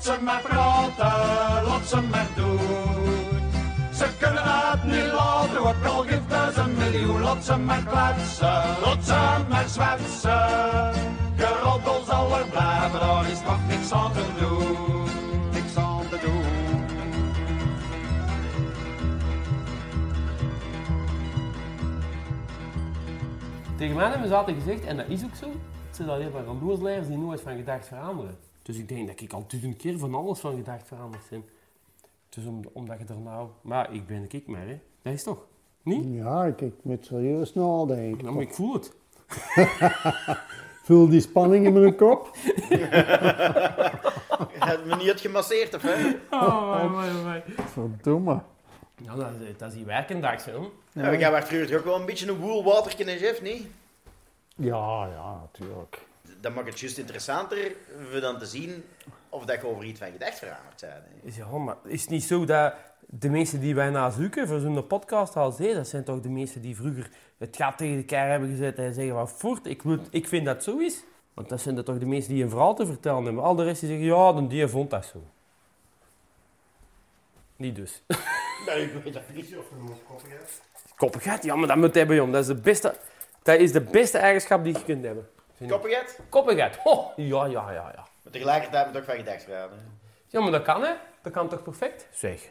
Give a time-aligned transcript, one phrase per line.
[0.00, 2.58] Ze maar praten, laat ze maar doen.
[3.92, 7.20] Ze kunnen het niet laten, ook al geeft het een miljoen.
[7.20, 10.94] Laat ze maar kletsen, laat ze maar zwetsen.
[11.36, 15.08] Geroddel zal er blijven, daar is toch niks aan te doen.
[15.52, 16.84] Niks aan te doen.
[23.76, 25.46] Tegen mij hebben ze altijd gezegd, en dat is ook zo,
[25.86, 28.49] het zijn alleen maar randoersleiders die nooit van gedacht veranderen.
[28.62, 31.44] Dus ik denk dat ik al duizend keer van alles van gedacht veranderd ben.
[32.28, 33.48] Dus om, omdat je er nou...
[33.60, 34.80] Maar ik ben ik maar, hè.
[35.02, 35.46] Dat is toch?
[35.82, 36.04] Niet?
[36.08, 38.24] Ja, ik, ik moet serieus nadenken.
[38.24, 38.92] Nou, maar ik voel het.
[40.84, 42.30] Voel die spanning in mijn kop.
[42.68, 46.10] Je hebt me niet gemasseerd, of hè?
[46.30, 47.42] Oh, my, my, my.
[47.66, 48.40] Verdomme.
[49.04, 50.72] Nou, dat, is- dat is die werkendag, zo.
[50.92, 51.14] Ja.
[51.16, 53.66] Jij werd vroeger ook wel een beetje een woelwatertje in Jeff, niet?
[54.56, 56.06] Ja, ja, natuurlijk.
[56.40, 57.72] Dat maakt het juist interessanter
[58.10, 58.84] voor dan te zien
[59.28, 61.24] of dat je over iets van gedacht veranderd bent.
[61.24, 62.74] Is, ja, maar is het niet zo dat
[63.06, 66.62] de mensen die wij zoeken voor zo'n podcast al zeiden, dat zijn toch de mensen
[66.62, 70.28] die vroeger het gat tegen elkaar hebben gezet en zeggen van voort, ik, wil, ik
[70.28, 71.04] vind dat zo is.
[71.34, 73.42] Want dat zijn er toch de mensen die een verhaal te vertellen hebben.
[73.42, 75.22] Al de rest die zeggen, ja, dan die vond dat zo.
[77.56, 78.02] Niet dus.
[78.66, 79.54] Nee, ik weet dat niet.
[80.96, 82.32] Koppigheid, ja, maar dat moet hebben, jong.
[82.32, 82.94] Dat is de beste,
[83.42, 85.28] dat is de beste eigenschap die je kunt hebben.
[85.68, 86.18] Koppigheid?
[86.28, 88.06] Koppigheid, oh, ja, ja, ja, ja.
[88.22, 89.98] Maar tegelijkertijd moet ook van gedacht veranderen.
[90.28, 90.92] Ja, maar dat kan, hè?
[91.22, 92.06] Dat kan toch perfect?
[92.12, 92.48] Zeg.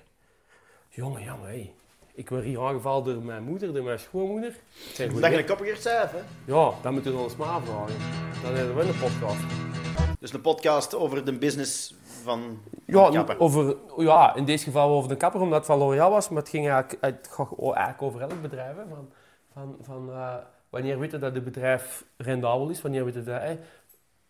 [0.89, 1.73] Jongen, jongen, hé.
[2.13, 4.55] Ik word hier aangevallen door mijn moeder, door mijn schoonmoeder.
[4.93, 6.19] Zeg, Dat je een koppiger zelf, hè?
[6.45, 7.95] Ja, dat moeten we ons maar vragen.
[8.43, 9.39] Dan hebben we een podcast.
[10.19, 13.39] Dus een podcast over de business van Ja, kapper.
[13.39, 16.29] over, ja, in deze geval over de kapper, omdat het van L'Oréal was.
[16.29, 18.75] Maar het ging eigenlijk, het gaat o- eigenlijk over elk bedrijf.
[18.75, 18.83] Hè.
[18.89, 19.09] Van,
[19.53, 20.35] van, van, eh,
[20.69, 23.41] wanneer weten dat het bedrijf rendabel is, wanneer weten dat...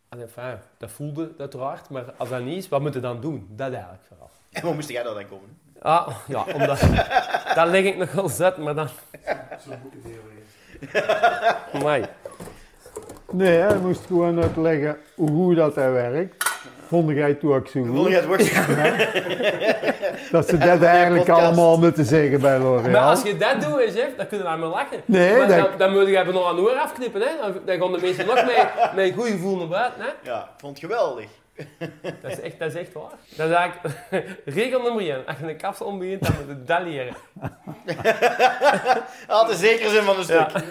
[0.10, 3.48] Enfin, dat voelde uiteraard, maar als dat niet is, wat moeten we dan doen?
[3.50, 4.30] Dat eigenlijk vooral.
[4.52, 5.58] En waar moest jij daar dan komen?
[5.80, 6.80] Ah, ja, omdat...
[7.56, 8.88] dat leg ik nog wel zet, maar dan...
[11.74, 12.06] Amai.
[13.32, 16.39] Nee, hij moest gewoon uitleggen hoe goed dat hij werkt.
[16.90, 18.08] Vond jij toen ook zo Vond goed?
[18.10, 18.40] je het woord?
[20.32, 21.46] Dat ze dat eigenlijk podcast.
[21.48, 23.10] allemaal moeten zeggen bij Maar L'Oréal.
[23.10, 25.02] als je dat doet, chef, dan kunnen we aan me lachen.
[25.06, 27.22] Nee, maar dat- dan, dan moet je even nog een oor afknippen.
[27.22, 27.28] Hè.
[27.42, 28.56] Dan, dan gaan de mensen nog mee,
[28.96, 30.02] met een goed gevoel naar buiten.
[30.02, 30.08] Hè.
[30.32, 31.26] Ja, ik vond het geweldig.
[32.22, 33.12] Dat, is echt, dat is echt waar.
[33.36, 33.96] Dat is eigenlijk
[34.46, 35.26] regel nummer 1.
[35.26, 37.14] Als je een kapsel ombegint, dan moet je dat leren.
[39.28, 40.36] Altijd zeker zijn van een stuk.
[40.50, 40.62] Ja.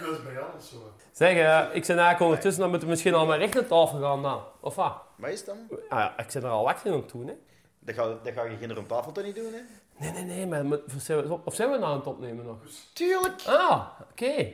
[1.18, 4.00] Zeg, eh, ik ben eigenlijk ondertussen, dan moeten we misschien al maar recht naar tafel
[4.00, 4.42] gaan dan.
[4.60, 4.92] Of wat?
[5.16, 5.78] Wat is het dan?
[5.88, 7.34] Ah ja, ik zit er al wakker in aan het doen, hè.
[7.78, 9.60] Dat ga, dat ga je geen rond tafel toch niet doen, hè?
[9.96, 12.56] Nee, nee, nee, maar of zijn we, of zijn we nou aan het opnemen nog?
[12.92, 13.42] Tuurlijk.
[13.46, 14.52] Ah, oké.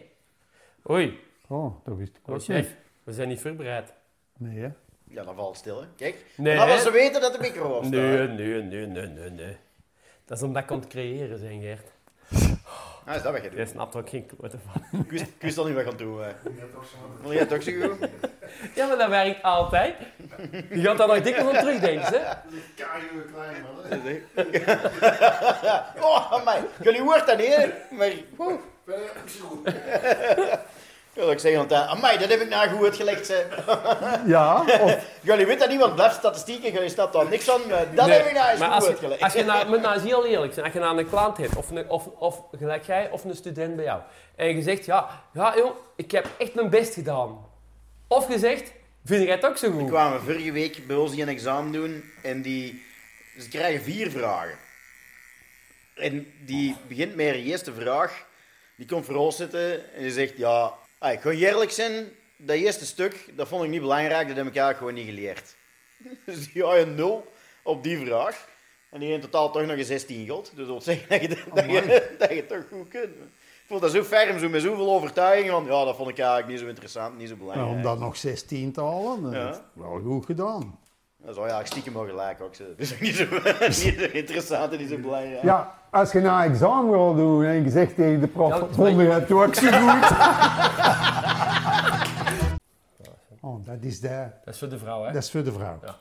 [0.90, 2.76] Oei, Oh, dat wist ik oh, ook chef, niet.
[3.02, 3.92] we zijn niet voorbereid.
[4.38, 4.68] Nee, hè?
[5.04, 5.86] Ja, dan valt het stil, hè.
[5.96, 6.24] Kijk.
[6.36, 6.78] Nee, hè?
[6.78, 7.90] ze weten dat de micro op staat.
[8.00, 9.56] Nee, nee, nee, nee, nee, nee.
[10.24, 11.92] Dat is omdat ik aan het creëren zijn, Gert.
[13.06, 13.68] Ah, is dat wat je Jij doet?
[13.68, 15.00] snapt er ook geen klote van.
[15.00, 16.30] Ik wist, ik wist al niet wat gaan doen, hè.
[17.22, 18.08] Vond jij ook zo goed?
[18.74, 19.94] Ja, maar dat werkt altijd.
[20.70, 22.30] Je gaat daar nog dikwijls aan terugdenken, hè?
[26.00, 26.60] Oh, amai.
[26.82, 27.66] Jullie hoort dat niet, hè?
[27.90, 28.12] Maar...
[28.38, 28.60] Oeh.
[31.14, 33.44] Ja, dat ik zeg altijd, amai, dat heb ik nou goed uitgelegd, hè.
[34.34, 37.94] Ja, of Jullie weten dat niet, want blijft statistieken, jullie staat daar niks van, maar
[37.94, 39.22] dat heb ik nou eens maar goed als je, uitgelegd.
[39.22, 40.64] als je nou, moet nou eens heel eerlijk zijn.
[40.64, 43.76] Als je nou een klant hebt, of, een, of, of gelijk jij, of een student
[43.76, 44.00] bij jou.
[44.36, 47.46] En je zegt, ja, ja jong, ik heb echt mijn best gedaan.
[48.08, 48.72] Of je zegt,
[49.04, 49.88] vind jij het ook zo We goed?
[49.88, 52.84] kwamen vorige week bij ons die een examen doen en die...
[53.38, 54.58] Ze krijgen vier vragen.
[55.94, 58.24] En die begint met haar eerste vraag.
[58.76, 60.72] Die komt voor ons zitten en die zegt, ja,
[61.04, 64.46] ah, ik ga eerlijk zijn, dat eerste stuk, dat vond ik niet belangrijk, dat heb
[64.46, 65.54] ik eigenlijk gewoon niet geleerd.
[66.26, 67.32] Dus die had een nul
[67.62, 68.48] op die vraag.
[68.90, 70.44] En die in totaal toch nog een 16 god.
[70.44, 73.14] Dus dat wil zeggen dat je, dat, je, dat je het toch goed kunt.
[73.14, 76.48] Ik vond dat zo ferm, zo met zoveel overtuiging van, ja, dat vond ik eigenlijk
[76.48, 77.70] niet zo interessant, niet zo belangrijk.
[77.70, 79.64] om dat nog 16 te halen, dat Ja.
[79.72, 80.78] wel goed gedaan.
[81.24, 82.68] Dat zou ja, ik stiekem wel gelijk ook zijn.
[82.76, 83.24] Dus niet zo,
[83.68, 85.42] niet zo interessant en niet zo belangrijk.
[85.42, 88.76] Ja, als je nou examen wil doen en je zegt tegen de prof, Ja, dat-
[88.96, 90.10] je het ook zo goed?
[93.40, 95.12] Oh, dat is, de, Dat is voor de vrouw, hè?
[95.12, 95.78] dat is voor de vrouw.
[95.84, 95.94] Ja.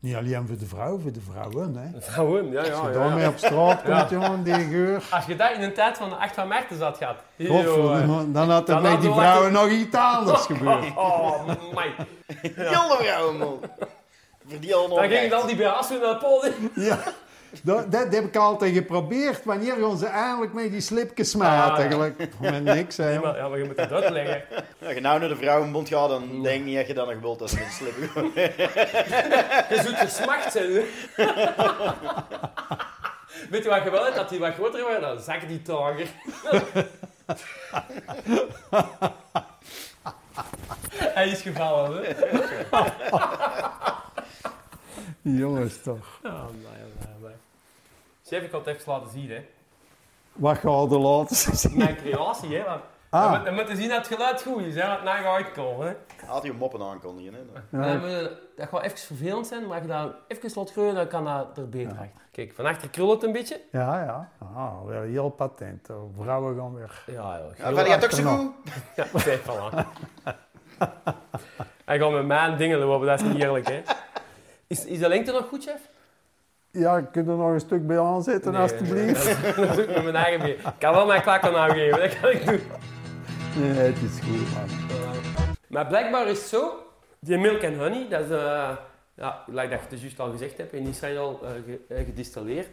[0.00, 1.76] Niet alleen voor de vrouw, voor de vrouwen.
[1.76, 1.90] Hè.
[1.90, 3.28] De vrouwen, ja, Als ja, je ja, daarmee ja.
[3.28, 5.02] op straat komt, jongen, die geur.
[5.10, 7.16] Als je dat in een tijd van de 8 van Maarten zat gehad.
[7.38, 10.96] Godverdomme, dan had er met die we vrouwen nog iets anders gebeurd.
[10.96, 11.94] Oh, my.
[12.54, 13.60] Heel de vrouwen, man.
[14.48, 16.70] Voor die al nog Dan ging dan die BH's weer naar het podium.
[16.74, 16.98] Ja,
[17.62, 19.44] Dat, dat heb ik altijd geprobeerd.
[19.44, 21.72] Wanneer gaan ze eindelijk met die slipjes smaten?
[21.72, 21.82] Ah, ja.
[21.82, 22.40] Eigenlijk.
[22.40, 23.08] Met niks, hè.
[23.10, 24.42] Nee, maar, ja, maar je moet het uitleggen.
[24.84, 27.20] Als je nou naar de vrouwenbond gaat, dan denk ik niet dat je dat nog
[27.20, 27.94] wilt als je een slip
[29.70, 30.72] Je zult gesmacht zijn.
[30.72, 30.84] hè.
[33.50, 34.16] Weet je wat je wel hebt?
[34.16, 36.06] Dat die wat groter worden, dan zakken die trager.
[41.14, 42.12] Hij is gevallen, hè?
[45.42, 46.18] Jongens toch.
[46.22, 47.34] Ja, nee, nee, nee.
[48.24, 49.44] Chef, ik had het even laten zien, hè.
[50.32, 51.76] Wat gaat er laten zien?
[51.78, 52.64] Mijn creatie, hè.
[52.64, 52.80] Want
[53.10, 53.24] Ah.
[53.24, 54.86] we, moeten- we moeten zien dat het geluid goed is, hè.
[54.86, 55.94] Want na gaat uitkomen, hè.
[56.26, 57.40] Had je moppen aankondigen, hè?
[57.78, 57.98] Ja.
[57.98, 61.06] Dan je- dat gaat even vervelend zijn, maar als je dat even laat groeien, dan
[61.08, 62.10] kan dat er beter uit.
[62.32, 63.60] Kijk, van achter krult het een beetje.
[63.72, 64.30] Ja, ja.
[64.54, 65.90] Ah, weer heel patent.
[65.90, 67.02] Oh, Vrouwen gaan weer.
[67.06, 67.44] Ja, ja.
[67.56, 68.50] Ja, heel maar die had ook zo goed.
[68.96, 69.86] Ja, kijk, voilà.
[71.84, 73.82] Hij gaat met mijn dingen lopen, dat is niet eerlijk, hè.
[74.70, 75.80] Is, is de lengte nog goed, chef?
[76.70, 79.24] Ja, kun je er nog een stuk bij aanzetten, Nee, alstublieft?
[79.24, 80.58] nee, Dat doe ik met mijn eigen been.
[80.58, 82.60] Ik kan wel mijn klakken aangeven, dat kan ik doen.
[83.56, 84.68] Nee, het is goed, man.
[85.66, 86.72] Maar blijkbaar is het zo,
[87.18, 88.70] die milk and honey, dat is, eh,
[89.14, 91.40] ja, like dat je het juist al gezegd hebt, in Israël
[91.88, 92.68] eh, gedistilleerd.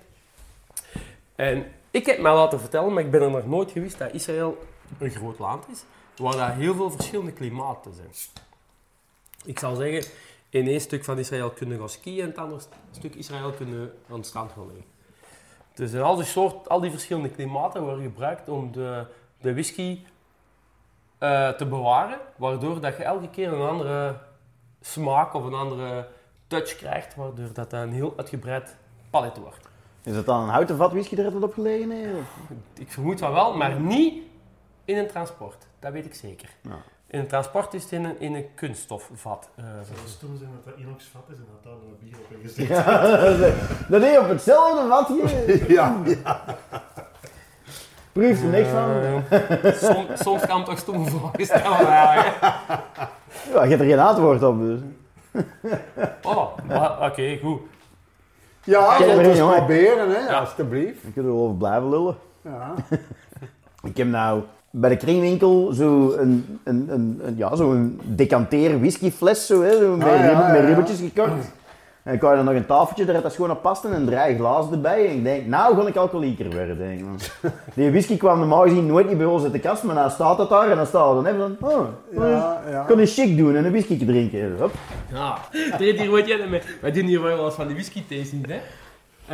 [1.36, 4.58] En ik heb mij laten vertellen, maar ik ben er nog nooit geweest, dat Israël
[5.00, 5.84] een groot land is,
[6.16, 8.10] waar daar heel veel verschillende klimaten zijn.
[9.46, 10.12] Ik zal zeggen,
[10.50, 12.62] in één stuk van Israël kunnen gaan skiën en in het andere
[12.92, 14.86] stuk Israël kunnen aan het strand gaan liggen.
[15.74, 19.06] Dus al die, soort, al die verschillende klimaten worden gebruikt om de,
[19.42, 20.00] de whisky
[21.18, 24.18] eh, te bewaren, waardoor dat je elke keer een andere
[24.82, 26.08] smaak of een andere
[26.48, 28.76] touch krijgt, waardoor dat een heel uitgebreid
[29.10, 29.70] palet wordt.
[30.04, 31.92] Is het dan een houten vat whisky er altijd op gelegen?
[32.74, 34.24] Ik vermoed van wel, maar niet
[34.86, 35.68] in een transport.
[35.80, 36.50] Dat weet ik zeker.
[36.62, 36.82] Ja.
[37.10, 39.50] In een transport is het in een, in een kunststofvat.
[39.56, 42.44] eh, Het zou stom zijn dat dat inoxvat is en dat daar een bier op
[42.44, 42.68] is gezet.
[42.86, 43.02] Ja,
[43.90, 45.66] dat is op hetzelfde vatje.
[45.74, 46.02] Ja.
[48.12, 48.92] Proeft er niks van.
[48.92, 51.80] eh, soms, soms kan het toch stomme vragen stellen.
[51.80, 52.34] Ja.
[53.54, 54.80] Ja, je hebt er geen antwoord op, dus.
[56.24, 57.60] oh, maar- oké, goed.
[58.64, 59.56] Ja, eens jongen.
[59.56, 60.40] proberen, hè, Ja.
[60.40, 61.04] alstublieft.
[61.04, 62.18] Dan kunnen we over blijven lullen.
[62.42, 62.74] Ja.
[63.84, 64.42] Ik heb nou
[64.80, 69.78] bij de kringwinkel zo een, een, een, een, ja, zo een decanteer whiskyfles zo, hè,
[69.78, 70.66] zo met, Ah, ja, rib- met ja, ja.
[70.66, 71.56] ribbetjes gekocht.
[72.04, 74.72] En ik had er nog een tafeltje dat dat gewoon op paste en drie glazen
[74.74, 75.08] erbij.
[75.08, 76.78] En ik denk, nou ga ik alcoholieker worden.
[76.78, 77.32] Denk ik.
[77.76, 80.38] Die whisky kwam normaal gezien nooit niet bij ons uit de kast, maar dan staat
[80.38, 82.82] het daar en dan staat het dan even van, oh, Ja, ja.
[82.82, 84.56] ik kan een chic doen en een whisky drinken.
[84.60, 84.72] Hop.
[85.14, 85.38] Ja,
[85.78, 86.62] deed hier wat jij mee.
[86.82, 88.60] Wij doen hier wel eens van die whisky tastings, hè.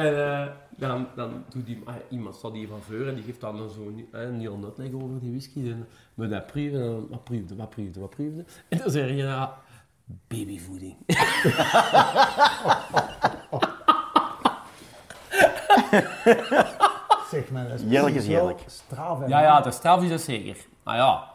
[0.02, 0.42] En eh,
[0.88, 4.08] dan, dan doet die, ah, iemand staat hier van voor en die geeft dan zo'n
[4.12, 5.70] eh, een heel uitleg over die whisky.
[5.72, 8.46] En we dat dan, wat proefde, wat proefde, wat proefde.
[8.70, 9.58] En dan zeg je, ja,
[10.28, 10.98] babyvoeding.
[17.32, 18.64] Zeg maar, dat is heerlijk.
[18.68, 20.58] Straf, hè, Ja, ja, dat straf is dat zeker.
[20.84, 21.30] Maar ja,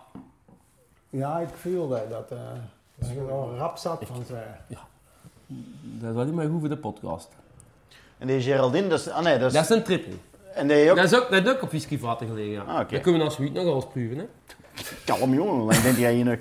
[1.10, 2.10] Ja, ik voel dat.
[2.10, 2.38] Dat, eh
[2.98, 4.56] dat je er al rap zat van zijn.
[5.82, 7.36] dat is wel niet meer goed voor de podcast.
[8.18, 10.12] En die Geraldine, dat is, ah nee, dat is, Dat is een triple.
[10.54, 12.60] en die ook, Dat is ook, dat is ook op whiskyvaten gelegen, ja.
[12.60, 12.90] Ah.
[12.90, 14.24] Dat kunnen we als we nog wel eens proeven, hè.
[15.04, 16.38] kalm jongen, hoe lang denk jij hier nog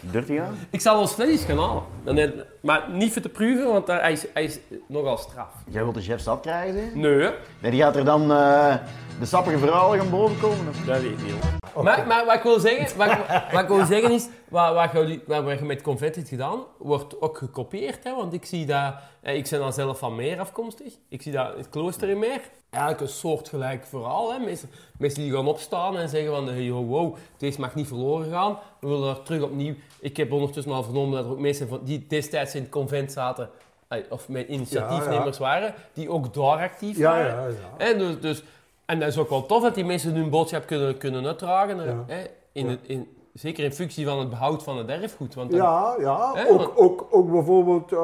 [0.00, 0.50] 30 jaar?
[0.70, 1.82] Ik zal ons vlees gaan halen.
[2.04, 5.48] Dan Maar niet voor te proeven, want daar, hij, is, hij is nogal straf.
[5.68, 6.94] Jij wilt de chef zat krijgen, hè?
[6.94, 7.30] Nee.
[7.60, 8.74] Nee, die gaat er dan eh,
[9.20, 10.68] de sappige verhalen gaan bovenkomen.
[10.68, 10.76] of?
[10.84, 11.34] Dat weet ik niet.
[11.82, 13.16] Maar, maar wat ik wil zeggen, wat,
[13.52, 17.20] wat ik wil zeggen is, wat, wat, jullie, wat je met Convet hebt gedaan, wordt
[17.20, 18.04] ook gekopieerd.
[18.04, 18.14] Hè?
[18.14, 20.92] Want ik zie dat, eh, ik ben dan zelf van Meer afkomstig.
[21.08, 22.40] Ik zie dat het klooster in Meer.
[22.70, 24.32] Eigenlijk een soortgelijk verhaal.
[24.32, 24.38] Hè?
[24.38, 28.58] Mensen, mensen die gaan opstaan en zeggen van, hey, wow, deze mag niet verloren gaan.
[28.80, 29.74] We willen er terug opnieuw.
[30.00, 33.12] Ik heb ondertussen al vernomen dat er ook mensen van, die destijds in het convent
[33.12, 33.50] zaten,
[33.88, 37.42] eh, of mijn initiatiefnemers waren, die ook daar actief Ja, waren.
[37.42, 37.84] ja, ja.
[37.84, 38.42] Hè, dus, dus,
[38.90, 41.76] en dat is ook wel tof dat die mensen hun boodschap kunnen, kunnen uitdragen.
[41.84, 42.04] Ja.
[42.06, 45.34] Hè, in in, zeker in functie van het behoud van het erfgoed.
[45.34, 46.32] Want dan- Ja, ja.
[46.34, 47.98] Hè, Ook, want- ook, ook bijvoorbeeld eh,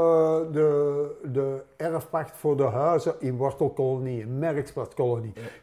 [0.53, 4.39] de, de erfpacht voor de huizen in Wortelkolonie, in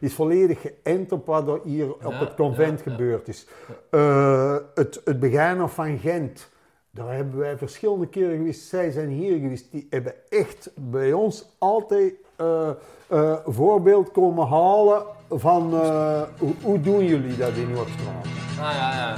[0.00, 3.46] is volledig geënt op wat er hier op het convent gebeurd is.
[3.90, 5.20] Eh, het, het
[5.68, 6.50] van Gent,
[6.90, 8.68] daar hebben wij verschillende keren geweest.
[8.68, 9.70] Zij zijn hier geweest.
[9.70, 12.14] Die hebben echt bij ons altijd
[13.46, 18.24] voorbeeld komen halen van eh, hoe, hoe doen jullie dat in Noordstraat?
[18.60, 19.16] Ah, ja, ja.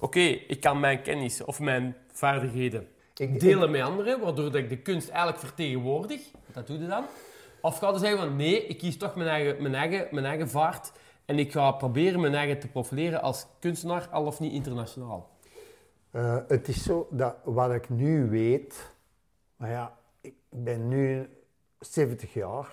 [0.00, 4.68] Oké, ik kan mijn kennis of mijn vaardigheden Ik- delen met anderen, waardoor dat ik
[4.68, 6.20] de kunst eigenlijk vertegenwoordig.
[6.52, 7.04] Dat doe je dan.
[7.60, 10.48] Of ga je zeggen van nee, ik kies toch mijn eigen, mijn, eigen, mijn eigen
[10.48, 10.92] vaart
[11.24, 15.28] en ik ga proberen mijn eigen te profileren als kunstenaar, al of niet internationaal.
[16.10, 18.90] Eh, het is zo dat wat ik nu weet,
[19.56, 21.28] maar ja, ik ben nu
[21.80, 22.66] 70 jaar.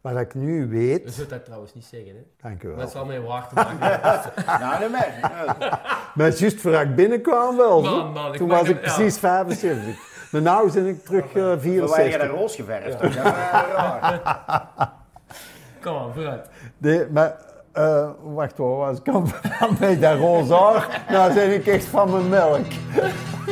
[0.00, 2.22] Wat ik nu weet, Je zult dat trouwens niet zeggen, hè.
[2.48, 2.76] dank u wel.
[2.76, 4.32] Dat zal mij waar te maken hebben.
[4.60, 5.14] Nou, niet meer.
[5.20, 5.80] Ja.
[6.14, 7.82] Maar juist voor ik binnenkwam wel.
[7.82, 8.94] Man, man, ik Toen was ik het- ja.
[8.94, 10.14] precies 75.
[10.30, 12.20] Maar nu ben ik terug eh, je 64.
[12.20, 13.14] dat roos geverfd?
[13.14, 14.20] Ja, raar.
[15.82, 16.48] Kom aan, vooruit.
[16.78, 17.36] Nee, maar
[17.72, 19.26] eh, wacht hoor, als ik aan
[19.78, 22.66] bij dat roze haar, nou ben ik echt van mijn melk.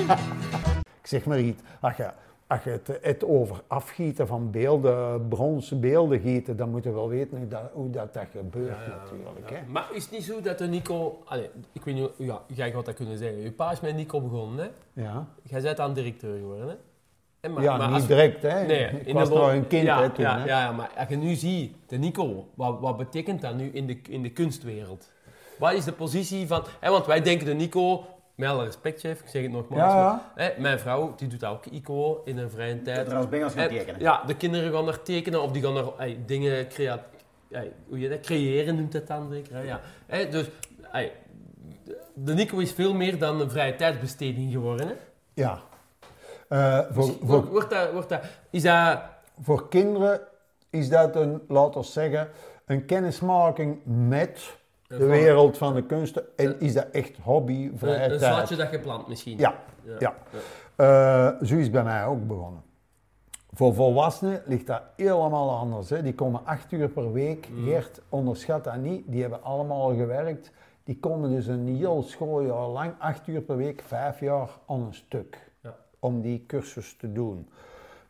[1.02, 2.06] ik zeg maar iets, als je,
[2.46, 7.08] als je het, het over afgieten van beelden, bronzen beelden gieten, dan moet je wel
[7.08, 9.50] weten hoe dat, hoe dat, dat gebeurt natuurlijk.
[9.50, 9.56] Hè?
[9.68, 11.22] Maar is het niet zo dat de Nico...
[11.24, 13.40] Allee, ik weet niet, ja, jij gaat dat kunnen zeggen.
[13.42, 15.02] Je pa is met Nico begonnen, hè.
[15.02, 16.74] Ja, Jij bent aan directeur geworden, hè.
[17.40, 18.66] En maar- ja maar niet als- direct hè.
[18.66, 20.24] Nee, ik in was de nog een kind ja, hè, toen.
[20.24, 20.44] ja, hè.
[20.46, 23.86] ja, ja, maar als je nu ziet, de Nico, wat, wat betekent dat nu in
[23.86, 25.10] de, in de kunstwereld?
[25.58, 26.62] Wat is de positie van...
[26.80, 29.92] Hè, want wij denken de Nico, met alle respect chef, ik zeg het nogmaals.
[29.92, 30.30] Ja, ja.
[30.34, 33.06] maar, hè, mijn vrouw, die doet ook ICO in haar vrije tijd.
[33.08, 34.00] Er als bengels gaan tekenen.
[34.00, 37.04] Ja, de kinderen gaan er tekenen of die gaan er ey, dingen crea
[37.50, 39.54] ey, hoe je dat, creëren, noemt het dan zeker.
[39.56, 39.62] Hè?
[39.62, 39.80] Ja.
[40.06, 40.46] Hè, dus
[42.14, 44.86] de- Nico is veel meer dan een vrije tijdsbesteding geworden.
[44.86, 44.94] Hè?
[45.34, 45.60] Ja.
[46.48, 49.00] Eh, voor, Dus voor, wordt, wordt dat, wordt dat, is dat...
[49.42, 50.20] voor kinderen
[50.70, 52.28] is dat een, laten we zeggen,
[52.66, 54.56] een kennismaking met
[54.98, 56.24] de wereld van de kunsten.
[56.36, 58.34] En is dat echt hobby, vrije Een, een tijd?
[58.34, 59.38] zaadje dat je plant misschien.
[59.38, 59.54] Ja,
[59.98, 60.14] ja.
[60.76, 62.62] Eh, zo is bij mij ook begonnen.
[63.52, 65.90] Voor volwassenen ligt dat helemaal anders.
[65.90, 66.02] Hè.
[66.02, 67.48] Die komen acht uur per week.
[67.50, 67.66] Mm.
[67.66, 69.04] Gert, onderschat dat niet.
[69.06, 70.50] Die hebben allemaal gewerkt.
[70.84, 74.94] Die komen dus een heel schooljaar lang, acht uur per week, vijf jaar aan een
[74.94, 75.50] stuk.
[75.62, 75.76] Ja.
[75.98, 77.48] Om die cursus te doen.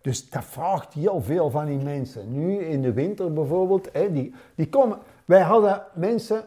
[0.01, 2.33] Dus dat vraagt heel veel van die mensen.
[2.33, 4.99] Nu in de winter bijvoorbeeld, hè, die, die komen.
[5.25, 6.45] Wij hadden mensen,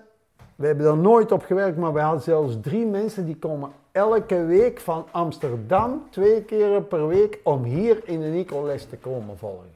[0.57, 4.45] we hebben er nooit op gewerkt, maar wij hadden zelfs drie mensen die komen elke
[4.45, 9.69] week van Amsterdam, twee keer per week, om hier in de ICO-les te komen volgen.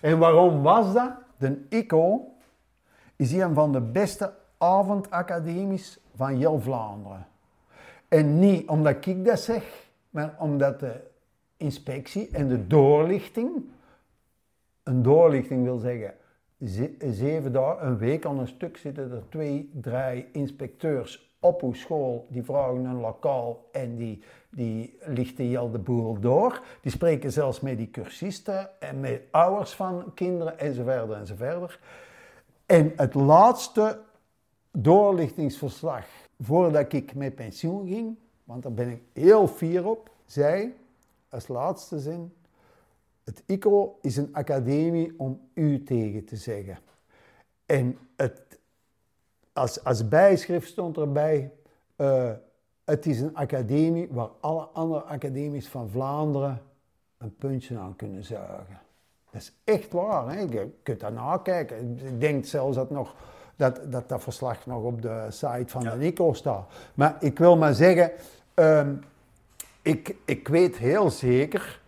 [0.00, 1.10] En waarom was dat?
[1.36, 2.26] De ICO
[3.16, 7.26] is een van de beste avondacademies van heel Vlaanderen.
[8.08, 10.92] En niet omdat ik dat zeg, maar omdat de
[11.56, 13.50] inspectie en de doorlichting,
[14.82, 16.17] een doorlichting wil zeggen, ze-
[17.10, 22.26] zeven dagen, een week aan een stuk zitten er twee, drie inspecteurs op uw school,
[22.30, 26.62] die vragen een lokaal en die, die lichten heel de boel door.
[26.82, 31.78] Die spreken zelfs met die cursisten en met ouders van kinderen enzovoort enzovoort.
[32.66, 34.00] En het laatste
[34.72, 36.06] doorlichtingsverslag
[36.40, 40.74] voordat ik met pensioen ging, want daar ben ik heel fier op, zei
[41.28, 42.32] als laatste zin:
[43.28, 46.78] Het ICO is een academie om u tegen te zeggen.
[47.66, 48.58] En het,
[49.52, 51.52] als, als bijschrift stond erbij:
[51.96, 52.30] eh,
[52.84, 56.62] Het is een academie waar alle andere academies van Vlaanderen
[57.18, 58.80] een puntje aan kunnen zuigen.
[59.30, 60.28] Dat is echt waar.
[60.32, 60.40] Hè?
[60.40, 61.98] Je kunt dat nakijken.
[61.98, 63.14] Ik denk zelfs dat nog,
[63.56, 66.68] dat, dat, dat verslag nog op de site van de Nico staat.
[66.94, 68.12] Maar ik wil maar zeggen,
[68.54, 68.94] ehm,
[69.82, 71.80] ik, ik weet heel zeker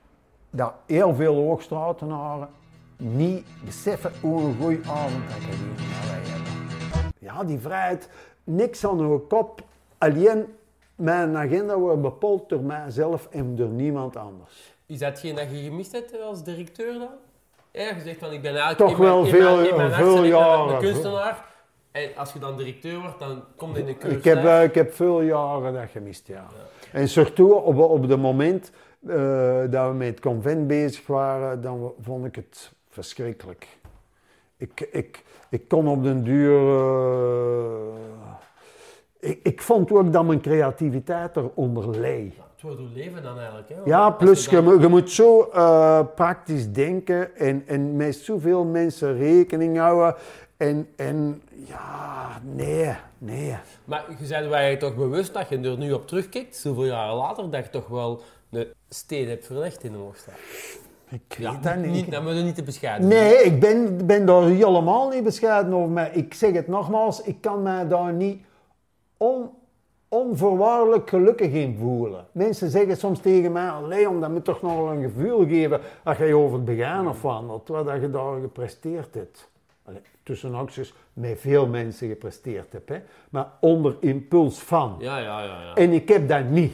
[0.51, 2.49] dat heel veel hoogstratenaren
[2.97, 7.13] niet beseffen hoe een goede avondacademie wij hebben.
[7.19, 8.09] Ja, die vrijheid,
[8.45, 9.63] niks aan hun kop.
[9.99, 10.55] Alleen
[10.95, 14.75] mijn agenda wordt bepaald door mijzelf en door niemand anders.
[14.87, 17.09] Is dat hetgeen dat je gemist hebt als directeur dan?
[17.73, 19.77] Ja, je zegt van ik ben eigenlijk Toch in mijn- wel in veel- mijn, in
[19.77, 20.75] mijn jaren.
[20.75, 21.49] een kunstenaar.
[21.93, 24.19] En als je dan directeur wordt, dan komt in de cursus.
[24.19, 26.47] Ik heb, ik heb veel jaren dat gemist, ja.
[26.93, 28.73] En surtout op, op het moment
[29.71, 33.67] dat we met het convent bezig waren, dan vond ik het verschrikkelijk.
[34.57, 36.59] Ik, ik, ik kon op den duur...
[39.21, 42.35] eh, ik, ik vond ook dat mijn creativiteit eronder leed.
[42.53, 43.69] Het wordt uw leven dan eigenlijk.
[43.69, 43.75] Hè?
[43.85, 48.15] Ja, plus je je, dan- moet- je moet zo eh, praktisch denken en, en met
[48.15, 50.15] zoveel mensen rekening houden.
[50.57, 53.57] En, en ja, nee, nee.
[53.85, 57.51] Maar je zei wij toch bewust dat je er nu op terugkijkt, zoveel jaren later,
[57.51, 60.37] dat je toch wel een steen hebt verlegd in de Hoogstraat.
[61.09, 61.91] Ik Ja, weet dat niet.
[61.91, 65.73] niet, dat moet je niet te bescheiden Nee, ik ben, ben daar helemaal niet bescheiden
[65.75, 65.89] over.
[65.89, 68.45] Maar ik zeg het nogmaals, ik kan mij daar niet
[69.17, 69.51] on,
[70.09, 72.27] onvoorwaardelijk gelukkig in voelen.
[72.33, 76.19] Mensen zeggen soms tegen mij, Leon, dat moet toch nog wel een gevoel geven als
[76.19, 79.49] je over het begin of wandelt, wat dat je daar gepresteerd hebt.
[79.85, 83.01] Allee, tussen acties met veel mensen gepresteerd hebt, hè.
[83.31, 84.97] maar onder impuls van.
[84.99, 85.63] Ja, ja, ja.
[85.63, 85.75] ja.
[85.75, 86.73] En ik heb dat niet.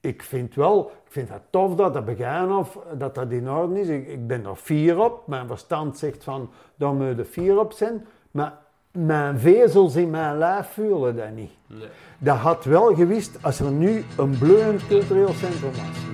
[0.00, 3.80] Ik vind wel, ik vind het tof dat dat begin of dat dat in orde
[3.80, 3.88] is.
[3.88, 5.26] Ik, ik ben er fier op.
[5.26, 8.06] Mijn verstand zegt van, daar moet je fier op zijn.
[8.30, 8.58] Maar
[8.90, 11.50] mijn vezels in mijn lijf voelen dat niet.
[11.66, 11.88] Nee.
[12.18, 16.08] Dat had wel gewist als er nu een bloeiend cultureel centrum was.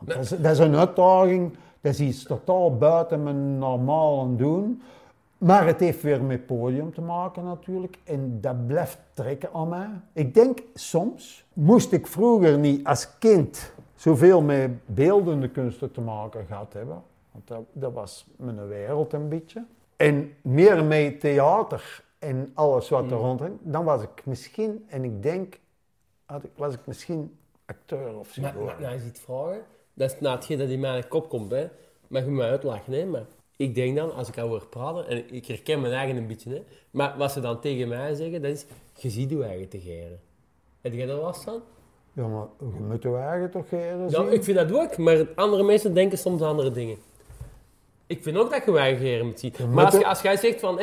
[0.00, 4.82] Dat is, dat is een uitdaging Dat is iets totaal buiten mijn normale doen.
[5.42, 7.98] Maar het heeft weer met podium te maken natuurlijk.
[8.04, 9.88] En dat blijft trekken aan mij.
[10.12, 16.46] Ik denk soms, moest ik vroeger niet als kind zoveel met beeldende kunsten te maken
[16.46, 17.02] gehad hebben.
[17.32, 19.64] Want dat, dat was mijn wereld een beetje.
[19.96, 25.04] En meer met theater en alles wat er rond hangt, dan was ik misschien, en
[25.04, 25.58] ik denk,
[26.24, 28.42] had ik, was ik misschien acteur of zo.
[28.42, 29.62] Maar, maar nou, je ziet vragen,
[29.94, 31.68] dat is nou hetgeen dat in mijn kop komt, hè.
[32.06, 33.04] Mag je me uitlachen, hè.
[33.04, 36.26] Maar ik denk dan, als ik al hoor praten, en ik herken mijn eigen een
[36.26, 36.62] beetje, hè.
[36.90, 38.64] Maar wat ze dan tegen mij zeggen, dat is,
[38.96, 40.20] je ziet je eigen te geren.
[40.80, 41.62] Heb jij daar last van?
[42.12, 44.32] Ja, maar je moet je eigen toch geren Ja, zien?
[44.32, 46.96] ik vind dat ook, maar andere mensen denken soms andere dingen.
[48.06, 49.52] Ik vind ook dat je eigen geren moet zien.
[49.70, 50.80] Maar als, je- als jij zegt van,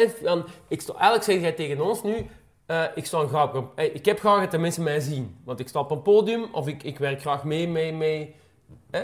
[0.67, 2.25] ik sta, eigenlijk zeg jij tegen ons nu,
[2.65, 5.37] eh, ik sta graag op, eh, ik heb graag dat de mensen mij zien.
[5.43, 8.35] Want ik sta op een podium of ik, ik werk graag mee, mee, mee.
[8.91, 9.01] Hè?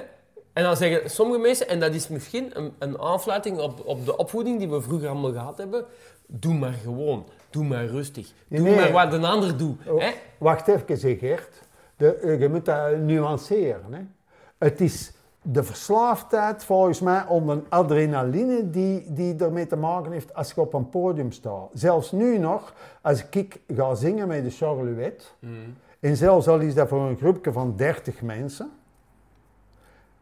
[0.56, 4.18] En dan zeggen sommige mensen, en dat is misschien een, een aanfluiting op, op de
[4.18, 5.86] opvoeding die we vroeger allemaal gehad hebben,
[6.28, 8.76] doe maar gewoon, doe maar rustig, doe Nee.
[8.76, 9.88] maar wat een ander doet.
[9.88, 10.12] Oh, Hè?
[10.38, 11.62] Wacht even, zeg Gert.
[11.98, 13.94] De, eh, je moet dat nuanceren.
[13.94, 14.00] Hè.
[14.58, 20.52] Het is de verslaafdheid volgens mij onder adrenaline die, die ermee te maken heeft als
[20.52, 21.70] je op een podium staat.
[21.74, 25.26] Zelfs nu nog, als ik ga zingen met de Charlotte,
[26.00, 28.72] en zelfs al is dat voor een groepje van 30 mensen,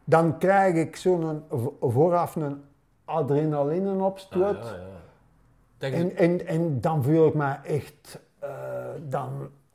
[0.04, 2.62] dan krijg ik zo'n vo- vooraf een
[3.04, 4.56] adrenaline opstoot.
[4.58, 4.76] Ah, ja,
[5.88, 5.92] ja.
[5.92, 8.48] En, en, en dan voel ik me echt, eh,
[9.08, 9.30] dan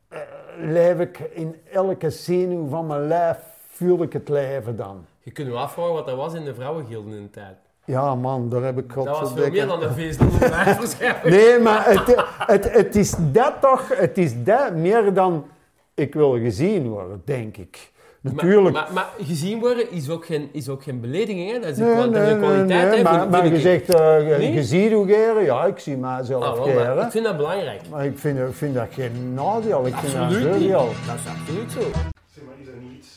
[0.07, 0.19] eh,
[0.57, 5.05] leef ik in elke zenuw van mijn lijf, voel ik het leven dan.
[5.19, 7.55] Je kunt je afvragen wat dat was in de vrouwengilden in de tijd.
[7.85, 10.19] Ja man, daar heb ik Dat was veel meer dan een feest.
[11.23, 15.45] Nee, maar het, het, het is dat toch, het is dat meer dan
[15.93, 17.91] ik wil gezien worden, denk ik.
[18.21, 18.75] Natuurlijk.
[18.75, 21.59] Maar, maar, maar gezien worden is ook geen, is ook geen belediging, hè?
[21.59, 22.67] Dat is een, nee, is nee, een kwaliteit.
[22.87, 26.43] nee, hè, maar, maar je zegt, eh, je- ziet hoe geren, ja, ik zie mijzelf
[26.43, 27.05] Ah, wel, maar geren.
[27.05, 27.81] ik vind dat belangrijk.
[27.89, 30.71] Maar ik vind, ik vind dat geen nadeel, ik vind dat Absoluut een niet.
[30.71, 30.93] voordeel.
[31.07, 31.79] Dat is absoluut zo.
[31.79, 33.09] Zeg maar, is dat niet iets...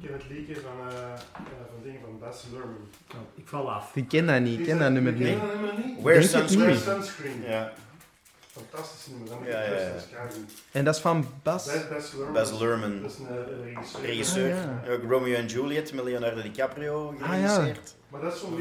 [0.00, 2.76] Ik ken het liedje van, eh, eh, van dingen van Bas Lerman.
[3.34, 3.90] Ik val af.
[3.94, 5.22] Ik ken dat niet, ik ken dat nummer niet.
[5.40, 6.02] dat nummer niet?
[6.02, 6.84] Where's het Where's.
[6.84, 7.42] Sunscreen.
[7.48, 7.72] Ja,
[8.70, 9.28] Fantastisch nummer.
[9.28, 10.28] Dan moet Ja, je ja, ja.
[10.72, 11.68] En dat is van Bas.
[12.32, 13.02] Bas Lerman.
[13.02, 14.00] Dat is een eh, regisseur.
[14.04, 14.52] regisseur.
[14.54, 14.92] Ah, ja.
[14.92, 17.26] Ook Romeo en Juliet met Leonardo DiCaprio ja.
[17.26, 17.94] geregisseerd.
[18.08, 18.56] Maar dat is zo'n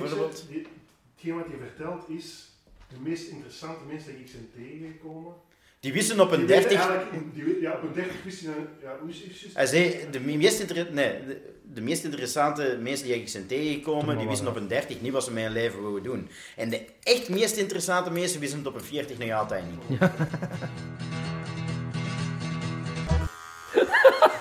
[0.50, 0.68] die-
[1.16, 2.50] hetgeen wat hij vertelt is
[2.90, 5.34] de meest interessante mensen die ik ben tegengekomen.
[5.80, 6.88] Die wisten op een Die weten 30...
[6.90, 8.68] eigenlijk- die weet- Ja, op een 30 wist hij dan...
[8.82, 9.56] Ja, hoe is het juist?
[9.56, 11.42] Hij zei, de meest, inter- nee, de,
[11.78, 15.24] de meest interessante mensen die ik zijn tegengekomen, die wisten op een 30 niet wat
[15.24, 16.30] ze met hun leven wilden doen.
[16.56, 20.00] En de echt meest interessante mensen wisten het op een 40 nog altijd niet.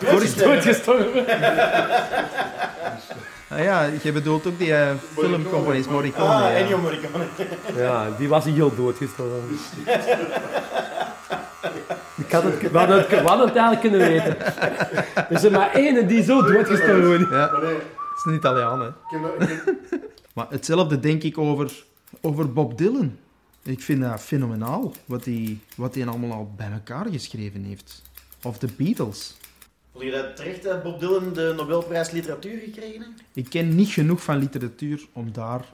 [0.38, 1.24] Doodgestorven.
[3.48, 6.28] Ah ja, je bedoelt ook die eh, filmcomponist Morricone.
[6.28, 6.50] Ah, ja.
[6.50, 7.24] Ennio Morricone.
[7.76, 9.58] Ja, die was heel doodgestorven.
[12.26, 14.40] Ik had het, we, hadden het, we hadden het eigenlijk kunnen weten.
[15.14, 17.20] Er is er maar één die zo doodgestorven is.
[17.20, 18.90] Ja, Maar nee, het is een Italiaan, hè.
[20.34, 21.84] Maar hetzelfde denk ik over,
[22.20, 23.16] over Bob Dylan.
[23.62, 28.02] Ik vind dat fenomenaal, wat hij wat hij allemaal al bij elkaar geschreven heeft.
[28.42, 29.36] Of de Beatles.
[29.92, 33.22] Wil je dat terecht dat Bob Dylan de Nobelprijs Literatuur gekregen heeft?
[33.32, 35.64] Ik ken niet genoeg van literatuur om daar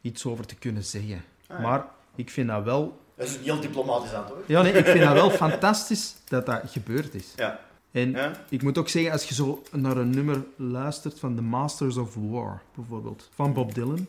[0.00, 1.24] iets over te kunnen zeggen.
[1.46, 1.62] Ah, ja.
[1.62, 3.02] Maar ik vind dat wel...
[3.16, 4.42] Dat is een heel diplomatisch antwoord.
[4.46, 7.32] Ja, nee, ik vind dat wel fantastisch dat dat gebeurd is.
[7.36, 7.60] Ja.
[7.90, 8.44] En Ja?
[8.48, 12.14] ik moet ook zeggen, als je zo naar een nummer luistert van The Masters of
[12.14, 14.06] War, bijvoorbeeld, van Bob Dylan,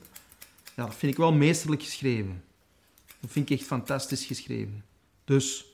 [0.76, 2.44] ja, dat vind ik wel meesterlijk geschreven.
[3.20, 4.84] Dat vind ik echt fantastisch geschreven.
[5.26, 5.66] Dus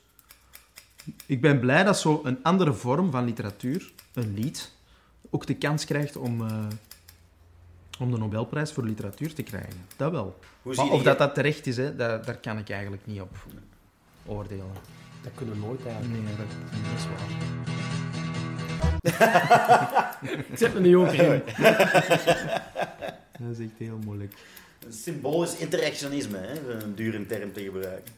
[1.26, 4.72] ik ben blij dat zo een andere vorm van literatuur, een lied,
[5.30, 6.68] ook de kans krijgt om, eh,
[8.00, 9.86] om de Nobelprijs voor literatuur te krijgen.
[9.98, 10.40] Dat wel.
[10.62, 13.06] Hoe Maar zie of je dat dat terecht is, hè, daar, daar kan ik eigenlijk
[13.06, 13.38] niet op
[14.26, 14.72] oordelen.
[15.22, 16.24] Dat kunnen we nooit eigenlijk.
[16.24, 17.50] Nee, dat, dat is waar.
[20.52, 21.42] Ik zet me nu ook in.
[23.42, 24.34] Dat is echt heel moeilijk.
[24.90, 28.14] Symbolisch interactionisme, hè, een dure term te gebruiken.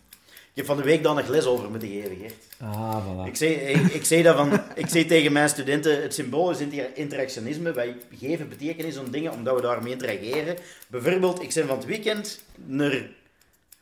[0.53, 2.43] Ik heb van de week dan nog les over moeten geven, Gert.
[2.59, 3.27] Ah, voilà.
[3.27, 6.97] Ik zei, ik, ik, zei dat van, ik zei tegen mijn studenten, het symbolisch inter-
[6.97, 10.57] interactionisme, wij geven betekenis aan dingen omdat we daarmee interageren.
[10.87, 13.09] Bijvoorbeeld, ik ben van het weekend naar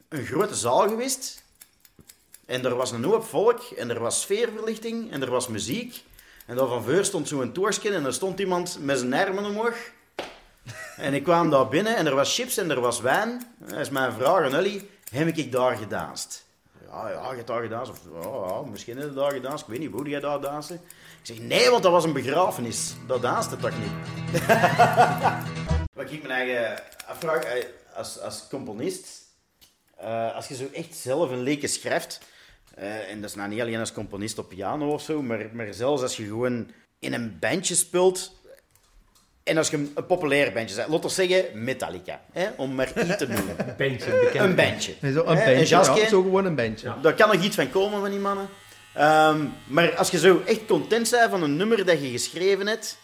[0.09, 1.43] een grote zaal geweest.
[2.45, 6.03] En er was een hoop volk, en er was sfeerverlichting, en er was muziek.
[6.45, 9.75] En daar van voor stond zo'n toersken, en er stond iemand met zijn armen omhoog.
[10.97, 13.29] En ik kwam daar binnen, en er was chips, en er was wijn.
[13.59, 16.49] En dat is mijn vraag aan jullie, heb ik daar gedanst?
[16.91, 17.89] Ja, ja, je hebt daar gedaan.
[17.89, 19.57] Of ja, ja, misschien heb je daar gedaan.
[19.57, 20.75] Ik weet niet, hoe jij daar dansen?
[20.75, 22.93] Ik zeg, nee, want dat was een begrafenis.
[23.07, 23.91] Dat danste toch niet?
[25.93, 29.21] Wat ik me eigen afvraag, eh, als, als componist,
[29.97, 32.19] eh, als je zo echt zelf een leken schrijft,
[32.75, 35.73] eh, en dat is nou niet alleen als componist op piano of zo, maar, maar
[35.73, 38.40] zelfs als je gewoon in een bandje speelt,
[39.43, 43.17] en als je een, een populair bandje laten we zeggen Metallica, hè, om maar iets
[43.17, 43.55] te noemen.
[43.77, 44.43] Bandje, bekend.
[44.45, 44.93] Een bandje.
[44.99, 46.87] Nee, zo Hè, een een bandje, ja, zo gewoon een bandje.
[46.87, 46.97] Ja.
[47.01, 48.49] Daar kan nog iets van komen van die mannen.
[48.93, 52.97] Ehm, maar als je zo echt content bent van een nummer dat je geschreven hebt,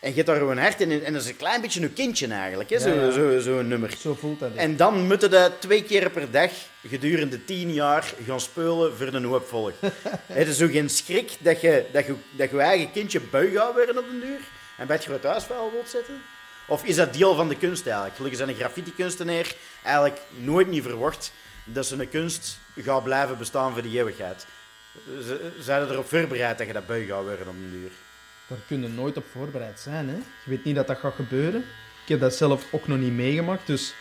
[0.00, 2.26] en je hebt daar gewoon hart in, en dat is een klein beetje een kindje
[2.26, 3.10] eigenlijk, hè, zo, Ja, ja.
[3.10, 3.94] Zo, zo een nummer.
[3.98, 4.50] Zo voelt dat.
[4.50, 4.58] echt.
[4.58, 6.50] En dan moeten dat twee keer per dag
[6.88, 9.72] gedurende tien jaar gaan spelen voor een hoop volk.
[10.26, 13.72] Het is zo geen schrik dat je, dat, je, dat je eigen kindje bui gaat
[13.72, 14.40] worden op een duur
[14.76, 16.22] en bij het groot huisvuil wilt zetten?
[16.66, 18.16] Of is dat deel van de kunst eigenlijk?
[18.16, 21.32] Gelukkig zijn een graffiti-kunstenaar eigenlijk nooit niet verwacht
[21.64, 24.46] dat zijn kunst gaat blijven bestaan voor de eeuwigheid.
[25.06, 27.90] Ze zijn erop voorbereid dat je dat bui gaat worden op een duur.
[28.46, 30.08] Daar kun je nooit op voorbereid zijn.
[30.08, 30.14] Hè?
[30.14, 31.60] Je weet niet dat dat gaat gebeuren.
[32.02, 33.94] Ik heb dat zelf ook nog niet meegemaakt, dus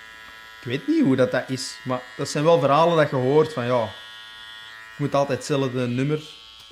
[0.61, 1.77] ik weet niet hoe dat, dat is.
[1.83, 6.21] Maar dat zijn wel verhalen dat je hoort van ja, ik moet altijd hetzelfde nummer.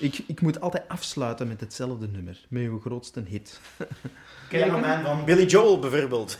[0.02, 3.60] Ik, ik moet altijd afsluiten met hetzelfde nummer, met uw grootste hit.
[4.50, 6.38] Piano Man van Billy Joel bijvoorbeeld.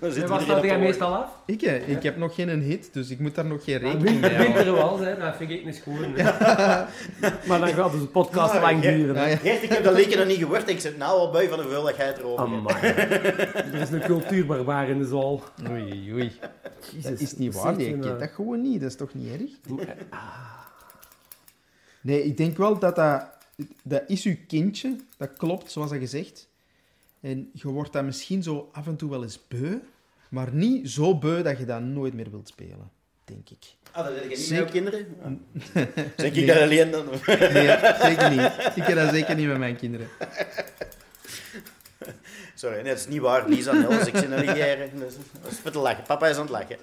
[0.00, 1.30] En wat staat jij meestal af?
[1.46, 4.30] Ik, hè, ik heb nog geen hit, dus ik moet daar nog geen rekening mee
[4.34, 4.54] houden.
[4.54, 5.16] winter wel, hè.
[5.18, 6.12] dat vind ik niet schoon.
[7.48, 9.14] maar dan gaat dus de podcast Ah, lang duren.
[9.14, 9.38] Ja.
[9.42, 11.58] Eerst, ik heb dat leken nog niet gehoord en ik zit nou al bij van
[11.58, 12.44] de hoeveelheid erover.
[12.44, 12.76] Amai.
[12.76, 15.42] Er is een cultuurbarbaar in de zaal.
[15.70, 16.32] Oei, oei.
[16.80, 17.10] Jezus.
[17.10, 18.18] Dat is niet waar, je kent nou?
[18.18, 18.80] dat gewoon niet.
[18.80, 19.50] Dat is toch niet erg?
[22.04, 23.26] Nee, ik denk wel dat dat...
[23.82, 26.48] Dat is uw kindje, dat klopt, zoals dat gezegd.
[27.20, 29.76] En je wordt dat misschien zo af en toe wel eens beu,
[30.28, 32.90] maar niet zo beu dat je dat nooit meer wilt spelen,
[33.24, 33.74] denk ik.
[33.92, 34.62] Ah, dat heb je niet Zeker.
[34.64, 35.06] met kinderen?
[36.16, 36.46] Zeg ik Nee.
[36.46, 37.04] dat alleen dan?
[37.52, 38.76] Nee, zeker niet.
[38.76, 40.08] Ik heb dat zeker niet met mijn kinderen.
[42.54, 43.42] Sorry, nee, dat is niet waar.
[43.42, 44.90] Aan Nels, ik zit ligeren.
[44.98, 46.04] Dus, dat is voor te lachen.
[46.04, 46.78] Papa is aan het lachen.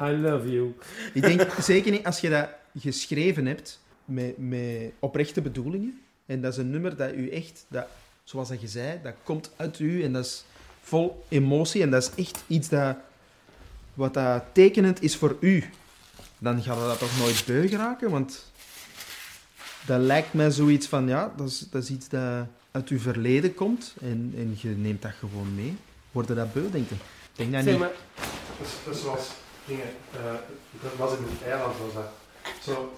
[0.10, 0.74] I love you.
[1.12, 6.00] Ik denk zeker niet als je dat geschreven hebt met, met oprechte bedoelingen.
[6.26, 7.86] En dat is een nummer dat u echt, dat,
[8.24, 10.44] zoals dat je zei, dat komt uit u en dat is
[10.82, 11.82] vol emotie.
[11.82, 12.96] En dat is echt iets dat,
[13.94, 15.64] wat dat tekenend is voor u.
[16.38, 18.50] Dan gaat dat toch nooit beu geraken, want
[19.86, 23.54] dat lijkt mij zoiets van, ja, dat is, dat is iets dat uit uw verleden
[23.54, 23.94] komt.
[24.00, 25.76] En, en je neemt dat gewoon mee.
[26.12, 26.96] Worden dat beu, denk ik?
[26.96, 26.98] Ik
[27.34, 27.80] denk dat Zeg niet.
[27.80, 27.90] maar,
[28.58, 29.28] Dat is, dat is zoals
[29.66, 29.86] dingen.
[30.12, 30.32] eh,
[30.82, 32.12] dat was in het eiland, was dat.
[32.62, 32.92] Zo.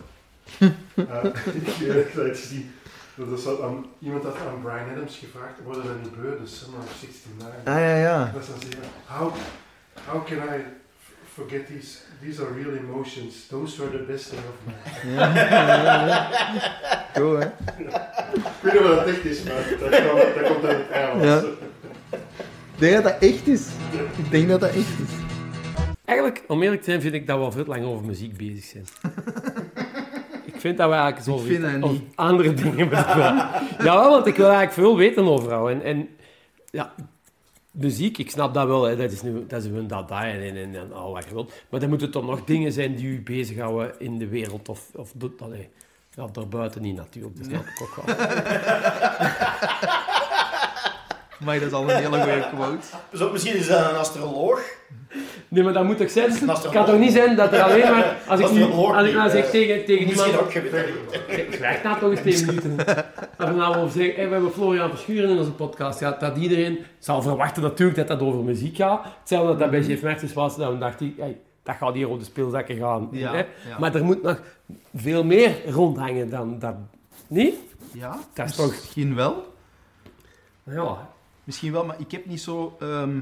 [0.94, 2.74] eh, ik heb het eens gezien.
[3.14, 6.78] Dat is aan, iemand had aan Brian Adams gevraagd: worden dat niet beu, de Summer
[6.80, 7.48] of 69?
[7.64, 8.30] Ah ja, ja.
[8.34, 9.32] Dat is dan zeggen: how,
[10.06, 10.60] how can I
[11.34, 11.98] forget these?
[12.22, 13.46] These are real emotions.
[13.48, 15.08] Those were the best day of my life.
[15.10, 16.28] Ja, ja, ja.
[17.14, 17.46] Go, hè.
[17.46, 17.52] Ik
[18.60, 21.22] weet niet wat dat echt is, maar dat, komt- dat komt uit het.
[21.24, 21.38] Ja.
[22.74, 23.66] Ik denk dat dat echt is.
[24.16, 25.23] Ik denk dat dat echt is.
[26.04, 28.36] Eigenlijk, om eerlijk te zijn, vind ik dat we al veel te lang over muziek
[28.36, 28.84] bezig zijn.
[30.52, 33.66] ik vind dat we eigenlijk zo dat over andere dingen moeten praten.
[33.84, 35.72] Ja, want ik wil eigenlijk veel weten over jou.
[35.72, 36.08] En, en
[36.70, 36.94] ja,
[37.70, 38.96] muziek, ik snap dat wel, hè.
[38.96, 41.52] dat is nu dat is een dada en, en, en, en al wat je wilt.
[41.68, 45.12] Maar dan moeten toch nog dingen zijn die u bezighouden in de wereld of, of
[45.38, 45.68] allee,
[46.10, 48.16] ja, daarbuiten niet natuurlijk, dat snap ik ook wel.
[51.44, 52.86] Maar dat is al een hele goede quote.
[53.10, 54.60] Dus ook misschien is dat een astroloog.
[55.48, 56.30] Nee, maar dat moet toch zijn?
[56.30, 58.16] Het kan toch niet zijn dat er alleen maar...
[58.28, 60.44] Als ik, nu, als ik nou zeg tegen, tegen Misschien iemand...
[60.46, 61.52] ook geweten.
[61.52, 62.86] Zwijg nou toch eens tegen minuten.
[63.38, 66.36] Als we nou over zeggen, hey, we hebben Florian Verschuren in onze podcast gehad, dat
[66.36, 69.04] iedereen zal verwachten natuurlijk dat dat over muziek gaat.
[69.20, 72.18] Hetzelfde dat dat bij Jeff Mertens was, dan dacht ik, hey, dat gaat hier op
[72.18, 73.08] de speelzakken gaan.
[73.10, 73.38] Ja, hè.
[73.38, 73.78] ja.
[73.78, 74.40] Maar er moet nog
[74.94, 76.74] veel meer rondhangen dan dat.
[77.26, 77.54] Niet?
[77.92, 79.52] Ja, Dat is toch- misschien wel.
[80.62, 81.12] Ja.
[81.44, 83.20] Misschien wel, maar ik heb niet zo ehm,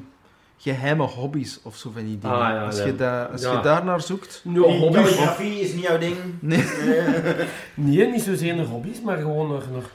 [0.56, 2.36] geheime hobby's of zo van die dingen.
[2.36, 3.52] Ah, ja, als je, daar als Ja.
[3.56, 4.42] je daar naar zoekt.
[4.54, 4.92] Hobby's.
[4.92, 6.16] Calligrafie is niet jouw ding.
[6.40, 6.64] Nee.
[7.74, 9.62] Nee, niet zozeer naar hobby's, maar gewoon naar...
[9.72, 9.90] naar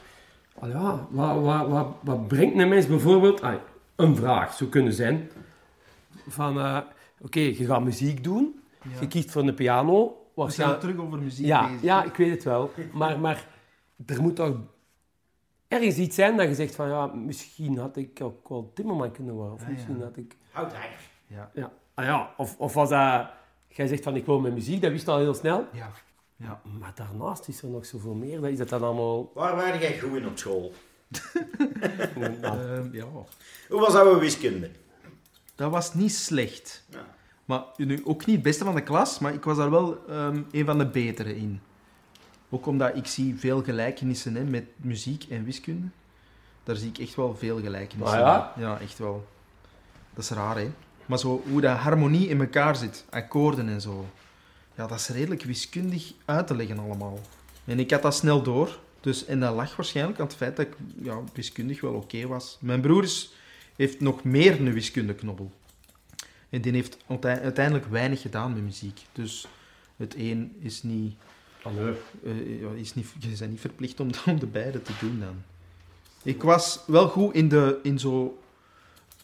[0.58, 3.42] ah ja, wat, wat, wat, wat brengt een mens bijvoorbeeld...
[3.42, 3.54] ah,
[3.96, 5.30] een vraag zou kunnen zijn
[6.28, 6.58] van...
[6.58, 6.78] eh,
[7.20, 9.00] Oké, je gaat muziek doen, Ja.
[9.00, 10.16] je kiest voor een piano.
[10.34, 11.82] We zijn terug over muziek ja, bezig.
[11.82, 12.72] ja, ik weet het wel.
[12.92, 13.46] Maar, maar
[14.06, 14.56] er moet toch
[15.68, 16.88] ergens iets zijn dat je zegt van...
[16.88, 19.52] Ja, misschien had ik ook wel timmerman kunnen worden.
[19.54, 19.72] Of Ah, ja.
[19.74, 20.36] misschien had ik...
[21.26, 21.50] Ja.
[21.54, 22.34] Ja, ah, ja.
[22.36, 23.26] Of, of was dat...
[23.68, 25.66] Jij zegt van ik wil met muziek, dat wist je al heel snel.
[25.72, 25.90] Ja.
[26.36, 26.60] Ja.
[26.78, 28.40] Maar daarnaast is er nog zoveel meer.
[28.40, 29.30] Dat is dat dan allemaal...
[29.34, 30.72] Waar waren jij goed in op school?
[32.42, 33.04] Ehm, ja.
[33.68, 34.70] Hoe was jouw wiskunde?
[35.54, 36.84] Dat was niet slecht.
[36.90, 37.06] Ja.
[37.44, 40.42] Maar nu ook niet het beste van de klas, maar ik was daar wel ehm,
[40.50, 41.60] een van de betere in.
[42.48, 45.86] Ook omdat ik zie veel gelijkenissen hè, met muziek en wiskunde.
[46.64, 48.52] Daar zie ik echt wel veel gelijkenissen Ah ja?
[48.56, 49.26] Ja, echt wel.
[50.14, 50.70] Dat is raar, hè?
[51.06, 54.06] Maar zo, hoe dat harmonie in elkaar zit, akkoorden en zo.
[54.74, 57.18] Ja, dat is redelijk wiskundig uit te leggen allemaal.
[57.64, 58.78] En ik had dat snel door.
[59.00, 62.56] Dus, en dat lag waarschijnlijk aan het feit dat ik ja, wiskundig wel oké was.
[62.60, 63.32] Mijn broer is,
[63.76, 65.52] heeft nog meer een wiskundeknobbel.
[66.48, 69.00] En die heeft uite- uiteindelijk weinig gedaan met muziek.
[69.12, 69.46] Dus
[69.96, 71.14] het een is niet...
[71.74, 71.94] Nee.
[72.24, 75.42] eh, ja, is niet je bent niet verplicht om, om de beide te doen dan.
[76.22, 78.38] Ik was wel goed in, de, in zo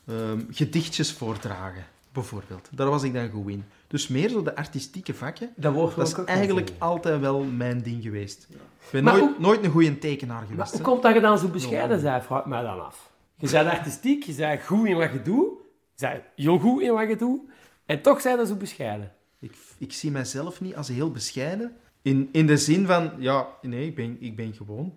[0.06, 2.68] ehm, gedichtjes voordragen, bijvoorbeeld.
[2.72, 3.64] Daar was ik dan goed in.
[3.86, 5.50] Dus meer zo de artistieke vakken.
[5.56, 8.46] Dat wordt Dat is eigenlijk altijd wel mijn ding geweest.
[8.50, 8.56] Ik
[8.90, 10.70] ben Maar nooit, hoe- nooit een goede tekenaar Maar geweest.
[10.70, 10.84] hoe hè.
[10.84, 13.10] komt dat je dan zo bescheiden bent, vraag mij dan af.
[13.38, 15.48] Je bent artistiek, je bent goed in wat je doet.
[15.96, 17.40] Je bent heel goed in wat je doet.
[17.86, 19.12] En toch zijn dat zo bescheiden.
[19.38, 21.76] Ik, ik zie mijzelf niet als heel bescheiden.
[22.04, 24.94] In, in de zin van, ja, nee, ik ben, ik ben gewoon.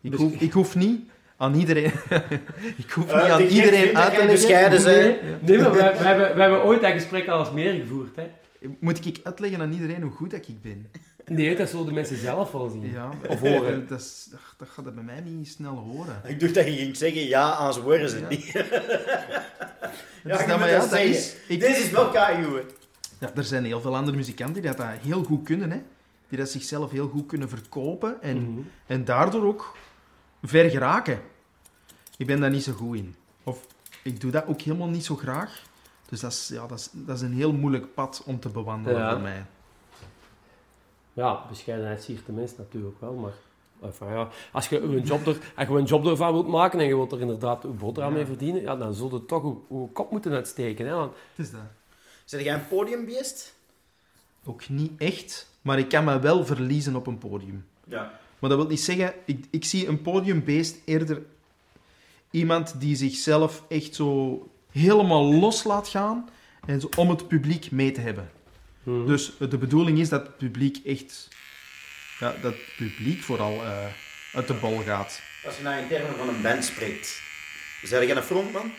[0.00, 1.00] Ik Dus- hoef, ik hoef niet
[1.36, 1.92] aan iedereen,
[2.84, 5.42] ik hoef niet Eh, aan die gek iedereen uit te bescheiden Nee, bent.
[5.42, 8.16] nee maar we, we hebben, we hebben ooit dat gesprek al eens meer gevoerd.
[8.16, 8.26] Hè?
[8.78, 10.90] Moet ik uitleggen aan iedereen hoe goed dat ik ben?
[11.26, 12.90] Nee, dat zullen de mensen zelf wel zien.
[12.92, 13.86] Ja, Of horen.
[13.88, 16.20] Dat, is, dat, dat gaat dat bij mij niet snel horen.
[16.26, 18.28] Ik dacht dat je ging zeggen, ja, aan zijn is het Ja.
[18.28, 18.52] niet.
[20.24, 22.62] Dus dat, moet maar ja, dat is, ik, Dit is wel keigoed.
[23.20, 25.70] ja, er zijn heel veel andere muzikanten die dat, dat heel goed kunnen.
[25.70, 25.80] Hè?
[26.32, 28.22] Die dat zichzelf heel goed kunnen verkopen.
[28.22, 28.60] En, Mhm.
[28.86, 29.76] en daardoor ook
[30.42, 31.20] ver geraken.
[32.16, 33.14] Ik ben daar niet zo goed in.
[33.42, 33.66] Of
[34.02, 35.62] ik doe dat ook helemaal niet zo graag.
[36.08, 39.00] Dus dat is, ja, dat is, dat is een heel moeilijk pad om te bewandelen
[39.00, 39.10] Ja.
[39.12, 39.44] voor mij.
[41.12, 43.32] Ja, bescheidenheid siert de mens natuurlijk wel, maar...
[43.82, 46.86] Enfin, ja, als, je een job er, als je een job ervan wilt maken en
[46.86, 49.88] je wilt er inderdaad je boterham mee verdienen, ja, dan zul je toch je, je
[49.92, 50.86] kop moeten uitsteken.
[50.86, 50.94] Hè?
[50.94, 51.60] Want, Het is dat.
[52.24, 53.54] Zeg jij een podiumbeest?
[54.44, 57.66] Ook niet echt, maar ik kan me wel verliezen op een podium.
[57.84, 58.20] Ja.
[58.38, 61.22] Maar dat wil niet zeggen, ik, ik zie een podiumbeest eerder
[62.30, 66.28] iemand die zichzelf echt zo helemaal los laat gaan
[66.66, 68.30] en zo, om het publiek mee te hebben.
[68.82, 69.06] Mhm.
[69.06, 71.28] Dus de bedoeling is dat het publiek echt,
[72.18, 73.86] ja, dat het publiek vooral eh,
[74.32, 75.22] uit de bol gaat.
[75.44, 77.22] Als je nou in termen van een band spreekt,
[77.82, 78.72] zeg jij een frontman?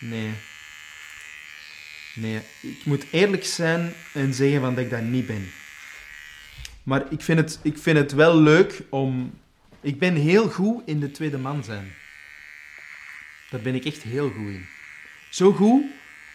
[0.00, 0.30] Nee.
[2.20, 5.50] Nee, ik moet eerlijk zijn en zeggen van dat ik dat niet ben.
[6.82, 9.38] Maar ik vind het, ik vind het wel leuk om...
[9.80, 11.92] Ik ben heel goed in de tweede man zijn.
[13.50, 14.66] Daar ben ik echt heel goed in.
[15.30, 15.84] Zo goed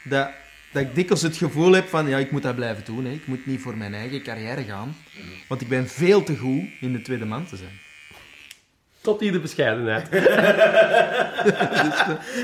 [0.03, 0.29] dat,
[0.71, 2.07] dat ik dikwijls het gevoel heb van...
[2.07, 3.05] Ja, ik moet dat blijven doen.
[3.05, 3.11] Hè.
[3.11, 4.95] Ik moet niet voor mijn eigen carrière gaan.
[5.47, 7.79] Want ik ben veel te goed in de tweede man te zijn.
[9.05, 10.11] Tot hier de bescheidenheid.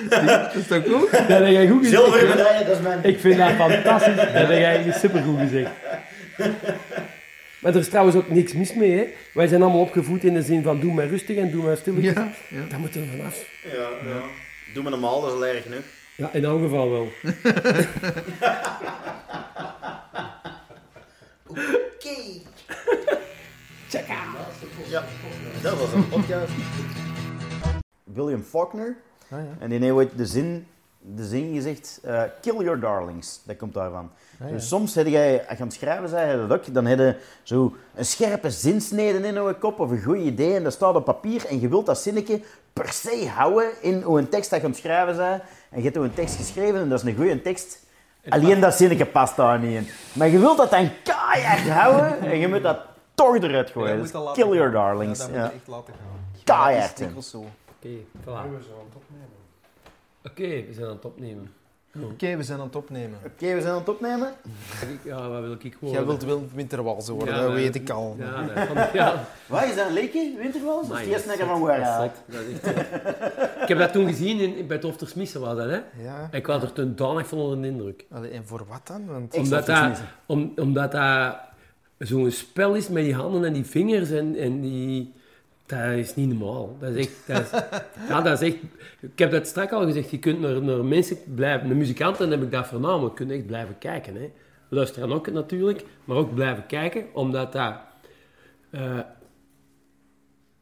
[0.10, 1.12] Dat is toch goed?
[1.12, 2.04] Dat heb jij goed gezegd.
[2.04, 3.00] Zilveren medaille, dat is mijn...
[3.04, 4.15] Ik vind dat fantastisch.
[4.15, 5.69] Dat heb jij supergoed gezegd.
[7.60, 8.97] Maar er is trouwens ook niks mis mee.
[8.97, 9.08] Hè?
[9.34, 12.13] Wij zijn allemaal opgevoed in de zin van doe maar rustig en doe maar stilletjes.
[12.13, 12.62] Ja, ja.
[12.69, 13.45] Daar moeten we vanaf.
[13.63, 14.21] Ja, ja.
[14.74, 15.84] Doe me normaal, dat is al erg genoeg.
[16.15, 17.12] Ja, in elk geval wel.
[21.47, 22.15] Oké.
[23.91, 25.04] Ja,
[25.62, 26.51] dat was een podcast.
[28.04, 28.95] William Faulkner.
[29.30, 29.45] Ah, ja.
[29.60, 30.67] En die heeft ooit de zin,
[30.99, 33.41] de zin gezegd, eh, kill your darlings.
[33.43, 34.12] Dat komt daarvan.
[34.41, 34.54] Ah, ja.
[34.54, 37.75] Dus soms heb jij, als je aan het schrijven dat ook, dan heb je zo
[37.95, 41.45] een scherpe zinsnede in je kop of een goed idee en dat staat op papier
[41.45, 42.41] en je wilt dat zinnetje
[42.73, 45.41] per se houden in hoe een tekst dat je aan het schrijven bent.
[45.69, 47.80] En je hebt een tekst geschreven en dat is een goede tekst.
[48.30, 49.88] Alleen dat zinnetje past daar niet in.
[50.13, 52.90] Maar je wilt dat dan keihard houden en je moet dat
[53.26, 54.02] toch eruit gooien.
[54.02, 55.20] Dus kill your darlings.
[55.20, 56.20] Ja, dat Ja, moet je echt laten gaan.
[56.44, 57.02] Keihard.
[57.02, 57.90] Oké,
[58.22, 58.24] voilà.
[58.24, 59.40] We zijn aan het opnemen.
[60.24, 61.50] Oké, we zijn aan het opnemen.
[61.96, 63.20] Oké, we zijn aan het opnemen.
[63.26, 64.34] Oké, we zijn aan het opnemen.
[65.04, 65.94] Ja, wat wil ik gewoon...
[65.94, 68.16] Jij wilt wel winterwalsen worden, Ja, dat weet ik al.
[68.20, 69.24] Ja, van, ja.
[69.48, 70.36] Wat is dat, een leekje?
[70.38, 70.90] Winterwals?
[70.90, 72.12] Of is naar van waar?
[73.62, 75.80] Ik heb dat toen gezien in, bij het Oftersmissen was dat, hè.
[76.04, 76.30] Ja.
[76.32, 78.06] Ik was er toen danig van onder de indruk.
[78.12, 79.06] Allee, en voor wat dan?
[79.06, 79.34] Want...
[79.34, 81.36] Omdat dat, om, omdat dat
[82.02, 85.14] zo'n spel is met die handen en die vingers en, en die...
[85.66, 86.78] Dat is niet normaal.
[86.80, 87.28] Dat is echt...
[87.28, 87.50] Dat is,
[88.10, 88.58] ja, dat is echt...
[89.00, 90.10] Ik heb dat straks al gezegd.
[90.12, 91.68] Je kunt naar, naar mensen blijven...
[91.68, 93.12] Naar muzikanten heb ik dat voornamelijk.
[93.12, 94.16] Je kunt echt blijven kijken.
[94.16, 94.32] Hè.
[94.70, 95.86] Luisteren ook natuurlijk.
[96.06, 97.06] Maar ook blijven kijken.
[97.14, 97.76] Omdat dat...
[98.70, 99.00] eh,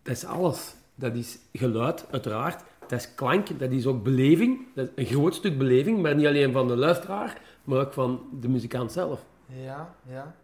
[0.03, 0.75] dat is alles.
[0.95, 2.63] Dat is geluid, uiteraard.
[2.87, 3.59] Dat is klank.
[3.59, 4.59] Dat is ook beleving.
[4.75, 6.01] Dat is een groot stuk beleving.
[6.01, 7.41] Maar niet alleen van de luisteraar.
[7.63, 9.25] Maar ook van de muzikant zelf.
[9.63, 10.35] Ja, ja.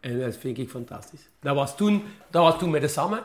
[0.00, 1.28] En dat vind ik fantastisch.
[1.40, 3.12] Dat was toen, dat was toen met de Sam.
[3.12, 3.18] hè.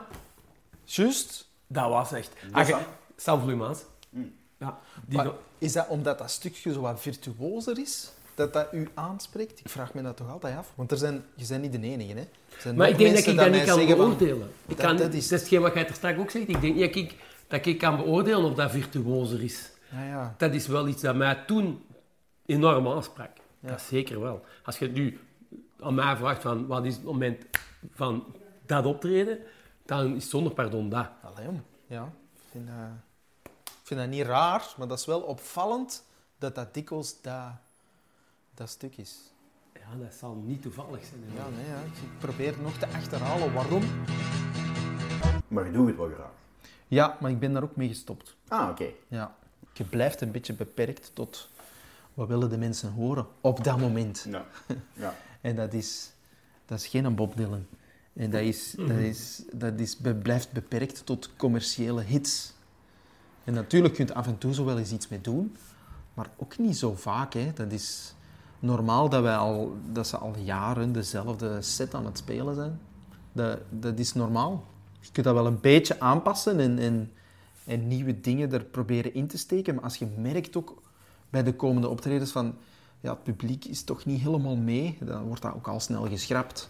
[0.84, 1.48] Juist.
[1.68, 2.34] Dat was echt...
[2.52, 2.80] Ah, Sam?
[2.80, 2.86] je-
[3.16, 3.80] Sam Vloeimans.
[4.10, 4.34] Mm.
[4.58, 4.80] Ja.
[5.06, 9.60] Die Maar is dat omdat dat stukje zo wat virtuozer is, dat dat u aanspreekt?
[9.60, 10.72] Ik vraag me dat toch altijd af.
[10.76, 12.20] Want er zijn, je bent niet de enige, hè?
[12.20, 14.50] Er zijn maar nog ik denk dat mensen ik dat niet kan zeggen van, beoordelen.
[14.68, 15.40] Ik dat- kan, dat dat, is- is...
[15.40, 16.48] hetgeen wat jij er straks ook zegt.
[16.50, 17.16] Ik denk niet dat ik,
[17.48, 19.70] dat ik kan beoordelen of dat virtuoser is.
[19.92, 20.36] Ja, ja.
[20.38, 21.84] Dat is wel iets dat mij toen
[22.46, 23.30] enorm aansprak.
[23.60, 23.70] Ja.
[23.70, 24.44] Dat zeker wel.
[24.64, 25.20] Als je nu
[25.86, 27.46] aan mij vraagt van wat is het moment
[27.92, 29.40] van dat optreden,
[29.86, 31.10] dan is zonder pardon dat.
[31.24, 31.62] Allee, jong.
[31.88, 32.04] Ja,
[32.36, 32.76] ik vind, dat,
[33.64, 36.06] ik vind dat niet raar, maar dat is wel opvallend
[36.38, 37.52] dat dat dikwijls dat,
[38.54, 39.32] dat stuk is.
[39.74, 41.24] Ja, dat zal niet toevallig zijn.
[41.26, 41.38] hè.
[41.38, 41.80] Ja, nee, ja.
[41.80, 43.84] ik probeer nog te achterhalen waarom.
[45.48, 46.32] Maar je doet het wel graag.
[46.88, 48.36] Ja, maar ik ben daar ook mee gestopt.
[48.48, 48.88] Ah, oké.
[49.08, 49.36] Ja.
[49.74, 51.50] Je blijft een beetje beperkt tot
[52.14, 54.26] wat willen de mensen horen op dat moment.
[54.30, 54.46] Ja.
[54.94, 55.16] ja.
[55.46, 56.12] En dat is,
[56.66, 57.66] dat is geen Bob Dylan.
[58.14, 62.54] En dat, is, dat, is, dat is, blijft beperkt tot commerciële hits.
[63.44, 65.56] En natuurlijk kun je af en toe zo wel eens iets mee doen,
[66.14, 67.34] maar ook niet zo vaak.
[67.34, 67.52] Hè.
[67.54, 68.14] Dat is
[68.60, 72.80] normaal dat, wij al, dat ze al jaren dezelfde set aan het spelen zijn.
[73.32, 74.64] Dat, dat is normaal.
[75.00, 77.12] Je kunt dat wel een beetje aanpassen en, en,
[77.66, 79.76] en nieuwe dingen er proberen in te steken.
[79.76, 80.82] Maar als je merkt ook
[81.30, 82.56] bij de komende optredens van
[83.06, 86.70] ja, het publiek is toch niet helemaal mee, dan wordt dat ook al snel geschrapt.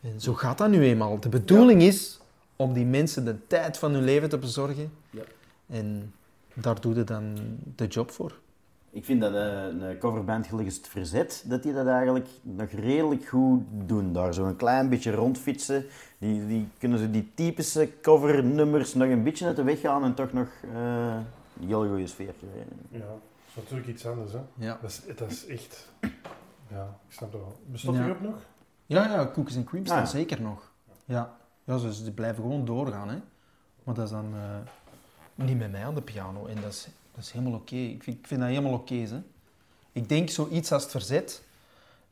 [0.00, 1.20] En zo gaat dat nu eenmaal.
[1.20, 2.20] De bedoeling is
[2.56, 4.92] om die mensen de tijd van hun leven te bezorgen.
[5.10, 5.22] Ja.
[5.66, 6.14] En
[6.54, 7.36] daar doe je dan
[7.76, 8.38] de job voor.
[8.90, 13.26] Ik vind dat een, een coverband als het Verzet, dat die dat eigenlijk nog redelijk
[13.26, 14.12] goed doen.
[14.12, 15.84] Daar zo een klein beetje rondfietsen.
[16.18, 20.14] Die, die kunnen ze die typische covernummers nog een beetje uit de weg gaan en
[20.14, 21.16] toch nog eh,
[21.60, 22.66] een heel goede sfeer krijgen.
[22.90, 23.18] Ja,
[23.62, 24.40] natuurlijk iets anders, hè.
[24.54, 25.88] Ja, Dat is, dat is echt...
[26.70, 27.60] Ja, ik snap het wel.
[27.66, 28.02] Bestond Ja.
[28.04, 28.36] die op nog?
[28.86, 30.10] ja, ja cookies en cream staan Ah, ja.
[30.10, 30.72] zeker nog.
[31.04, 33.08] Ja, ja dus die blijven gewoon doorgaan.
[33.08, 33.18] Hè.
[33.84, 36.46] Maar dat is dan eh, niet met mij aan de piano.
[36.46, 37.74] En dat is, dat is helemaal oké.
[37.76, 38.94] Ik, vind, ik vind dat helemaal oké.
[38.94, 39.22] hè.
[39.92, 41.42] ik denk zoiets als het verzet,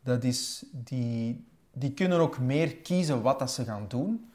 [0.00, 4.30] dat is, die, die kunnen ook meer kiezen wat dat ze gaan doen.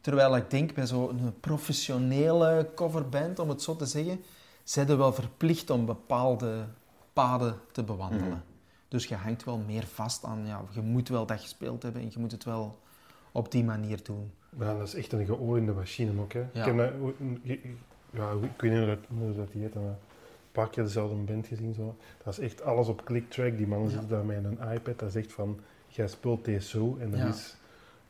[0.00, 4.24] Terwijl ik denk bij zo'n professionele coverband, om het zo te zeggen,
[4.64, 6.64] zijn ze wel verplicht om bepaalde
[7.12, 8.28] paden te bewandelen.
[8.28, 8.38] Mhm.
[8.88, 12.08] Dus je hangt wel meer vast aan, ja, je moet wel dat gespeeld hebben en
[12.12, 12.78] je moet het wel
[13.32, 14.32] op die manier doen.
[14.58, 16.44] Ja, dat is echt een geoliede machine ook, hè.
[16.52, 16.60] Ja.
[16.60, 16.92] Ik heb dat,
[18.10, 19.96] ja, ik weet niet hoe dat, hoe dat die heet, maar een
[20.52, 21.74] paar keer dezelfde band gezien.
[21.74, 21.96] Zo.
[22.24, 23.56] Dat is echt alles op click-track.
[23.56, 23.92] Die mannen Ja.
[23.98, 24.98] zitten daar met een iPad.
[24.98, 27.26] Dat is echt van, jij speelt deze zo en dat Ja.
[27.26, 27.56] is...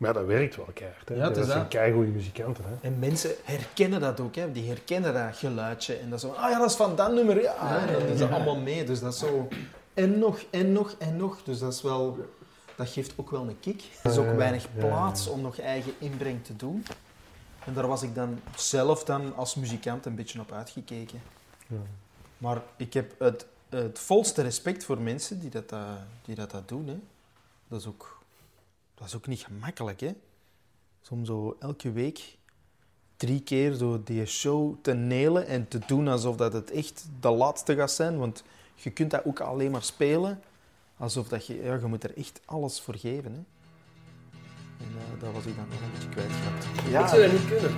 [0.05, 1.15] Maar ja, dat werkt wel keihard, hè.
[1.15, 1.69] Ja, dat is zijn dat.
[1.69, 2.89] keigoede muzikanten, hè.
[2.89, 4.53] En mensen herkennen dat ook, hè.
[4.53, 5.95] die herkennen dat geluidje.
[5.95, 7.79] En dat is zo, ah ja, dat is van dat nummer, ja.
[7.87, 8.85] En dan doen ze allemaal mee.
[8.85, 9.49] Dus dat is zo,
[9.95, 11.43] en nog, en nog, en nog.
[11.43, 12.19] Dus dat is wel,
[12.77, 13.83] dat geeft ook wel een kick.
[14.03, 14.87] Er is ook Ja, weinig ja, ja.
[14.87, 16.85] plaats om nog eigen inbreng te doen.
[17.65, 21.23] En daar was ik dan zelf dan als muzikant een beetje op uitgekeken.
[21.67, 21.77] Ja.
[22.39, 25.93] Maar ik heb het, het volste respect voor mensen die dat, eh,
[26.25, 26.87] die dat, dat doen.
[26.87, 26.97] Hè.
[27.69, 28.14] Dat, is ook,
[28.95, 30.01] dat is ook niet gemakkelijk.
[30.01, 30.13] Hè.
[31.11, 32.37] Om zo elke week
[33.17, 37.31] drie keer zo die show te nelen en te doen alsof dat het echt de
[37.31, 38.19] laatste gaat zijn.
[38.19, 38.43] Want
[38.75, 40.41] je kunt dat ook alleen maar spelen
[40.97, 41.63] alsof dat je...
[41.63, 43.33] Ja, je moet er echt alles voor geven.
[43.33, 43.39] Hè.
[44.85, 46.65] En eh dat was ik dan nog een beetje kwijtgeraakt.
[47.05, 47.77] Ik zou dat niet kunnen.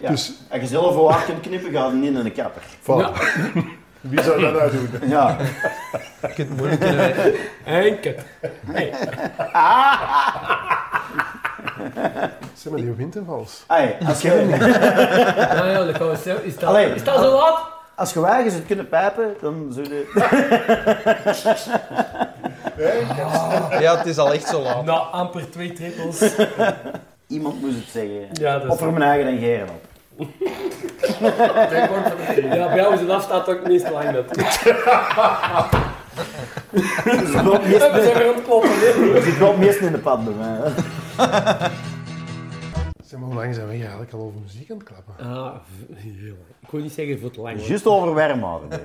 [0.00, 0.10] Ja.
[0.10, 2.62] Dus- Als je zelf voor kunt knippen, gaat het niet in een kapper.
[2.82, 3.12] Voilà.
[4.02, 5.08] Wie zou dat nou doen?
[5.08, 5.36] Ja.
[6.20, 7.14] Je kunt moeilijk kunnen...
[7.64, 8.14] Enkel.
[12.54, 13.64] Zeg maar, die wintervals.
[13.66, 14.46] Hey, als je,
[15.72, 16.42] ja, dat kan we zelf.
[16.42, 16.94] Is dat, Allee.
[16.94, 17.70] is dat zo laat?
[17.94, 20.10] als je wagens het kunnen pijpen, dan zul je...
[23.80, 24.84] Ja, het is al echt zo laat.
[24.84, 26.34] Na amper twee trippels.
[27.26, 28.28] Iemand moest het zeggen.
[28.32, 29.91] Ja, dat is Of voor mijn eigen en geren op.
[32.40, 34.36] Ja, bij jou is de afstand ook het meest lang dat.
[34.36, 34.50] Er
[37.26, 39.14] zit wel het We zijn weer aan het kloppen, hè.
[39.16, 40.58] er zit wel het meest in de pad bij mij.
[40.60, 40.70] hè.
[43.04, 45.14] Zeg maar, hoe lang zijn we hier eigenlijk al over muziek aan het klappen?
[45.26, 46.36] Ah, v- heel lang.
[46.62, 47.58] Ik wil niet zeggen voor te lang.
[47.58, 47.66] hoor.
[47.68, 48.80] Juist over warmwater.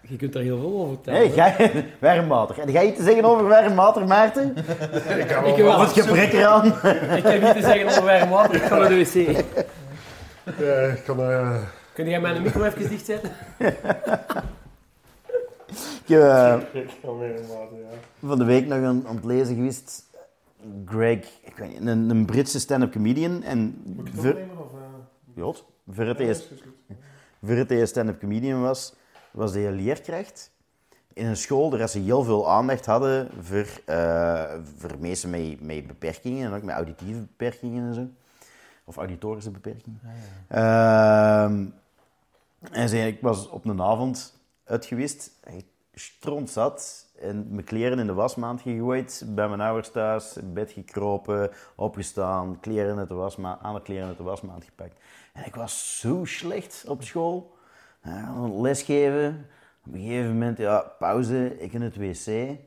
[0.00, 1.56] Je kunt daar heel veel over Hé, vertellen.
[1.58, 2.58] hey, jij, warmwater.
[2.58, 4.54] En ga je iets te zeggen over warmwater, Maarten?
[5.18, 6.66] Ik heb wel- Of het gebrek eraan?
[7.16, 9.44] Ik heb niet te zeggen over warm water, ik ga naar de wc.
[10.58, 11.20] Ja, ik kan...
[11.20, 11.62] eh,
[11.94, 13.30] Kun jij mijn micro even dichtzetten?
[13.58, 13.68] Ik
[16.08, 16.60] heb ja.
[18.20, 20.10] van de week nog aan, aan het lezen geweest.
[20.86, 23.42] Greg, ik weet niet, een, een Britse stand-up comedian.
[23.42, 24.72] En Moet ik het opnemen of...
[24.72, 25.38] eh?
[25.88, 26.48] voor het Ja, eerst
[27.42, 28.94] voor stand-up comedian was,
[29.30, 30.50] was hij leerkracht
[31.12, 35.86] in een school waar ze heel veel aandacht hadden voor, eh, voor mensen met, met
[35.86, 38.06] beperkingen en ook met auditieve beperkingen en zo.
[38.92, 40.00] Of auditorische beperkingen.
[40.48, 41.66] Ehm,
[42.70, 45.64] en zei, ik was op een avond uit geweest, echt
[45.94, 51.50] strontzat, en mijn kleren in de wasmaand gegooid, bij mijn ouders thuis, in bed gekropen,
[51.74, 54.96] opgestaan, kleren uit de wasmaand, aan de kleren uit de wasmaand gepakt.
[55.32, 57.56] En ik was zo slecht op school.
[58.02, 59.46] Ja, lesgeven,
[59.86, 62.26] Op een gegeven moment, ja, pauze, ik in het wc.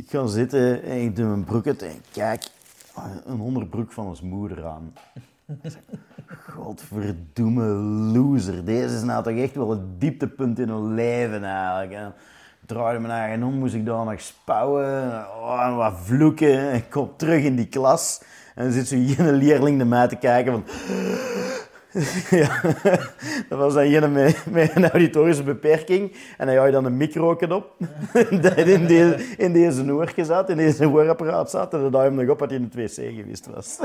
[0.00, 2.50] ik ga zitten en ik doe mijn broek uit en kijk
[3.24, 4.92] een onderbroek van ons moeder aan.
[6.48, 7.64] Godverdomme
[8.12, 8.64] loser.
[8.64, 11.92] Deze is nou toch echt wel het dieptepunt in hun leven eigenlijk.
[11.92, 12.14] En
[12.66, 14.84] draaide me naar en om, moest ik daar nog spouwen.
[15.42, 16.74] Oh, en wat vloeken.
[16.74, 18.22] Ik kom terug in die klas.
[18.54, 20.64] En dan zit zo'n leerling naar mij te kijken van...
[22.30, 22.60] ja,
[23.48, 26.12] dat was dan met, met een auditorische beperking.
[26.38, 27.74] En dan had je dan een micro op.
[28.42, 31.74] dat in, deze, in deze oortje zat, in deze hoorapparaat zat.
[31.74, 33.78] En dan had je hem nog op dat hij in het wc geweest was.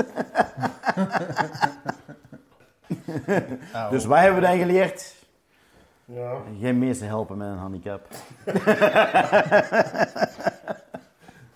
[3.90, 5.14] dus wat hebben we dan geleerd?
[6.04, 6.36] Ja.
[6.60, 8.08] Geen mensen helpen met een handicap.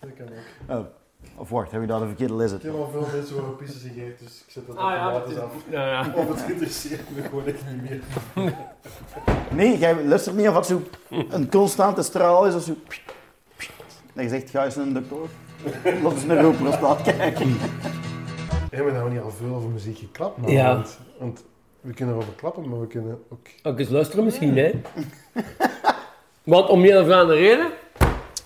[0.01, 0.28] Dat kan
[0.68, 0.78] ook.
[0.78, 0.99] Oh.
[1.41, 3.80] Of wacht, heb je daar de verkeerde les Ik heb al veel mensen horen pissen
[3.80, 5.53] sigaren, dus ik zet dat Ah ja, automatisch dat af.
[5.70, 6.12] ja, ja.
[6.16, 8.01] Of het interesseert me gewoon echt niet meer.
[9.51, 12.72] Nee, jij luistert niet of wat zo een constante straal is of zo.
[14.12, 15.16] Dat je zegt, ga eens naar een dokter.
[16.03, 17.57] Laat eens naar een prostaat kijken.
[18.70, 20.51] We hebben nou niet al veel over muziek geklapt, man.
[20.51, 20.74] Ja.
[20.74, 21.45] Want, want
[21.80, 23.47] we kunnen erover klappen, maar we kunnen ook...
[23.62, 24.80] Ook eens luisteren misschien, hè.
[26.45, 27.70] Want om een of andere reden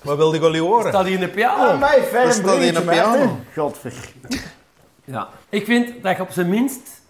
[0.05, 0.89] Wat wilde jullie horen?
[0.89, 1.63] staat hij in de piano.
[1.65, 3.39] Ah, mij, fijn Dat staat in een piano.
[3.57, 3.93] Godver.
[5.05, 5.29] Ja.
[5.49, 7.03] Ik vind dat je op zijn minst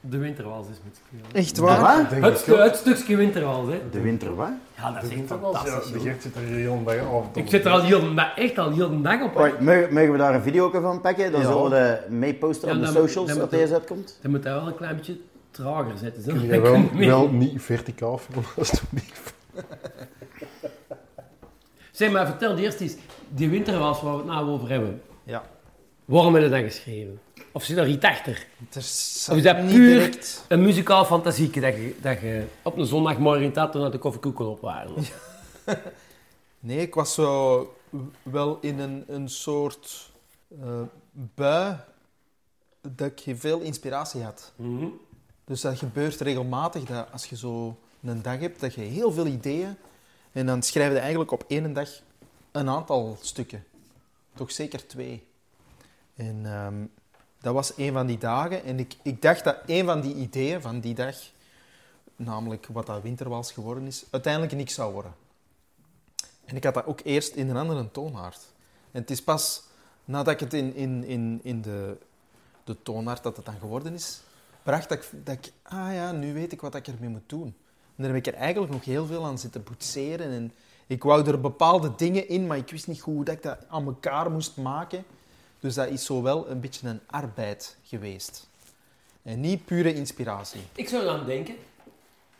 [0.00, 1.24] de winterwals is moet spelen.
[1.44, 2.00] Echt De waar?
[2.00, 3.80] Ik denk Het, stu- het stukje winterwals, hè.
[3.90, 4.48] De winter wat?
[4.76, 5.92] Ja, dat de is echt winterwals, ja, fantastisch.
[5.92, 6.00] de.
[6.08, 7.24] Gert zit er heel dag af.
[7.34, 9.36] Ik zit er al heel de dag, echt al heel de dag op.
[9.36, 11.32] Right, mogen, we daar een video van pakken?
[11.32, 11.46] Dan Ja.
[11.46, 11.70] zullen we
[12.08, 14.18] de mee posten Ja, op de socials dat deze uitkomt.
[14.22, 15.16] Dan moet hij wel een klein beetje
[15.50, 16.22] trager zetten.
[16.22, 16.46] Zo.
[16.46, 19.32] Wel, wel niet verticaal filmen, alsjeblieft.
[21.94, 22.94] Zeg maar, vertel eerst eens,
[23.28, 25.02] die winterwals waar we het nou over hebben.
[25.24, 25.44] Ja.
[26.04, 27.20] Waarom heb je dat geschreven?
[27.52, 28.46] Of zit er iets achter?
[28.70, 30.44] Er is Of is dat niet puur direct...
[30.48, 34.60] een muzikaal fantasieke dat je, dat je op een zondagmorgen staat naar de koffiekoeken op
[34.60, 34.94] waren?
[36.58, 37.76] Nee, ik was zo
[38.22, 40.10] wel in een, een soort
[40.62, 40.80] eh,
[41.12, 41.76] bui
[42.80, 44.52] dat ik veel inspiratie had.
[44.56, 44.86] Mhm.
[45.44, 49.26] Dus dat gebeurt regelmatig, dat als je zo een dag hebt, dat je heel veel
[49.26, 49.76] ideeën...
[50.34, 51.88] En dan schrijf je eigenlijk op één dag
[52.52, 53.64] een aantal stukken.
[54.34, 55.26] Toch zeker twee.
[56.14, 56.84] En ehm,
[57.40, 58.64] dat was een van die dagen.
[58.64, 61.16] En ik, ik dacht dat een van die ideeën van die dag,
[62.16, 65.14] namelijk wat dat winterwals geworden is, uiteindelijk niks zou worden.
[66.44, 68.40] En ik had dat ook eerst in een andere toonaard.
[68.90, 69.62] En het is pas
[70.04, 71.96] nadat ik het in, in, in, in de,
[72.64, 74.20] de toonaard dat het dan geworden is,
[74.62, 77.56] bracht dat ik, dat ik, ah ja, nu weet ik wat ik ermee moet doen.
[77.96, 80.30] En daar heb ik er eigenlijk nog heel veel aan zitten boetseren.
[80.30, 80.52] En
[80.86, 83.58] ik wou er bepaalde dingen in, maar ik wist niet goed hoe dat ik dat
[83.68, 85.04] aan elkaar moest maken.
[85.60, 88.48] Dus dat is zo wel een beetje een arbeid geweest.
[89.22, 90.60] En niet pure inspiratie.
[90.74, 91.54] Ik zou dan denken,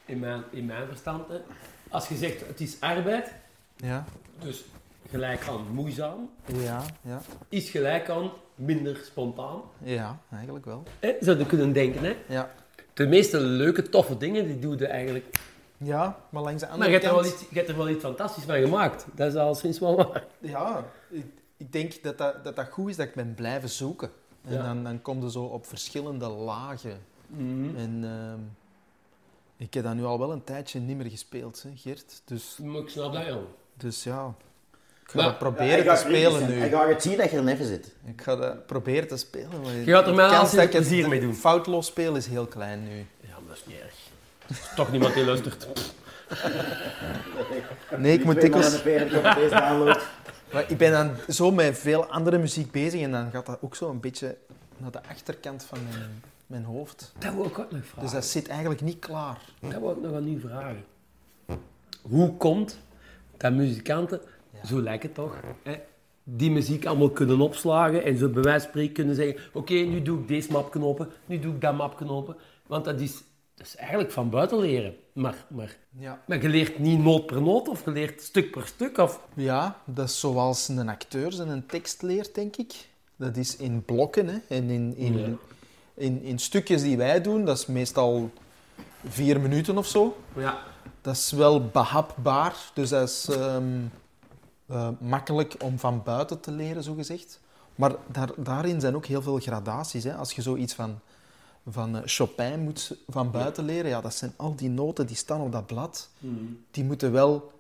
[0.07, 1.40] in mijn, in mijn verstand, hè,
[1.90, 3.32] als je zegt het is arbeid,
[3.76, 4.05] Ja,
[4.38, 4.64] dus
[5.11, 7.22] gelijk aan moeizaam, ja, ja.
[7.48, 9.61] is gelijk aan minder spontaan.
[9.82, 10.82] Ja, eigenlijk wel.
[11.00, 11.12] Hè?
[11.20, 12.16] Zou je kunnen denken, hè?
[12.28, 12.55] Ja,
[12.95, 15.24] De meeste leuke, toffe dingen, die doe je eigenlijk.
[15.76, 17.88] ja maar langs de Maar andere je hebt, er wel iets, je hebt er wel
[17.88, 19.07] iets fantastisch van gemaakt.
[19.14, 20.24] Dat is al sinds wel waar.
[20.38, 21.24] Ja, ik,
[21.57, 24.11] ik denk dat dat, dat dat goed is dat ik ben blijven zoeken.
[24.45, 24.62] En Ja.
[24.62, 26.99] dan, dan kom je zo op verschillende lagen.
[27.26, 27.76] Mhm.
[27.76, 28.40] En ehm,
[29.57, 32.22] ik heb dat nu al wel een tijdje niet meer gespeeld, hè, Geert.
[32.24, 33.38] Dus, Maar ik snap dat,
[33.76, 34.34] dus ja,
[35.05, 36.64] ik ga Maar- dat proberen te spelen nu.
[36.64, 37.92] Ik ga het zien dat je er even zit.
[38.05, 39.84] Ik ga dat proberen te spelen.
[39.84, 41.34] Je gaat er mij kans dat ik het plezier mee doen.
[41.34, 43.07] Foutloos speel is heel klein nu.
[43.20, 43.94] Ja, maar dat is niet erg.
[44.46, 45.66] Er is toch niemand die luistert.
[47.96, 48.82] Nee, ik moet dikwijls...
[48.82, 50.00] deze download.
[50.52, 53.76] Maar ik ben dan zo met veel andere muziek bezig en dan gaat dat ook
[53.76, 54.36] zo een beetje
[54.76, 57.12] naar de achterkant van mijn, mijn hoofd.
[57.18, 58.02] Dat wil ik ook nog vragen.
[58.02, 59.38] Dus dat zit eigenlijk niet klaar.
[59.61, 60.84] Dat wil ik nog aan u vragen.
[62.02, 62.78] Hoe komt
[63.36, 64.20] dat muzikanten,
[64.67, 65.75] zo lijkt het toch, hè,
[66.23, 70.03] die muziek allemaal kunnen opslagen en zo bij wijze van spreken kunnen zeggen oké, nu
[70.03, 72.37] doe ik deze map knopen, nu doe ik dat map knopen.
[72.67, 73.12] Want dat is,
[73.55, 74.95] dat is eigenlijk van buiten leren.
[75.12, 76.23] Maar, maar, Ja.
[76.27, 78.99] maar je leert niet noot per noot of je leert stuk per stuk.
[78.99, 82.75] Of, Ja, dat is zoals een acteur zijn een tekst leert, denk ik.
[83.17, 84.39] Dat is in blokken hè.
[84.49, 85.27] en in, in, Ja.
[85.95, 87.45] in, in stukjes die wij doen.
[87.45, 88.31] Dat is meestal
[89.09, 90.17] vier minuten of zo.
[90.37, 90.59] ja.
[91.01, 93.79] Dat is wel behapbaar, dus dat is ehm,
[94.67, 97.41] eh, makkelijk om van buiten te leren, zogezegd.
[97.75, 100.05] Maar daar, daarin zijn ook heel veel gradaties.
[100.05, 100.15] Hè.
[100.15, 100.99] Als je zoiets van,
[101.69, 105.41] van eh, Chopin moet van buiten leren, ja, dat zijn al die noten die staan
[105.41, 106.09] op dat blad.
[106.71, 107.53] Die moeten wel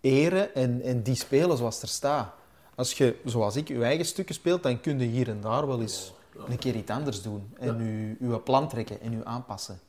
[0.00, 2.32] eren en, en die spelen zoals er staat.
[2.74, 5.80] Als je, zoals ik, je eigen stukken speelt, dan kun je hier en daar wel
[5.80, 6.12] eens
[6.48, 7.52] een keer iets anders doen.
[7.58, 7.78] En
[8.20, 9.80] je, je plan trekken en je aanpassen.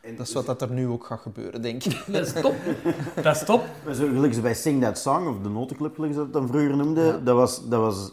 [0.00, 2.04] En Dat is wat dat er nu ook gaat gebeuren, denk ik.
[2.06, 2.54] Dat is top.
[3.22, 3.64] Dat is top.
[3.90, 7.68] Ze bij Sing That Song, of de notenclub, ze dat dan vroeger noemden, dat, was,
[7.68, 8.12] dat was...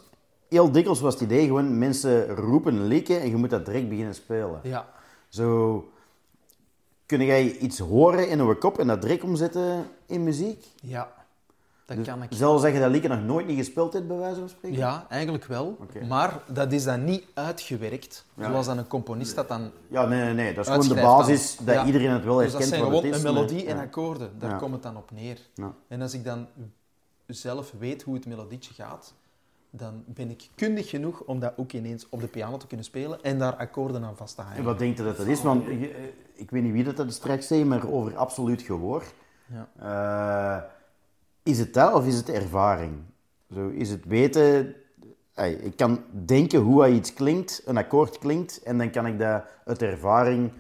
[0.49, 4.15] Heel dikwijls was het idee gewoon, mensen roepen liedje en je moet dat direct beginnen
[4.15, 4.59] spelen.
[4.63, 4.87] Ja.
[5.29, 5.85] Zo...
[7.05, 10.65] Kun jij iets horen in een kop en dat direct omzetten in muziek?
[10.81, 11.11] Ja,
[11.87, 12.29] dat Dus kan ik.
[12.31, 14.77] Zelfs dat liedje nog nooit niet gespeeld hebt, bij wijze van spreken?
[14.77, 15.77] Ja, eigenlijk wel.
[16.07, 19.71] Maar dat is dan niet uitgewerkt, zoals dan een componist dat dan...
[19.87, 20.53] Ja, nee, nee, nee.
[20.53, 21.03] Dat is gewoon de dan.
[21.03, 21.85] basis dat Ja.
[21.85, 24.39] iedereen het wel Dus dat herkent zijn gewoon een melodie en akkoorden.
[24.39, 25.37] Daar komt het dan op neer.
[25.87, 26.47] En als ik dan
[27.27, 29.13] zelf weet hoe het melodietje gaat,
[29.69, 33.21] dan ben ik kundig genoeg om dat ook ineens op de piano te kunnen spelen
[33.23, 34.63] en daar akkoorden aan vast te En hangen.
[34.63, 35.41] wat denkt je dat dat is?
[35.41, 35.81] Want eh,
[36.33, 39.03] ik weet niet wie dat, dat straks zei, maar over absoluut gehoor.
[39.45, 39.69] Ja.
[39.79, 40.63] Eh,
[41.47, 42.93] is het dat of is het ervaring?
[43.53, 44.75] Zo, is het weten...
[45.63, 49.81] ik kan denken hoe iets klinkt, een akkoord klinkt, en dan kan ik dat uit
[49.81, 50.51] ervaring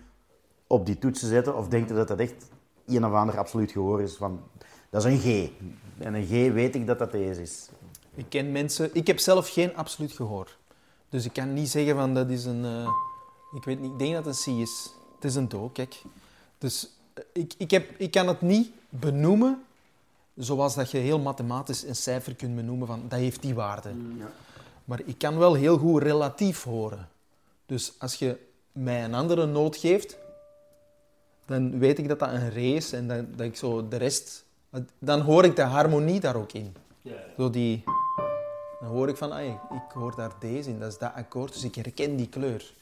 [0.67, 1.57] op die toetsen zetten.
[1.57, 2.49] Of denkt je dat dat echt
[2.85, 4.15] een of ander absoluut gehoor is?
[4.15, 4.41] Van,
[4.89, 5.51] dat is een G.
[5.97, 7.69] En een G weet ik dat dat deze is.
[8.15, 8.89] Ik ken mensen...
[8.93, 10.57] Ik heb zelf geen absoluut gehoor.
[11.09, 12.65] Dus ik kan niet zeggen van dat is een...
[12.65, 12.89] eh,
[13.55, 14.93] ik weet niet, denk dat het een C is.
[15.15, 16.01] Het is een Do, kijk.
[16.57, 19.61] Dus eh, ik, ik, heb, ik kan het niet benoemen
[20.37, 23.89] zoals dat je heel mathematisch een cijfer kunt benoemen van dat heeft die waarde.
[24.85, 27.07] Maar ik kan wel heel goed relatief horen.
[27.65, 28.37] Dus als je
[28.71, 30.17] mij een andere noot geeft,
[31.45, 34.45] dan weet ik dat dat een re is en dat, dat ik zo de rest...
[34.99, 36.75] Dan hoor ik de harmonie daar ook in.
[37.37, 37.83] Zo die...
[38.79, 41.75] Dan hoor ik van, ik hoor daar deze in, dat is dat akkoord, dus ik
[41.75, 42.73] herken die kleur.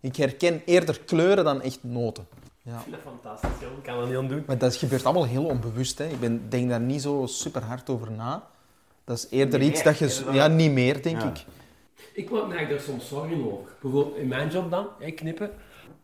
[0.00, 2.26] Ik herken eerder kleuren dan echt noten.
[2.70, 2.76] Ja.
[2.76, 3.76] Ik vind dat fantastisch, joh.
[3.76, 4.44] Ik kan dat niet aan doen.
[4.46, 5.98] Maar dat gebeurt allemaal heel onbewust.
[5.98, 6.06] Hè.
[6.06, 8.48] Ik ben, denk daar niet zo super hard over na.
[9.04, 10.24] Dat is eerder iets dat je...
[10.32, 11.28] Ja, niet meer, denk Ja.
[11.28, 11.44] ik.
[12.12, 13.72] Ik maak daar soms zorgen over.
[13.80, 15.50] Bijvoorbeeld in mijn job dan, hè, knippen.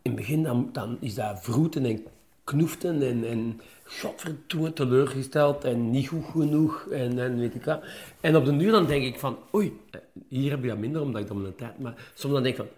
[0.01, 2.05] In het begin dan, dan is dat vroeten en
[2.43, 7.83] knoeften en, en godverdomme teleurgesteld en niet goed genoeg en, en weet ik wat.
[8.21, 11.01] En op de duur dan denk ik van, oei, eh, hier heb je dat minder
[11.01, 11.79] omdat ik dan mijn tijd...
[11.79, 12.71] Maar soms dan denk ik van,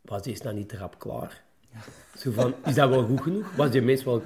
[0.00, 1.42] was deze nou niet rap klaar?
[2.16, 3.46] Zo van, is dat wel goed genoeg?
[3.56, 4.22] Was die meest wel...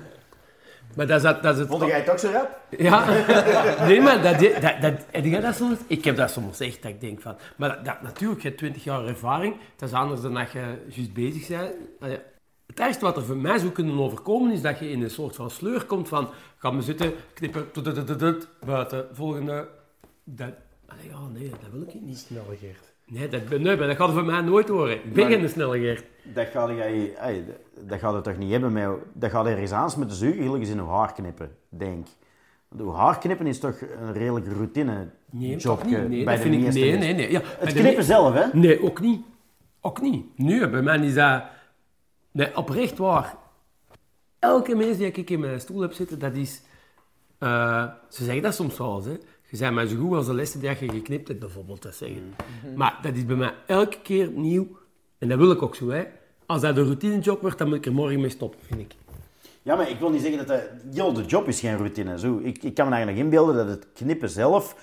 [0.97, 1.69] Maar dat is, dat, dat is het...
[1.69, 2.61] Vond jij het ook zo rap?
[2.79, 3.07] Ja,
[3.89, 5.79] nee, maar dat, dat, dat, heb jij dat soms?
[5.87, 7.37] Ik heb dat soms echt, dat ik denk van...
[7.57, 10.75] Maar dat, dat- natuurlijk, je hebt 20 jaar ervaring, dat is anders dan dat je
[10.89, 11.73] juist bezig bent.
[12.01, 12.19] Allee,
[12.67, 15.35] Het ergste wat er voor mij zou kunnen overkomen, is dat je in een soort
[15.37, 16.31] van sleur komt van...
[16.57, 17.69] Ga me zitten, knippen,
[18.65, 19.69] buiten, volgende...
[20.25, 20.53] Dat,
[21.09, 22.19] ja, nee, dat wil ik niet.
[22.19, 22.93] Snelle Geert.
[23.07, 24.95] Nee, dat, nee, maar dat gaat voor mij nooit horen.
[25.05, 26.05] Ik ben Maar- geen snelle Geert.
[26.23, 27.45] Dat gaat, jij, ey,
[27.81, 28.89] dat gaat het toch niet hebben met...
[29.13, 32.07] Dat gaat ergens aan met de zuigen, gelijk eens in uw haar knippen, denk
[32.69, 36.09] Want uw haar knippen is toch een redelijke routine Nee, niet.
[36.09, 36.61] Nee, bij dat de vind ik...
[36.61, 37.31] meeste Nee, nee, nee.
[37.31, 38.45] Ja, Het de knippen zelf, hè?
[38.59, 39.21] Nee, ook niet.
[39.81, 40.39] Ook niet.
[40.39, 41.43] Nee, bij mij is dat...
[42.31, 43.35] Nee, oprecht waar.
[44.39, 46.63] Elke mens die ik in mijn stoel heb zitten, dat is...
[47.39, 49.17] eh, ze zeggen dat soms wel eens, hè.
[49.55, 52.35] Je bent maar zo goed als de lessen die je geknipt hebt, bijvoorbeeld, dat zeggen.
[52.77, 54.67] Maar dat is bij mij elke keer nieuw.
[55.19, 56.05] En dat wil ik ook zo, hè.
[56.47, 58.95] Als dat een routinejob wordt, dan moet ik er morgen mee stoppen, vind ik.
[59.63, 60.95] Ja, maar ik wil niet zeggen dat dat...
[60.97, 62.19] Yo, de job is geen routine.
[62.19, 64.77] Zo, ik, ik kan me eigenlijk inbeelden dat het knippen zelf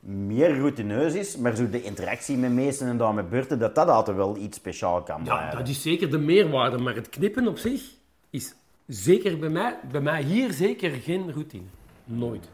[0.00, 3.88] meer routineus is, maar zo de interactie met meesten en dan met beurten, dat dat
[3.88, 5.58] altijd wel iets speciaal kan Ja, blijven.
[5.58, 7.82] dat is zeker de meerwaarde, maar het knippen op zich
[8.30, 8.54] is
[8.86, 11.64] zeker bij mij, bij mij hier zeker geen routine.
[12.04, 12.48] Nooit.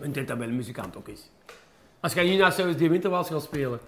[0.00, 1.30] En ik denk dat bij een muzikant ook is.
[2.00, 3.80] Als je hier naast zelfs die winterwals gaat spelen,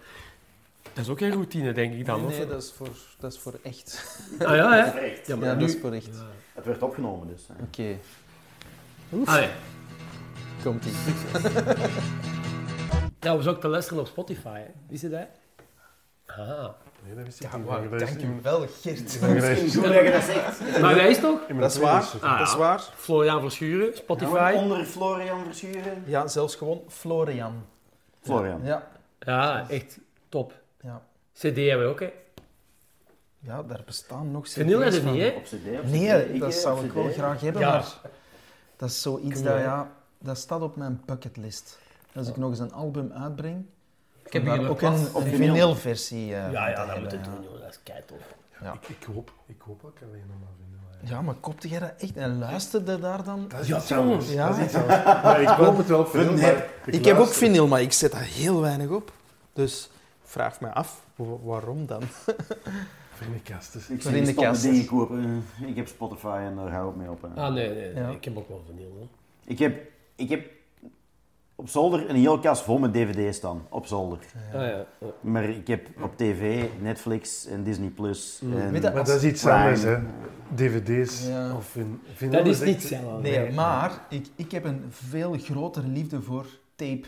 [0.82, 2.26] dat is ook geen routine, denk ik dan.
[2.26, 2.88] Nee, nee, dat is voor,
[3.18, 4.18] dat is voor echt.
[4.38, 4.82] Ah ja, hè?
[5.10, 5.26] Echt.
[5.26, 5.60] Ja, maar Ja, nu...
[5.60, 6.10] dat is voor echt.
[6.54, 7.48] Het werd opgenomen, dus.
[7.52, 7.62] hè.
[7.62, 7.98] Oké,
[9.24, 9.48] Allee.
[10.62, 10.92] komt ie.
[13.20, 14.70] Ja, we ook te luisteren op Spotify, hè.
[14.88, 15.26] Wist je dat?
[16.26, 16.68] Ah.
[17.05, 17.66] Nee, dat wist ik Ja, niet.
[17.66, 19.20] is Geert.
[19.20, 20.80] dat is Goed dat je dat zegt.
[20.80, 21.40] Maar dat is toch?
[21.59, 22.11] Dat is waar.
[22.20, 22.80] Ah, Dat is waar.
[22.96, 24.53] Florian Verschuren, Spotify.
[24.57, 26.03] Onder Florian Verschuren.
[26.07, 27.64] Ja, zelfs gewoon Florian.
[28.20, 28.61] Florian.
[28.64, 28.88] Ja.
[29.18, 29.98] Ja, echt
[30.28, 30.53] top.
[30.80, 31.03] Ja.
[31.34, 32.12] CD hebben we ook, hè.
[33.38, 35.12] ja, daar bestaan nog Vinyl CD's hebben we van.
[35.12, 35.38] niet, hè?
[35.38, 36.40] Op CD, op Nee, CD.
[36.40, 36.94] dat eh, zou ik CD.
[36.94, 37.70] wel graag hebben, Ja.
[37.70, 37.92] maar
[38.76, 41.78] dat is zoiets dat, ja, dat staat op mijn bucketlist.
[42.14, 43.66] Als ik nog eens een album uitbreng,
[44.33, 45.37] Ik heb daar hier ook een een, vinyl.
[45.55, 47.24] vinylversie eh, Ja, van ja, dat hebben, moet je ja.
[47.24, 47.61] doen, joh.
[47.61, 48.35] Dat is keitof.
[48.61, 48.72] Ja.
[48.72, 51.16] Ik, ik, hoop, ik hoop ook alleen nog maar vinden.
[51.16, 53.45] Ja, maar kopte jij dat echt en luisterde daar dan?
[53.49, 54.09] Dat is Ja, iets jongens.
[54.11, 54.33] anders.
[54.33, 54.49] Ja.
[54.49, 55.05] Dat is iets anders.
[55.05, 58.20] Maar ik koop het wel veel, maar Ik heb ook vinyl, maar ik zet dat
[58.20, 59.12] heel weinig op.
[59.53, 59.91] Dus
[60.22, 62.03] vraag me af, wa- waarom dan?
[62.03, 63.72] Van de kast.
[63.72, 63.89] Dus.
[63.89, 65.45] Ik in de dingen kopen.
[65.66, 67.22] Ik heb Spotify en daar hou ik mee op.
[67.22, 67.43] hè.
[67.43, 67.93] Ah, nee, nee.
[67.93, 68.03] nee.
[68.03, 68.09] Ja.
[68.09, 69.07] Ik heb ook wel vinyl, hoor.
[69.45, 69.80] Ik heb...
[70.16, 70.47] Ik heb
[71.55, 73.62] op zolder een heel kast vol met dvd's staan.
[73.68, 74.18] Op zolder.
[74.55, 74.66] Ah, ja.
[74.98, 75.07] ja.
[75.20, 78.40] Maar ik heb op tv Netflix en Disney Plus.
[78.42, 78.72] En...
[78.72, 79.59] Weet je, Maar dat is iets Prime.
[79.59, 79.96] anders, hè.
[80.55, 81.57] DVD's Ja.
[81.57, 83.00] of in vinyl Dat is echt- niet.
[83.22, 86.46] Nee, maar ik, ik heb een veel grotere liefde voor
[86.76, 87.05] tape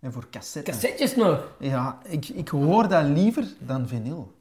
[0.00, 0.72] en voor cassetten.
[0.72, 1.52] Cassettes nog.
[1.58, 4.34] Ja, ik, ik hoor dat liever dan vinyl.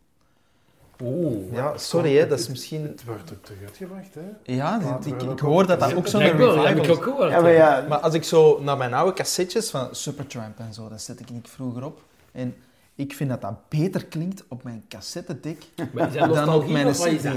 [1.04, 1.54] Oeh.
[1.54, 2.82] Ja, sorry, hè, dat is misschien...
[2.84, 4.54] Het wordt ook terug uitgebracht, hè.
[4.54, 7.32] Ja, ik, ik hoor dat dat ook zo'n dat heb revival ik ook gehoord.
[7.32, 10.90] Ja, maar ja, Maar als ik zo naar mijn oude cassettes van Supertramp en zo,
[10.90, 12.04] dat zet ik niet vroeger op.
[12.32, 12.56] En
[12.96, 17.24] ik vind dat dat beter klinkt op mijn cassettedek dan op mijn cd.
[17.24, 17.34] dat?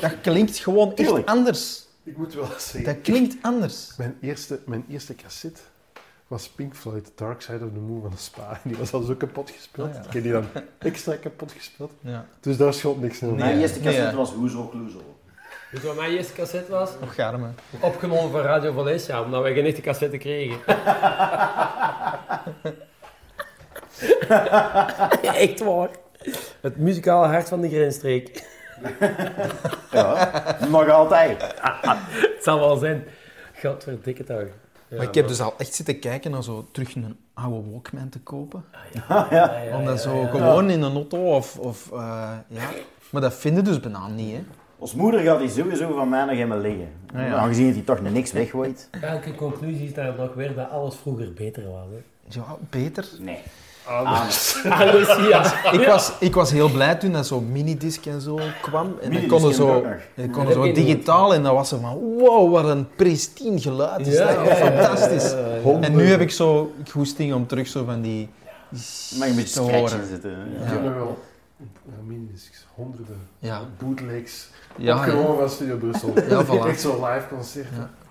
[0.00, 1.86] Dat klinkt gewoon echt anders.
[2.02, 3.92] Ik moet wel zeggen, Dat klinkt anders.
[3.96, 5.60] mijn eerste, mijn eerste cassette
[6.28, 8.60] was Pink Floyd, Dark Side of the Moon van de Spa.
[8.64, 9.88] Die was al zo kapot gespeeld.
[9.88, 10.00] Ah, ja.
[10.06, 10.44] Ik heb die dan
[10.78, 11.92] extra kapot gespeeld.
[12.00, 12.26] Ja.
[12.40, 13.58] Dus daar schot niks mijn Nee.
[13.58, 14.16] eerste cassette Nee, ja.
[14.16, 15.00] was Hoezo Kloezo.
[15.70, 16.90] Weet je wat mijn eerste cassette was?
[17.00, 17.54] Nog garmen.
[17.80, 20.58] Opgenomen van Radio Valencia, omdat wij geen echte cassette kregen.
[25.22, 25.88] Echt waar.
[26.60, 28.44] Het muzikale hart van de grensstreek.
[29.90, 30.30] Ja,
[30.68, 31.42] nog altijd.
[32.34, 33.04] Het zal wel zijn.
[33.62, 34.44] Godverdikke toch.
[34.88, 38.08] Ja, Maar ik heb dus al echt zitten kijken naar zo terug een oude Walkman
[38.08, 38.64] te kopen.
[39.08, 40.26] ja, ja, Om dat ja, zo ja.
[40.26, 41.58] gewoon in een auto of...
[41.58, 42.70] of eh, ja.
[43.10, 44.42] Maar dat vinden dus bijna niet, hè.
[44.78, 46.88] Ons moeder gaat die sowieso van mij nog helemaal liggen.
[47.14, 47.34] Ah, ja.
[47.34, 48.88] Aangezien hij toch niks weggooit.
[49.00, 51.86] Elke conclusie is daar nog weer dat alles vroeger beter was.
[51.90, 52.40] Hè.
[52.40, 53.08] Ja, beter.
[53.18, 53.38] Nee.
[53.86, 54.62] Anders.
[54.80, 55.72] Alles, ja.
[55.72, 58.94] Ik was, ik was heel blij toen dat zo'n minidisc en zo kwam.
[59.00, 62.52] En dan konden zo, dan Dat konden zo digitaal en dan was ze van wow,
[62.52, 64.06] wat een pristien geluid.
[64.06, 64.48] Is Ja, dat?
[64.56, 65.30] Fantastisch.
[65.30, 65.60] ja, ja, ja.
[65.62, 68.28] Honderd- En nu heb ik zo goesting om terug zo van die...
[68.70, 70.06] Mag je een beetje te horen.
[70.06, 70.30] zitten.
[70.30, 70.72] Ik Ja.
[70.72, 71.18] heb nog wel
[71.84, 76.12] ja, minidiscs, honderden Ja, bootlegs ja, opgenomen van Studio Brussel.
[76.28, 76.66] Ja, voilà.
[76.68, 77.66] Echt zo'n live concert.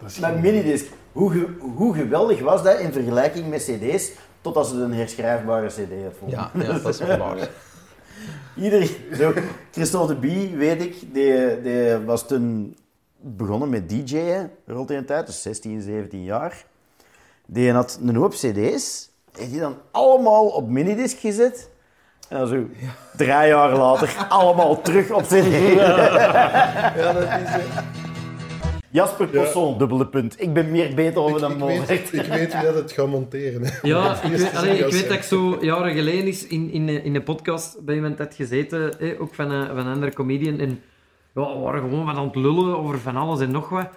[0.05, 0.85] Geen- minidisc.
[1.11, 4.09] Hoe, ge- hoe geweldig was dat in vergelijking met cd's,
[4.45, 6.39] totdat ze een herschrijfbare cd had vonden.
[6.39, 7.49] ja, ja, dat is wel waar.
[8.63, 9.33] Ieder, zo,
[9.71, 12.77] Christophe de Bie, weet ik, die, die was toen
[13.19, 16.65] begonnen met DJ'en rond die tijd, dus 16, 17 jaar.
[17.45, 21.69] Die had een hoop cd's, en die dan allemaal op minidisc gezet.
[22.29, 22.65] En dan zo,
[23.17, 25.33] drie jaar later, allemaal terug op cd.
[26.95, 28.04] Ja, dat is...
[28.95, 30.41] Jasper Posson, dubbele punt.
[30.41, 31.67] Ik ben meer beter over dan ik, Mo.
[31.67, 33.61] weet, ik weet wie dat het gaat monteren.
[33.63, 33.71] hè.
[33.81, 37.23] Ja, ik weet, allee, ik dat ik zo jaren geleden is in, in, in een
[37.23, 40.59] podcast bij iemand had gezeten, hè, ook van een, van een andere comedian.
[40.59, 40.81] En
[41.33, 43.87] ja, we waren gewoon wat aan het lullen over van alles en nog wat.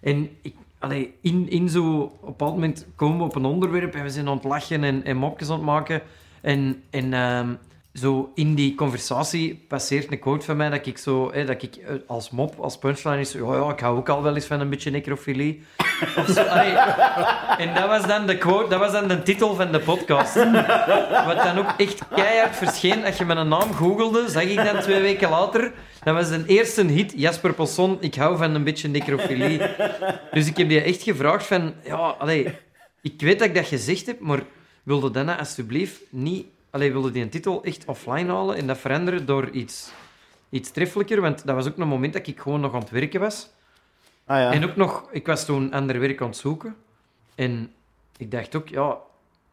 [0.00, 3.94] En ik, allee, in, in zo, op een bepaald moment komen we op een onderwerp
[3.94, 6.02] en we zijn aan het lachen en, en mopjes aan het maken.
[6.40, 7.48] En, en ehm,
[7.94, 11.94] zo in die conversatie passeert een quote van mij dat ik zo, dat ik eh,
[12.06, 14.68] als mop, als punchline is, ja, ja, ik hou ook al wel eens van een
[14.68, 15.62] beetje necrofilie.
[17.58, 20.34] En dat was dan de quote, dat was dan de titel van de podcast.
[21.26, 23.04] Wat dan ook echt keihard verscheen.
[23.04, 25.72] Als je mijn naam googelde, zag ik dan twee weken later.
[26.04, 29.60] Dat was de eerste hit, Jasper Posson, ik hou van een beetje necrofilie.
[30.32, 32.58] Dus ik heb je echt gevraagd van, ja, allee,
[33.02, 34.42] ik weet dat ik dat gezegd heb, maar
[34.82, 39.26] wilde dan alsjeblieft niet, allee, wilde die een titel echt offline halen en dat veranderen
[39.26, 39.92] door iets,
[40.50, 41.20] iets treffelijker?
[41.20, 43.50] Want dat was ook een moment dat ik gewoon nog aan het werken was.
[44.24, 44.52] Ah ja.
[44.52, 46.76] En ook nog, ik was toen ander werk aan het zoeken.
[47.34, 47.72] En
[48.16, 48.98] ik dacht ook, ja,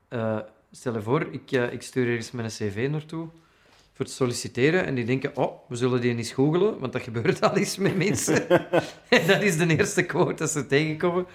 [0.07, 0.37] eh,
[0.71, 3.27] stel je voor, ik, eh, ik stuur ergens mijn cv naartoe
[3.93, 4.85] voor te solliciteren.
[4.85, 7.97] En die denken, oh, we zullen die eens googelen, want dat gebeurt al eens met
[7.97, 8.49] mensen.
[9.09, 11.25] en dat is de eerste quote dat ze tegenkomen.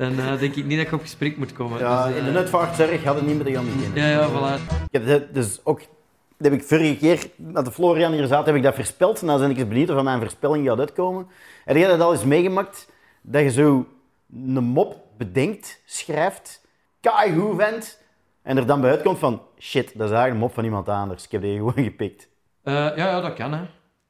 [0.00, 1.78] Dan eh, denk ik niet dat ik op gesprek moet komen.
[1.78, 4.02] Ja, Dus, eh, in de netvaartzorg hadden niet meer de gaan beginnen.
[4.02, 4.62] Ja, ja, voilà.
[4.90, 8.54] Ik heb dus ook, dat heb ik vorige keer, dat de Florian hier zat, heb
[8.54, 9.20] ik dat voorspeld.
[9.20, 11.26] En dan ben ik eens benieuwd of van mijn voorspelling gaat uitkomen.
[11.64, 12.88] Heb jij dat al eens meegemaakt?
[13.22, 13.86] Dat je zo
[14.32, 16.66] een mop bedenkt, schrijft,
[17.00, 18.02] keigoed vindt,
[18.42, 21.24] en er dan bij uitkomt van, shit, dat is eigenlijk een mop van iemand anders.
[21.24, 22.28] Ik heb die gewoon gepikt.
[22.62, 23.62] Eh, ja, ja, dat kan, hè.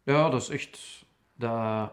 [0.02, 1.04] Ja, dat is echt...
[1.34, 1.90] Dat...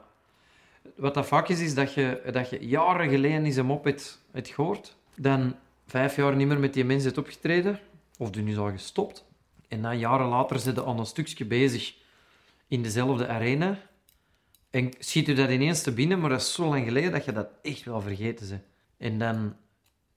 [0.97, 4.21] Wat dat vaak is, is dat je, dat je jaren geleden eens een mop hebt,
[4.31, 7.79] hebt gehoord, dan vijf jaar niet meer met die mensen hebt opgetreden,
[8.17, 9.25] of die nu al gestopt,
[9.67, 11.95] en dan jaren later zit je aan een stukje bezig
[12.67, 13.79] in dezelfde arena,
[14.69, 17.31] en schiet je dat ineens te binnen, maar dat is zo lang geleden dat je
[17.31, 18.61] dat echt wel vergeten bent.
[18.97, 19.55] En dan,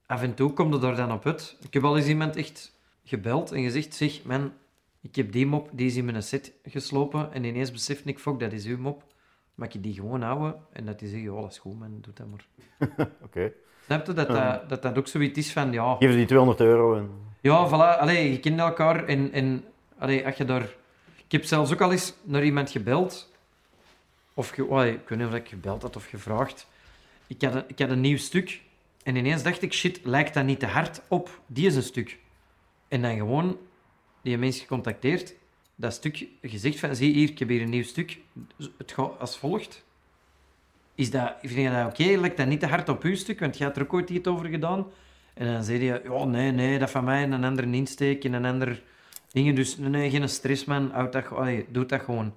[0.06, 1.56] af en toe komt er dan op uit.
[1.62, 2.72] Ik heb al eens iemand echt
[3.04, 4.52] gebeld en gezegd, zeg, man,
[5.00, 7.32] ik heb die mop, die is in mijn set geslopen.
[7.32, 9.09] En ineens besefte ik, fuck, dat is uw mop.
[9.60, 10.54] Mag ik die gewoon houden?
[10.72, 12.46] En dat die zegt, ja, dat is goed, man, doe dat maar.
[13.24, 13.52] Oké.
[13.84, 14.12] Snap je?
[14.12, 15.96] Dat dat, dat dat ook zoiets is van, ja...
[15.98, 17.10] Geef ze die 200 euro en...
[17.40, 18.00] Ja, voilà.
[18.00, 19.64] Allee, je kent elkaar en, en
[19.98, 20.62] allee, als je daar...
[21.16, 23.32] Ik heb zelfs ook al eens naar iemand gebeld.
[24.34, 24.64] Of ge...
[24.64, 26.66] oh, ik weet niet of ik gebeld had of gevraagd.
[27.26, 28.60] Ik had, een, ik had een nieuw stuk.
[29.02, 32.18] En ineens dacht ik, shit, lijkt dat niet te hard op die is een stuk?
[32.88, 33.58] En dan gewoon
[34.22, 35.34] die mens gecontacteerd,
[35.80, 38.18] dat stuk gezegd van, zie hier, ik heb hier een nieuw stuk.
[38.78, 39.84] Het gaat als volgt.
[40.94, 42.20] Is dat, vind je dat oké?
[42.20, 43.40] Lijkt dat niet te hard op uw stuk?
[43.40, 44.86] Want je had er ook ooit iets over gedaan.
[45.34, 48.44] En dan zei hij, ja, nee, nee, dat van mij een andere insteek en een
[48.44, 48.82] ander
[49.32, 49.54] dingen.
[49.54, 50.90] Dus nee, geen stress, man.
[50.92, 52.34] Houd dat, allee, doe dat gewoon.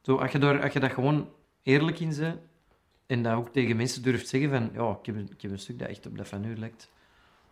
[0.00, 1.28] Zo, als, je daar, als je dat gewoon
[1.62, 2.38] eerlijk in bent
[3.06, 5.58] en dat ook tegen mensen durft zeggen van, ja, ik heb, een- ik heb een
[5.58, 6.90] stuk dat echt op dat van u lijkt.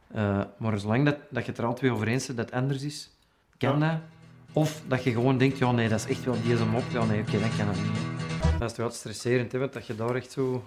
[0.08, 2.54] Eh, maar zolang dat, dat je het er al twee over eens bent dat het
[2.60, 3.10] anders is,
[3.58, 3.98] kan dat.
[4.58, 6.82] Of dat je gewoon denkt, ja nee, dat is echt wel die is hem op.
[6.92, 8.58] Ja nee, oké, dat kan het niet.
[8.58, 10.64] Dat is wel stresserend, hè, want dat je daar echt zo...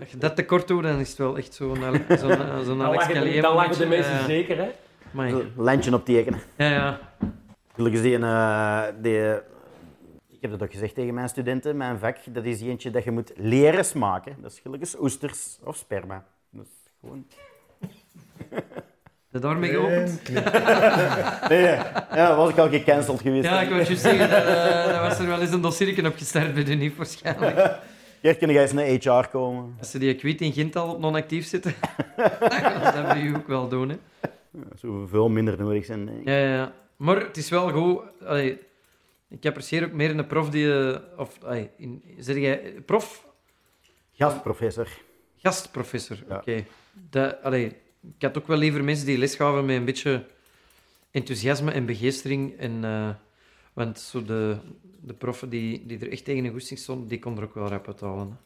[0.00, 1.76] Als je dat tekort doet, dan is het wel echt zo'n
[2.08, 4.70] zo'n zo'n Dan lachen, de, dan lachen de mensen Ja, zeker, hè?
[5.56, 6.40] lijntje optekenen.
[6.56, 7.00] Ja, ja.
[7.74, 9.34] Gelukkig is die, een, eh, die,
[10.28, 13.10] ik heb dat ook gezegd tegen mijn studenten, mijn vak, dat is eentje dat je
[13.10, 14.36] moet leren smaken.
[14.40, 16.24] Dat is gelukkig oesters of sperma.
[16.50, 17.26] Dat is gewoon...
[19.30, 20.22] Heb je daarmee geopend?
[21.48, 21.62] Nee,
[22.14, 23.44] ja, was ik al gecanceld geweest.
[23.44, 26.54] Ja, ik wou juist zeggen, dat, eh, was er wel eens een dossiertje op gestart
[26.54, 27.76] bij de NIF waarschijnlijk.
[28.20, 29.74] Hier kun je eens naar HR komen.
[29.78, 31.74] Als ze die kwiet in Gint al op non-actief zitten,
[32.16, 33.96] dat wil je ook wel doen, hè.
[34.52, 36.06] Dat zou veel minder nodig zijn.
[36.06, 36.28] denk ik.
[36.28, 36.72] Ja, ja, ja.
[36.96, 38.00] Maar het is wel goed.
[38.26, 38.58] Allee,
[39.28, 40.72] ik apprecieer ook meer een prof die...
[40.92, 43.26] eh, Of, allee, in, zeg jij prof?
[44.12, 44.88] Gastprofessor.
[45.36, 46.36] Gastprofessor, Ja.
[46.36, 46.64] oké.
[47.10, 50.26] Dat- allee, Ik had ook wel liever mensen die les gaven met een beetje
[51.10, 52.58] enthousiasme en begeestering.
[52.58, 53.08] En, eh,
[53.72, 54.56] want zo de,
[55.00, 57.68] de proffen die, die er echt tegen een goesting stonden, die konden er ook wel
[57.68, 58.28] rap uithalen.
[58.28, 58.36] Hè.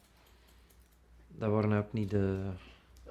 [1.37, 2.39] Dat waren ook niet de...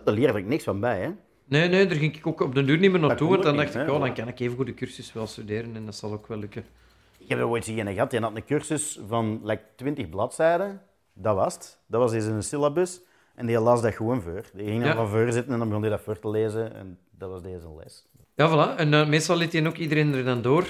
[0.04, 1.10] Daar leer ik niks van bij, hè.
[1.44, 3.28] Nee, nee, daar ging ik ook op de duur niet meer naartoe.
[3.28, 5.76] Want dan dacht niet, ik, ja, dan kan ik even goed de cursus wel studeren
[5.76, 6.64] en dat zal ook wel lukken.
[7.18, 10.82] Ik heb er ooit zien gehad, die had een cursus van like, 20 bladzijden.
[11.12, 11.78] Dat was het.
[11.86, 13.00] Dat was deze een syllabus.
[13.42, 14.42] En die las dat gewoon voor.
[14.54, 14.94] Die ging dan Ja.
[14.96, 16.74] van voor zitten en dan begon hij dat voor te lezen.
[16.74, 18.04] En dat was deze les.
[18.34, 18.76] Ja, voilà.
[18.78, 20.66] En eh, meestal liet hij ook iedereen er dan door,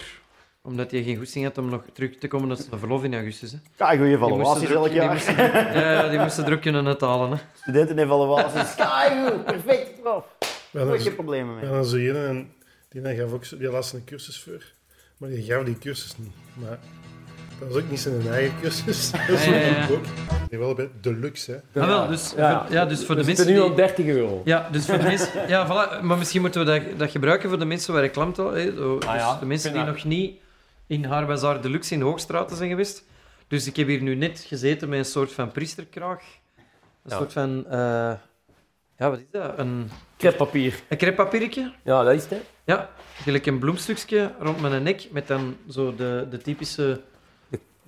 [0.63, 3.53] omdat hij geen goesting had om nog terug te komen naar zijn verlof in augustus.
[3.53, 3.59] Hè.
[3.77, 5.13] Ja, goede Die evaluaties er elk die jaar.
[5.13, 5.37] moesten-
[5.81, 7.31] Ja, die moesten er ook kunnen uithalen.
[7.31, 7.37] Hè.
[7.55, 8.75] Studenten-evaluaties.
[8.85, 10.01] Kijk, perfect.
[10.03, 10.25] Prof.
[10.71, 11.65] Ja, Daar heb geen problemen mee.
[11.65, 12.53] ja, dan zo een en
[12.89, 14.65] die dan gaf ook die las een cursus voor,
[15.17, 16.33] maar die gaf die cursus niet.
[16.55, 16.79] Maar
[17.59, 19.11] dat was ook niet zijn eigen cursus.
[19.29, 19.81] Dat is Ja, ja, ook ja.
[19.83, 20.05] een boek.
[20.49, 21.81] Die wel bij Deluxe, hè.
[21.81, 22.63] Ah, wel, dus, Ja.
[22.65, 23.71] voor, ja, dus voor de We mensen zitten nu die...
[23.71, 24.43] op 30 euro.
[24.45, 25.29] Ja, dus voor de mensen...
[25.49, 26.03] Ja, voilà.
[26.03, 28.53] Maar misschien moeten we dat, dat gebruiken voor de mensen waar ik klant al...
[28.53, 28.75] Hè.
[28.75, 30.41] Dus Ah ja, de mensen die nog niet
[30.87, 33.05] in Haarbazaar Deluxe in de Hoogstraten zijn geweest.
[33.49, 36.21] Dus ik heb hier nu net gezeten met een soort van priesterkraag.
[37.05, 37.17] Een Ja.
[37.17, 37.65] soort van...
[37.67, 38.13] eh,
[38.99, 39.59] ja, wat is dat?
[39.59, 40.75] Een, Kreppapier.
[40.89, 41.73] een crepepapiertje.
[41.85, 42.41] Ja, dat is het, hè.
[42.65, 42.91] Ja,
[43.23, 47.01] gelijk een bloemstukje rond mijn nek met dan zo de, de typische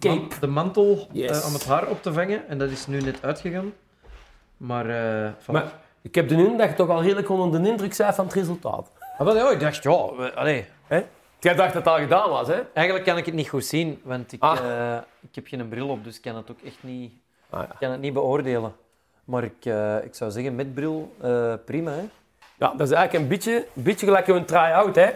[0.08, 0.20] cape.
[0.20, 1.40] man- de mantel Yes.
[1.40, 2.48] eh, om het haar op te vangen.
[2.48, 3.72] En dat is nu net uitgegaan.
[4.56, 4.84] Maar.
[5.50, 8.24] Maar ik heb de indruk dat je toch al redelijk onder de indruk bent van
[8.24, 8.90] het resultaat.
[9.18, 10.64] Ah, wel, ja, ik dacht, ja, we- allee,
[11.40, 12.62] Jij dacht dat het al gedaan was, hè?
[12.72, 14.58] eigenlijk kan ik het niet goed zien, want ik, Ah.
[14.58, 17.12] eh, ik heb geen bril op, dus ik kan het ook echt niet,
[17.50, 17.76] Ah, ja.
[17.78, 18.72] kan het niet beoordelen.
[19.24, 19.64] Maar ik,
[20.04, 21.14] ik zou zeggen, met bril,
[21.64, 21.90] prima.
[21.90, 22.08] Hè?
[22.58, 25.10] Ja, dat is eigenlijk een beetje, een beetje gelijk een try-out, hè.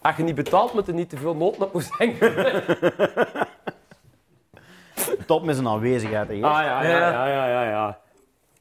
[0.00, 2.64] Als je niet betaalt, moet je niet te veel noten op moest hangen.
[5.26, 6.28] Top met zijn aanwezigheid.
[6.28, 6.34] Hè.
[6.34, 7.98] Ah, ja, ja, ja, ja, ja, ja.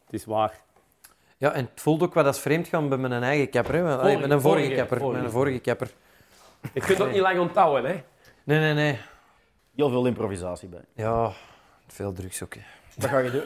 [0.06, 0.54] Het is waar.
[1.38, 3.76] Ja, en het voelt ook wat als vreemd gaan bij mijn eigen kapper.
[3.76, 3.82] Hè?
[3.84, 4.98] Allee, Vorige, met een vorige, vorige, kapper.
[4.98, 5.16] vorige.
[5.18, 5.90] Met een vorige kapper.
[6.74, 8.04] Je kunt het ook niet lang onthouden, hè.
[8.44, 9.00] Nee, nee, nee.
[9.76, 10.82] Heel veel improvisatie bij.
[10.94, 11.32] Ja,
[11.88, 12.54] veel drugs ook.
[12.54, 12.62] hè.
[12.96, 13.44] Wat ga je doen?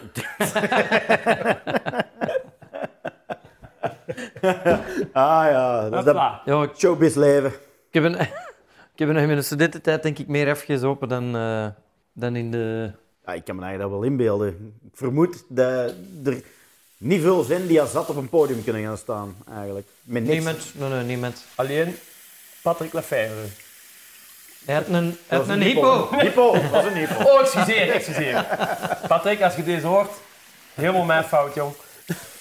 [5.13, 6.41] ah ja, dat is dat Hopla.
[6.45, 7.49] Ja, ik, showbiz leven.
[7.87, 8.19] ik heb een,
[8.93, 11.67] ik heb een, in mijn studententijd denk ik meer afgezopen dan, eh,
[12.13, 12.91] dan in de...
[13.25, 14.79] Ja, ik kan me eigenlijk dat wel inbeelden.
[14.85, 15.93] Ik vermoed dat
[16.23, 16.41] er
[16.97, 19.87] niet veel zijn die als zat op een podium kunnen gaan staan, eigenlijk.
[20.03, 20.33] Met niks.
[20.35, 20.71] Niemand.
[20.75, 21.45] Nee, nee, niemand.
[21.55, 21.95] Alleen
[22.61, 23.45] Patrick Lefevre.
[24.65, 26.07] Hij had een, hij Dat had een hypo.
[26.17, 27.23] Hypo, dat was een hypo.
[27.23, 28.45] Oh, excuseer, excuseer.
[29.07, 30.11] Patrick, als je deze hoort,
[30.73, 31.73] helemaal mijn fout, jong.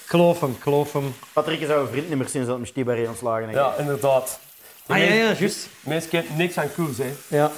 [0.04, 1.14] Geloof hem, geloof hem.
[1.32, 3.58] Patrick is our vriendnummer sinds dat hem Stibaré ontslagen heeft.
[3.58, 4.40] Ja, inderdaad.
[4.86, 5.68] Ah ja, ja, juist.
[5.80, 7.12] Mensen kent niks aan koers, hè.
[7.28, 7.50] Ja.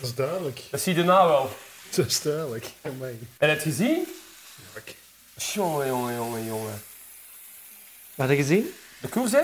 [0.00, 0.62] Dat is duidelijk.
[0.70, 1.50] Dat zie je nou wel.
[1.90, 2.66] Dat is duidelijk.
[2.82, 3.28] Amai.
[3.38, 4.06] En het gezien?
[4.72, 4.94] Fuck.
[5.36, 6.82] Jongen, jongen, jongen, jongen.
[8.14, 8.74] Had je gezien?
[9.00, 9.42] De koers, hè?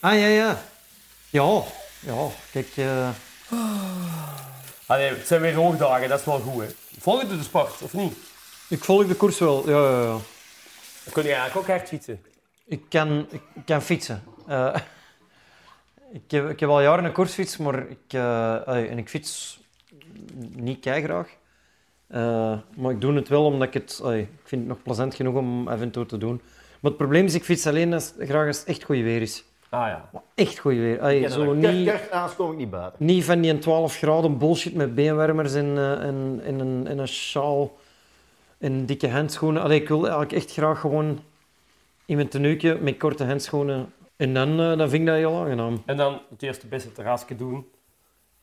[0.00, 0.62] Ah, ja, ja.
[1.30, 1.62] Ja,
[2.00, 2.26] ja.
[2.52, 3.08] Kijk, eh,
[4.86, 6.68] Allee, het zijn weer hoogdagen, dat is wel goed, hè.
[7.00, 8.16] Volg je de sport, of niet?
[8.68, 9.68] ik volg de koers wel.
[9.68, 10.18] Ja, ja, ja.
[11.04, 12.22] Dan kun je eigenlijk ook hard fietsen.
[12.66, 14.24] Ik kan, ik kan fietsen.
[14.46, 14.74] Eh,
[16.12, 19.60] ik, heb, ik heb al jaren een koersfiets, maar ik, eh, en ik fiets
[20.54, 21.28] niet graag.
[22.76, 24.00] maar ik doe het wel omdat ik het...
[24.04, 26.40] ik vind het nog plezant genoeg om af en toe te doen.
[26.80, 29.44] Maar het probleem is, ik fiets alleen als, graag als het echt goed weer is.
[29.68, 30.10] Ah ja.
[30.34, 31.12] Echt goed weer.
[31.12, 33.06] Ja, zo niet, ik niet buiten.
[33.06, 37.08] niet van die 12 graden bullshit met beenwarmers en, eh, en, en, een, en een
[37.08, 37.76] sjaal
[38.58, 39.62] en dikke handschoenen.
[39.62, 41.20] Allee, ik wil eigenlijk echt graag gewoon
[42.06, 43.92] in mijn tenuutje met korte handschoenen.
[44.16, 45.82] En dan, eh, dan vind ik dat heel aangenaam.
[45.86, 47.66] En dan het eerste beste terrasje doen.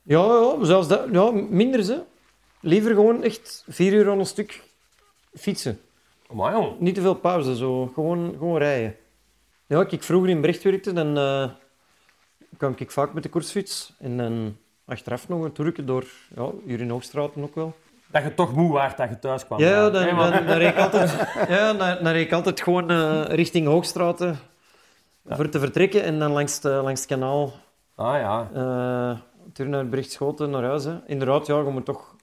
[0.08, 1.06] Ja, ja, zelfs dat.
[1.12, 2.02] Ja, minder ze.
[2.62, 4.64] Liever gewoon echt vier uur aan een stuk
[5.34, 5.80] fietsen.
[6.32, 6.80] Maar jong.
[6.80, 7.92] Niet te veel pauze, zo.
[7.94, 8.96] Gewoon, gewoon rijden.
[9.68, 11.50] Ja, als ik vroeger in Brecht werkte, dan eh,
[12.58, 13.94] kwam ik vaak met de koersfiets.
[14.00, 17.76] En dan achteraf nog een toertje door, ja, hier in Hoogstraten ook wel.
[18.08, 19.60] Dat je toch moe waart dat je thuis kwam.
[19.60, 21.12] Ja, dan, dan, reed ik altijd,
[21.48, 24.38] ja, dan, dan reed ik altijd gewoon eh, richting Hoogstraten
[25.28, 26.04] voor te vertrekken.
[26.04, 27.54] En dan langs, de, langs het kanaal
[27.96, 28.50] Ah ja.
[28.54, 29.18] eh
[29.54, 30.84] terug naar Brecht Schoten, naar huis.
[30.84, 31.00] Hè.
[31.06, 32.16] Inderdaad, ja, je moet toch,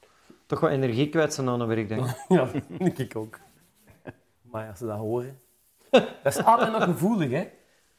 [0.47, 2.17] toch wat energie kwijt zijn aan een werk, denk ik.
[2.29, 2.49] Ja,
[2.79, 3.39] denk ik ook.
[4.43, 5.41] Maar als ze dat horen...
[6.23, 7.49] Dat is altijd nog gevoelig, hè.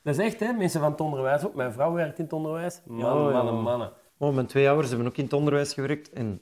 [0.04, 0.52] Dat is echt, hè.
[0.54, 1.54] Mensen van het onderwijs ook.
[1.56, 2.82] Mijn vrouw werkt in het onderwijs.
[2.86, 3.44] Mannen, Ja, ja.
[3.44, 3.92] mannen, mannen.
[4.18, 6.10] Oh, mijn twee ouders hebben ook in het onderwijs gewerkt.
[6.14, 6.42] En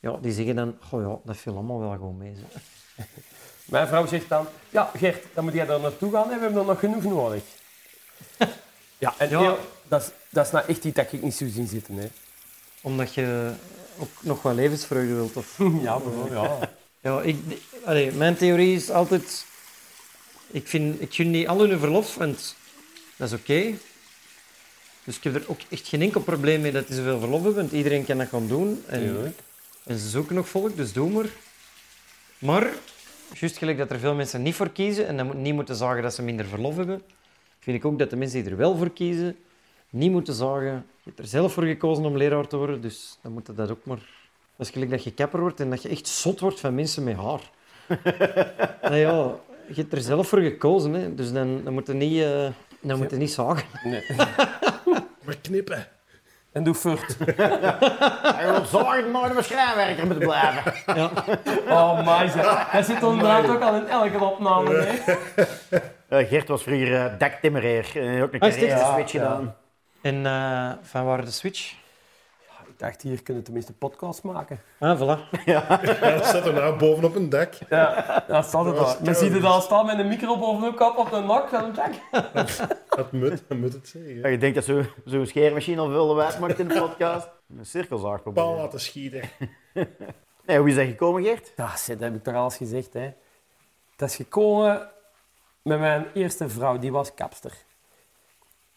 [0.00, 2.34] ja, die zeggen dan, goh ja, dat viel allemaal wel gewoon mee.
[3.64, 4.46] Mijn vrouw zegt dan...
[4.70, 6.28] Ja, Gert, dan moet jij daar naartoe gaan.
[6.28, 6.34] hè.
[6.34, 7.42] We hebben er nog genoeg nodig.
[8.98, 9.38] Ja, en Ja.
[9.40, 12.06] heel- dat, is, dat is nou echt iets dat ik niet zo zien zitten, hè.
[12.80, 13.52] Omdat je
[13.98, 15.36] ook nog wat levensvreugde wilt.
[15.36, 15.58] Of...
[15.82, 16.70] Ja, bijvoorbeeld, ja.
[17.00, 17.36] Ja, ik,
[17.84, 19.44] allee, mijn theorie is altijd...
[20.50, 22.56] Ik, vind, ik gun niet al hun verlof, want
[23.16, 23.74] dat is oké.
[25.04, 27.60] Dus ik heb er ook echt geen enkel probleem mee dat die zoveel verlof hebben,
[27.60, 28.84] want iedereen kan dat gaan doen.
[28.86, 29.34] En,
[29.84, 31.28] en ze zoeken nog volk, dus doe maar.
[32.38, 32.70] Maar,
[33.32, 36.14] juist gelijk dat er veel mensen niet voor kiezen en dan niet moeten zeggen dat
[36.14, 37.02] ze minder verlof hebben,
[37.60, 39.36] vind ik ook dat de mensen die er wel voor kiezen,
[39.96, 43.32] niet moeten zeggen, je hebt er zelf voor gekozen om leraar te worden, dus dan
[43.32, 44.14] moet je dat ook maar...
[44.56, 47.04] Dat is gelijk dat je kapper wordt en dat je echt zot wordt van mensen
[47.04, 47.50] met haar.
[48.82, 49.34] nou ja,
[49.66, 52.48] je hebt er zelf voor gekozen, hè, dus dan, dan moet je niet, eh,
[52.80, 53.64] dan moet je niet zagen.
[53.84, 54.04] Nee.
[55.24, 55.86] Maar knippen.
[56.52, 57.16] En doe furt.
[58.36, 60.72] Hij wil zorgen dat mijn schrijnwerker moet blijven.
[61.68, 62.32] Oh, maar
[62.70, 65.12] Hij zit inderdaad ook al in elke opname, hè.
[66.08, 67.90] Eh, Gert was vroeger uh, dektimmereer.
[67.94, 69.54] en heeft ook een carrière switch gedaan.
[70.06, 71.74] En eh, van waar de switch?
[72.66, 74.60] Ik dacht, hier kunnen we tenminste podcast maken.
[74.78, 75.42] Ah, voilà.
[75.44, 75.66] Ja,
[76.00, 77.54] dat staat er nou bovenop een dak.
[77.68, 78.96] Ja, dat staat het al.
[79.02, 81.64] Dan zie je dat al staan met een micro bovenop op op de nok van
[81.64, 81.92] een dak.
[82.88, 84.14] Dat moet, dat moet het zeggen.
[84.14, 87.28] Ja, je denkt dat zo'n zo scheermachine al veel wijs maakt in de podcast?
[87.58, 88.56] Een cirkelzaag Bal proberen.
[88.62, 89.22] laten schieten.
[90.46, 91.52] Nee, hoe is dat gekomen, Gert?
[91.56, 93.12] Ja, shit, dat heb ik toch al eens gezegd, hè.
[93.96, 94.88] Dat is gekomen
[95.62, 97.52] met mijn eerste vrouw, die was kapster.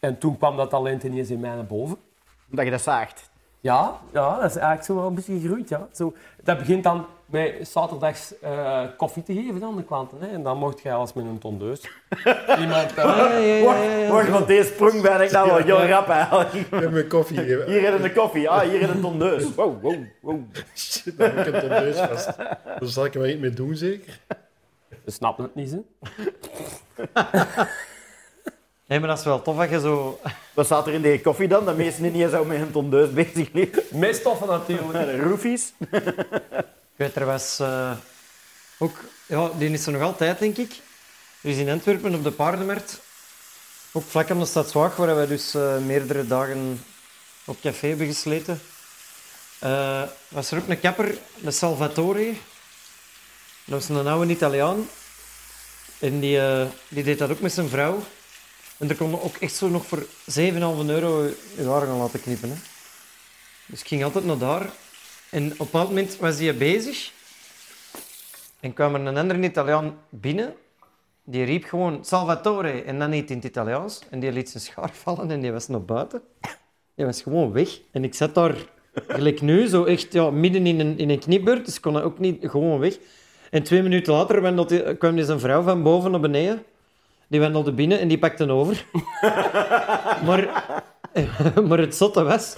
[0.00, 1.96] En toen kwam dat talent ineens in mij naar boven.
[2.46, 3.30] Dat je dat zaagt.
[3.60, 5.88] Ja, ja, dat is eigenlijk zo wel een beetje gegroeid, ja.
[5.92, 10.20] Zo, dat begint dan met zaterdags eh, koffie te geven aan de klanten.
[10.20, 10.26] Hè.
[10.26, 11.80] En dan mocht jij als met een tondeus.
[12.60, 12.92] Iemand...
[12.96, 14.10] Ja, ja, ja, ja, ja.
[14.10, 16.52] Wacht, want deze sprong ben ik nou wel heel rap eigenlijk.
[16.52, 17.66] Ik heb mijn koffie gegeven.
[17.66, 19.44] Hier in de koffie, ah, hier in een tondeus.
[19.54, 20.40] Wow, wow, wow.
[20.74, 22.36] Shit, dan heb ik een tondeus vast.
[22.36, 24.20] Daar zal ik er wel iets mee doen, zeker?
[25.04, 25.80] Ze snappen het niet, hè.
[28.90, 30.20] Nee, maar dat is wel tof dat je zo...
[30.54, 31.64] Wat staat er in die koffie dan?
[31.64, 33.82] Dat meesten niet eens zo met een tondeus bezig liggen.
[33.90, 34.92] Meestoffen natuurlijk.
[34.92, 35.72] De roofies.
[35.90, 37.92] Ik weet, er was eh,
[38.78, 38.96] ook...
[39.26, 40.80] Ja, die is er nog altijd, denk ik.
[41.40, 43.00] Is in Antwerpen op de paardenmarkt,
[43.92, 46.84] ook vlak aan de stad Zwaag, waar we dus eh, meerdere dagen
[47.44, 48.60] op café hebben gesleten,
[49.58, 52.32] eh, was er ook een kapper, de Salvatore.
[53.64, 54.88] Dat was een oude Italiaan.
[55.98, 56.40] En die,
[56.88, 58.02] die deed dat ook met zijn vrouw.
[58.80, 60.06] En er kon ook echt zo nog voor 7,5
[60.86, 61.22] euro
[61.56, 62.48] je haar gaan laten knippen.
[62.48, 62.54] Hè.
[63.66, 64.70] Dus ik ging altijd naar daar.
[65.30, 67.12] En op een bepaald moment was hij bezig.
[68.60, 70.54] En kwam er een andere Italiaan binnen.
[71.24, 74.00] Die riep gewoon Salvatore en dan niet in het Italiaans.
[74.10, 76.22] En die liet zijn schaar vallen en die was naar buiten.
[76.94, 77.80] Die was gewoon weg.
[77.90, 78.54] En ik zat daar
[79.08, 81.64] gelijk nu, zo echt ja, midden in een, in een knipbeurt.
[81.64, 82.98] Dus ik kon ook niet gewoon weg.
[83.50, 86.64] En twee minuten later kwam dus een vrouw van boven naar beneden.
[87.30, 88.84] Die wandelde binnen en die pakte over.
[90.26, 90.64] maar,
[91.68, 92.56] maar het zotte was...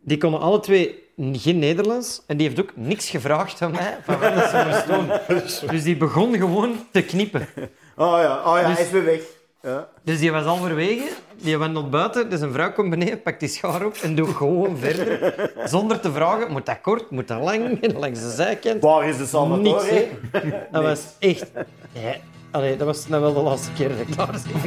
[0.00, 1.02] Die konden alle twee
[1.32, 5.10] geen Nederlands en die heeft ook niks gevraagd aan mij van wat ze moest doen.
[5.70, 7.48] Dus die begon gewoon te knippen.
[7.96, 9.20] Oh ja, oh ja Dus- hij is weer weg.
[9.62, 9.88] Ja.
[10.02, 13.86] Dus die was halverwege, die wandelt buiten, dus een vrouw komt beneden, pakt die schaar
[13.86, 15.50] op en doet gewoon verder.
[15.64, 18.82] Zonder te vragen, moet dat kort, moet dat lang, langs de zijkant.
[18.82, 19.62] Waar is de Salvatore?
[19.62, 20.08] Niks, hè.
[20.72, 21.50] Dat was echt...
[21.92, 22.16] Ja.
[22.50, 24.52] Allee, dat was nou wel de laatste keer dat ik daar zit.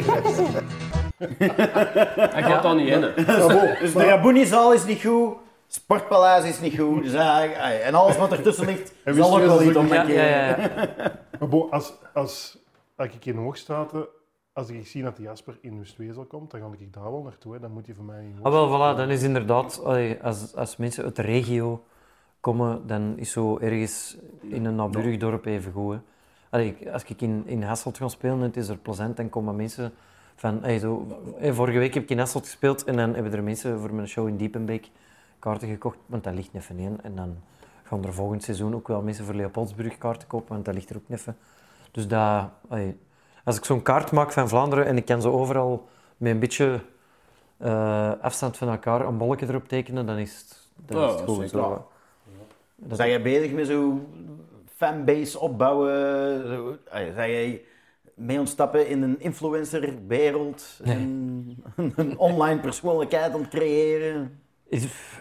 [2.34, 3.14] Hij gaat dan niet in, hè.
[3.80, 5.34] Dus de Rabounizaal is niet goed,
[5.68, 7.04] Sportpaleis is niet goed.
[7.04, 9.84] Dus, en alles wat ertussen ligt, En zal ook wist je wel dat iets ook
[9.84, 10.94] om Ja, een ja, keer.
[10.98, 11.12] ja.
[11.40, 12.58] Maar bon, als, als,
[12.96, 14.06] als ik in Hoogstraten,
[14.54, 17.54] als ik zie dat die Jasper in Westwezel komt, dan ga ik daar wel naartoe.
[17.54, 17.60] Hè.
[17.60, 20.78] Dan moet hij voor mij in Ah, wel, voilà, dan is inderdaad, allee, als, als
[20.78, 21.84] mensen uit de regio
[22.40, 25.94] komen, dan is zo ergens in een naburig dorp even goed.
[25.94, 26.00] Hè.
[26.52, 29.56] Allee, als ik in, in Hasselt ga spelen en het is er plezant, dan komen
[29.56, 29.94] mensen
[30.36, 30.60] van...
[30.62, 33.80] Hey, zo, hey, vorige week heb ik in Hasselt gespeeld en dan hebben er mensen
[33.80, 34.90] voor mijn show in Diepenbeek
[35.40, 37.00] kaarten gekocht, want dat ligt even in.
[37.04, 37.36] En dan
[37.84, 40.96] gaan er volgend seizoen ook wel mensen voor Leopoldsburg kaarten kopen, want dat ligt er
[40.96, 41.38] ook even.
[41.92, 42.98] Dus dat, allee,
[43.44, 45.88] als ik zo'n kaart maak van Vlaanderen en ik kan zo overal
[46.18, 46.80] met een beetje
[47.58, 51.30] eh, afstand van elkaar een bolletje erop tekenen, dan is het, dan Ja, is het
[51.30, 51.50] goed.
[51.50, 51.86] Zo.
[52.76, 54.08] Dat- Zijn jij bezig met zo'n
[54.82, 56.80] fanbase opbouwen?
[56.92, 57.62] Zijn jij
[58.14, 60.80] mee ontstappen in een influencerwereld?
[60.84, 60.96] Nee.
[60.96, 61.64] Een,
[61.96, 64.40] een online persoonlijkheid aan het creëren?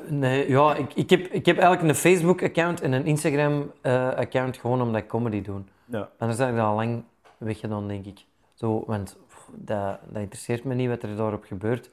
[0.09, 5.03] Nee, ja, ik, ik, heb, ik heb eigenlijk een Facebook-account en een Instagram-account gewoon omdat
[5.03, 5.61] ik comedy doe.
[5.85, 6.09] Ja.
[6.19, 7.03] Anders had ik dat al lang
[7.39, 8.25] weggedaan, denk ik.
[8.55, 11.91] Zo, want pff, dat, dat interesseert me niet wat er daarop gebeurt.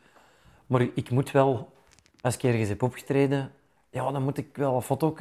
[0.67, 1.71] Maar ik moet wel,
[2.21, 3.51] als ik ergens heb opgetreden,
[3.89, 5.15] ja, dan moet ik wel een foto.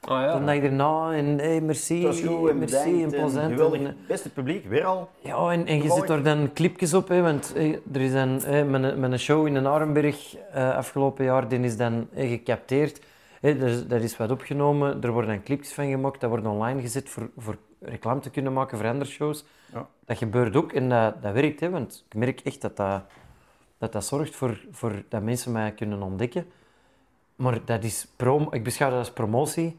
[0.00, 0.32] Ah ja.
[0.32, 3.14] Dan dag erna en hey, merci, is goed en merci en.
[3.14, 5.10] En, Beste publiek, weer al.
[5.20, 8.40] ja, en, en je zet er dan clipjes op, hè, want hè, er is dan
[8.44, 13.00] hè, mijn, mijn show in de Arenberg eh, afgelopen jaar, die is dan hè, gecapteerd.
[13.40, 16.80] Hè, dus, daar is wat opgenomen, er worden dan clipjes van gemaakt, dat wordt online
[16.80, 19.44] gezet voor, voor reclame te kunnen maken voor andere shows.
[19.72, 19.88] Ja.
[20.04, 23.02] Dat gebeurt ook en dat, dat werkt, hè, want ik merk echt dat dat,
[23.78, 26.46] dat, dat zorgt voor, voor dat mensen mij kunnen ontdekken.
[27.36, 29.78] Maar dat is prom ik beschouw dat als promotie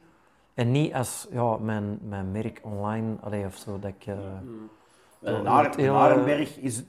[0.53, 3.79] en niet als ja, mijn, mijn merk online allee, of zo.
[3.79, 4.17] Dat ik, het
[5.75, 6.83] hele- een Arenberg is...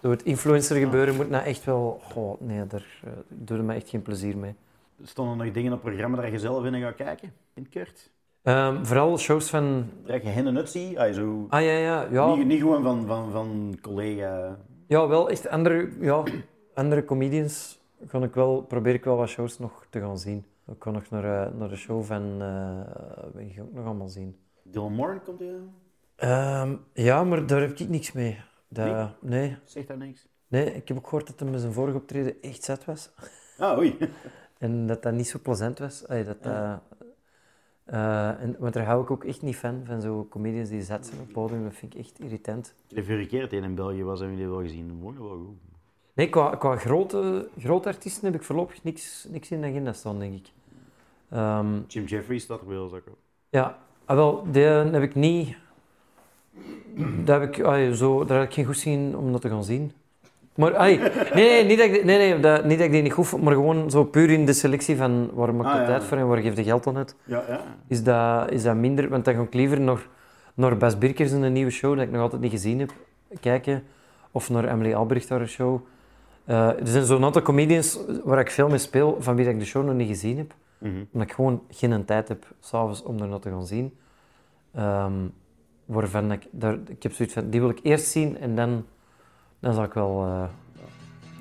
[0.00, 2.00] door het influencer gebeuren moet nou echt wel...
[2.02, 4.54] Goh, nee, daar eh, doe je me echt geen plezier mee.
[5.02, 7.32] Stonden er nog dingen op het programma dat je zelf in gaat kijken?
[7.54, 8.10] In het kort?
[8.42, 9.90] Ehm, vooral shows van...
[10.04, 10.96] Dat je hen en het ziet?
[10.96, 11.46] Ah, zo...
[11.48, 12.06] Ah ja, ja.
[12.10, 14.56] Ja, Niet, niet gewoon van, van, van collega...
[14.86, 16.22] ja wel echt andere, ja,
[16.74, 17.78] andere comedians.
[18.06, 20.44] Kan ik wel, probeer ik wel wat shows nog te gaan zien.
[20.66, 22.42] Ik kan nog naar, eh, naar de show van...
[22.42, 24.36] eh wie ga ik nog allemaal zien?
[24.62, 25.60] Dylan Moran komt er
[26.16, 28.40] Ehm, ja, maar daar heb ik niks mee.
[28.68, 30.26] Dat, nee, Zegt dat niks?
[30.48, 33.10] nee, ik heb ook gehoord dat hij met zijn vorige optreden echt zet was.
[33.58, 33.96] Ah, oei.
[34.58, 36.08] En dat dat niet zo plezant was.
[36.08, 36.80] Allee, dat, dat,
[37.84, 41.06] eh, en, want daar hou ik ook echt niet van, van zo comedians die zet
[41.06, 41.62] zijn op het podium.
[41.64, 42.74] Dat vind ik echt irritant.
[42.88, 45.00] De vorige keer dat hij in België was, hebben jullie wel gezien.
[45.02, 45.58] Dat ik wel goed.
[46.16, 50.18] Nee, qua, qua grote, grote artiesten heb ik voorlopig niks, niks in de agenda staan,
[50.18, 50.46] denk ik.
[51.30, 53.18] Ehm, Jim Jeffries staat er ook op.
[53.48, 55.56] ja, ah, wel, die heb ik niet...
[57.24, 59.64] Daar heb ik, ah, zo, daar heb ik geen goed zien om dat te gaan
[59.64, 59.92] zien.
[60.54, 60.98] Maar, ai,
[61.34, 63.42] nee, nee, niet dat ik, nee, nee dat, niet dat ik die niet goed vond,
[63.42, 65.86] maar gewoon zo puur in de selectie van waar maak ik Ah, de ja.
[65.86, 67.16] tijd voor en waar geef je geld aan uit.
[67.24, 67.60] Ja, ja.
[67.88, 69.08] is dat, is dat minder.
[69.08, 70.06] Want dan ga ik liever naar,
[70.54, 72.92] naar Bas Birkers in een nieuwe show, dat ik nog altijd niet gezien heb,
[73.40, 73.82] kijken.
[74.30, 75.80] Of naar Emily Albrecht haar show.
[76.46, 79.64] Eh, er zijn zo'n aantal comedians waar ik veel mee speel, van wie ik de
[79.64, 80.54] show nog niet gezien heb.
[80.78, 81.04] Mhm.
[81.12, 83.96] Omdat ik gewoon geen tijd heb, s'avonds, om er te gaan zien.
[84.72, 85.26] Ehm,
[85.84, 88.84] waarvan ik, daar, ik heb zoiets van, die wil ik eerst zien en dan,
[89.60, 90.48] dan zal ik wel eh,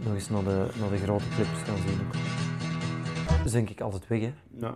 [0.03, 1.99] nog eens naar de, naar de grote clips gaan zien.
[3.43, 4.33] Dus denk ik altijd weg, hè.
[4.59, 4.75] ja.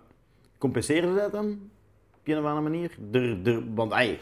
[1.14, 1.58] Dat dan?
[2.18, 2.96] Op een of andere manier?
[3.12, 4.18] Er, er, want, ai,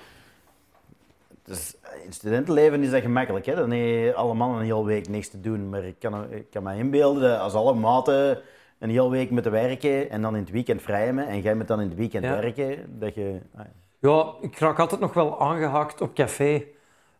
[1.48, 3.46] dus, in het studentenleven is dat gemakkelijk.
[3.46, 3.54] Hè?
[3.54, 5.68] Dan heb je alle mannen een hele week niks te doen.
[5.68, 8.38] Maar ik kan, ik kan me inbeelden dat als alle maten
[8.78, 11.68] een hele week moeten werken en dan in het weekend vrij hebben en jij moet
[11.68, 12.40] dan in het weekend Ja.
[12.40, 13.38] werken, dat je...
[13.56, 13.68] ai,
[13.98, 16.64] Ja, ik raak altijd nog wel aangehaakt op café.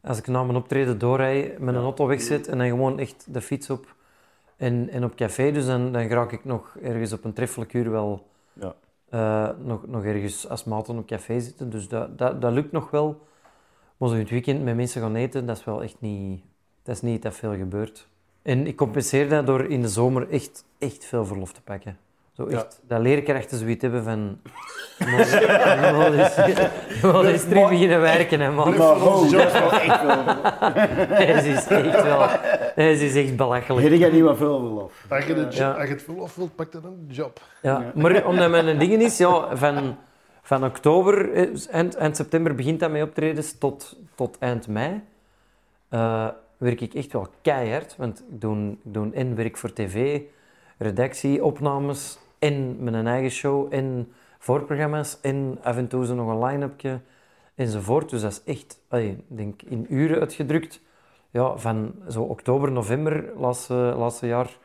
[0.02, 3.40] Als ik na mijn optreden doorrijd, met een auto wegzet en dan gewoon echt de
[3.40, 3.94] fiets op.
[4.56, 7.90] En, en op café, dus dan, dan raak ik nog ergens op een treffelijk uur
[7.90, 8.74] wel Ja.
[9.08, 11.70] eh, nog, nog ergens als maten op café zitten.
[11.70, 13.26] Dus dat, dat, dat lukt nog wel.
[13.98, 16.42] Maar zo in het weekend met mensen gaan eten, dat is wel echt niet...
[16.82, 18.08] Dat is niet dat veel gebeurt.
[18.42, 21.98] En ik compenseer dat door in de zomer echt, echt veel verlof te pakken.
[22.32, 24.38] Zo echt, dat leerkrachten zoiets hebben van...
[24.98, 25.18] Je moet
[26.14, 26.34] eens,
[27.42, 28.68] je terug beginnen werken, hè, man.
[28.76, 30.24] Maar dat is wel echt veel.
[31.16, 32.26] Het is echt wel...
[32.74, 33.88] Het is echt belachelijk.
[33.88, 35.06] Weet jij niet wat veel verlof?
[35.26, 35.70] Je, Ja.
[35.70, 37.40] als je het verlof wilt, pak dan een job.
[37.62, 39.96] Ja, maar omdat mijn ding is, ja, van,
[40.48, 45.00] van oktober, eh, eind, eind september begint dat met optredens tot, tot eind mei.
[45.88, 50.20] eh, werk ik echt wel keihard, want ik doe, ik doe en werk voor tv,
[50.78, 56.44] redactie, opnames, en mijn eigen show, en voorprogramma's, en af en toe zo nog een
[56.44, 57.00] line-upje,
[57.54, 58.10] enzovoort.
[58.10, 60.80] Dus dat is echt, ik denk in uren uitgedrukt,
[61.30, 64.58] ja, van zo oktober, november, laatste, laatste jaar,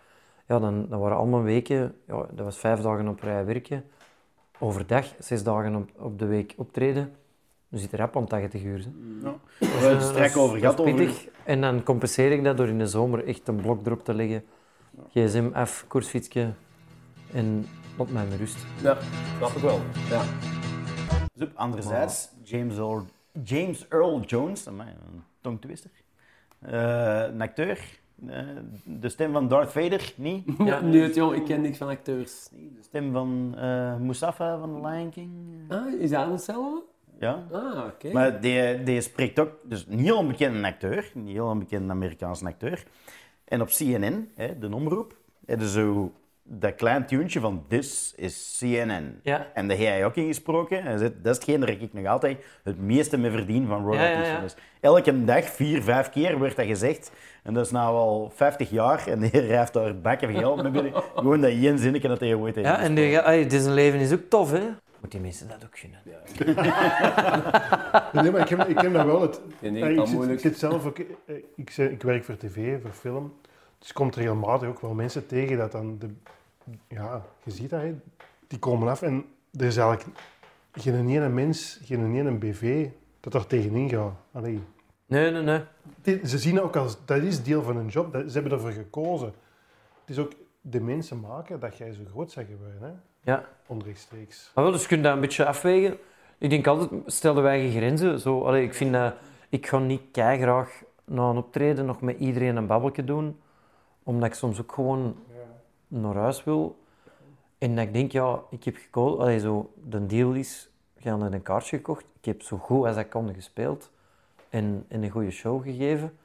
[0.47, 3.83] ja, dan, dan waren allemaal weken, ja, dat was vijf dagen op rij werken,
[4.63, 7.15] overdag, zes dagen op, op de week optreden.
[7.69, 8.77] dan zit er rap aan 80 uur.
[8.79, 8.89] hè.
[9.29, 9.35] Ja.
[9.59, 10.79] We hebben het is- over gehad.
[10.79, 11.11] Over...
[11.45, 14.43] En dan compenseer ik dat door in de zomer echt een blok erop te leggen.
[15.09, 16.51] GSM af, koersfietsje
[17.33, 17.65] en
[17.97, 18.57] op mijn rust.
[18.81, 18.97] Ja,
[19.37, 19.79] snap ik wel.
[20.09, 20.23] Ja.
[21.53, 23.05] Anderzijds, James Earl,
[23.43, 25.91] James Earl Jones, amai, een tongtwister.
[26.59, 27.79] Eh een acteur.
[28.27, 28.39] Eh,
[28.83, 30.43] de stem van Darth Vader, niet?
[30.65, 30.81] ja.
[30.81, 32.49] Nee, joh, ik ken niks van acteurs.
[32.51, 35.31] De stem van eh Mustafa van The Lion King.
[35.67, 36.83] Ah, is dat hetzelfde?
[37.19, 37.43] Ja.
[37.51, 38.11] Ah, oké.
[38.11, 42.83] Maar die, die spreekt ook, dus een heel onbekende acteur, een heel onbekende Amerikaanse acteur.
[43.45, 46.07] En op CNN, hè, de omroep, hebben ze
[46.43, 49.19] dat klein tuentje van This is CNN.
[49.23, 49.47] Ja.
[49.53, 50.81] En daar heb hij ook in gesproken.
[50.85, 54.15] En dat is hetgeen waar ik nog altijd het meeste mee verdien van royalties.
[54.15, 54.39] Ja, ja, ja.
[54.41, 57.11] Dus elke dag, vier, vijf keer, wordt dat gezegd.
[57.43, 59.07] En dat is nou al 50 jaar.
[59.07, 60.93] En hij heeft daar bakken van geld mee binnen.
[61.15, 63.99] Gewoon dat één zinnetje dat hij ooit heeft Ja, en die, ay, dit zijn leven
[63.99, 64.61] is ook tof, hè?
[65.01, 65.99] Moet die mensen dat ook gunnen.
[68.13, 69.21] Nee, maar ik heb, ik heb dat wel.
[69.21, 70.97] Het, Ik zit, zit zelf ook...
[70.99, 73.33] eh, Ik, ik werk voor tv, voor film.
[73.83, 75.97] Dus komt regelmatig ook wel mensen tegen dat dan...
[75.99, 76.09] De,
[76.87, 77.93] ja, je ziet dat, hè.
[78.47, 79.25] Die komen af en
[79.57, 80.17] er is eigenlijk
[80.71, 82.87] geen ene mens, geen ene BV
[83.19, 84.13] dat er tegenin gaat.
[84.31, 84.61] Allee.
[85.05, 85.61] Nee, nee, nee.
[86.01, 86.97] Die- Ze zien ook als...
[87.05, 88.13] Dat is deel van hun job.
[88.13, 89.27] Dat, ze hebben ervoor gekozen.
[89.99, 90.31] Het is ook
[90.61, 93.31] de mensen maken dat jij zo groot zou gebeuren, hè.
[93.31, 93.45] Ja.
[93.67, 94.51] Onrechtstreeks.
[94.55, 95.97] Maar wel, dus kun je dat een beetje afwegen.
[96.37, 98.19] Ik denk altijd, stelden wij geen grenzen.
[98.19, 99.13] Zo, allee, ik vind dat...
[99.49, 103.37] Ik ga niet graag na een optreden nog met iedereen een babbeltje doen.
[104.03, 105.15] Omdat ik soms ook gewoon
[105.87, 106.77] naar huis wil.
[107.57, 109.19] En dat ik denk, ja, ik heb gekozen...
[109.19, 112.05] Allee, zo, de deal is, we gaan een kaartje gekocht.
[112.19, 113.91] Ik heb zo goed als ik kon gespeeld.
[114.49, 116.17] En, en een goede show gegeven.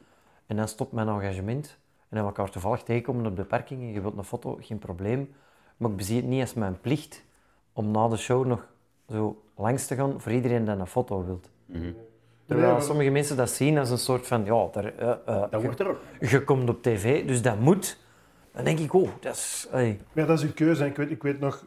[0.47, 1.79] En dan stopt mijn engagement.
[2.09, 4.79] En dan we elkaar toevallig tegenkomen op de parking en je wilt een foto, geen
[4.79, 5.35] probleem.
[5.77, 7.25] Maar ik bezie het niet als mijn plicht
[7.73, 8.69] om na de show nog
[9.09, 11.51] zo langs te gaan voor iedereen die een foto wilt.
[12.49, 15.49] Terwijl maar- sommige mensen dat zien als een soort van, ja, daar, eh, eh, Dat
[15.51, 15.99] je, wordt er ook.
[16.21, 17.99] je komt op tv, dus dat moet.
[18.53, 19.69] Dan denk ik, oh, dat is...
[20.13, 20.87] Ja, dat is uw keuze.
[20.87, 21.65] Ik weet, ik weet nog,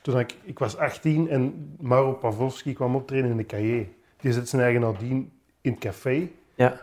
[0.00, 3.86] toen ik, ik was 18 en Mauro Pavlovski kwam optreden in de cahier.
[4.20, 6.80] Die zet zijn eigen nadien in het café Ja.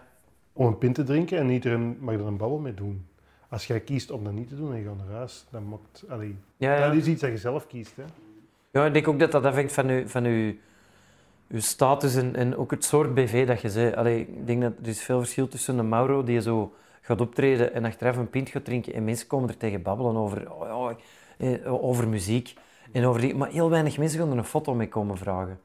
[0.53, 3.05] om een pint te drinken en iedereen mag er een babbel mee doen.
[3.49, 5.79] Als jij kiest om dat niet te doen en je gaat naar huis, dan.
[6.09, 6.85] Allee, Ja, ja.
[6.87, 7.95] Dat is iets dat je zelf kiest.
[7.95, 8.03] Hè.
[8.71, 10.53] Ja, ik denk ook dat dat afhangt van je, van uw,
[11.49, 13.93] uw status en, en ook het soort BV dat je zei.
[13.93, 17.73] Allee, ik denk dat er is veel verschil tussen een Mauro die zo gaat optreden
[17.73, 20.91] en achteraf een pint gaat drinken en mensen komen er tegen babbelen over, oh,
[21.37, 22.53] ja, eh, over muziek.
[22.91, 25.59] En over die, maar heel weinig mensen gaan er een foto mee komen vragen.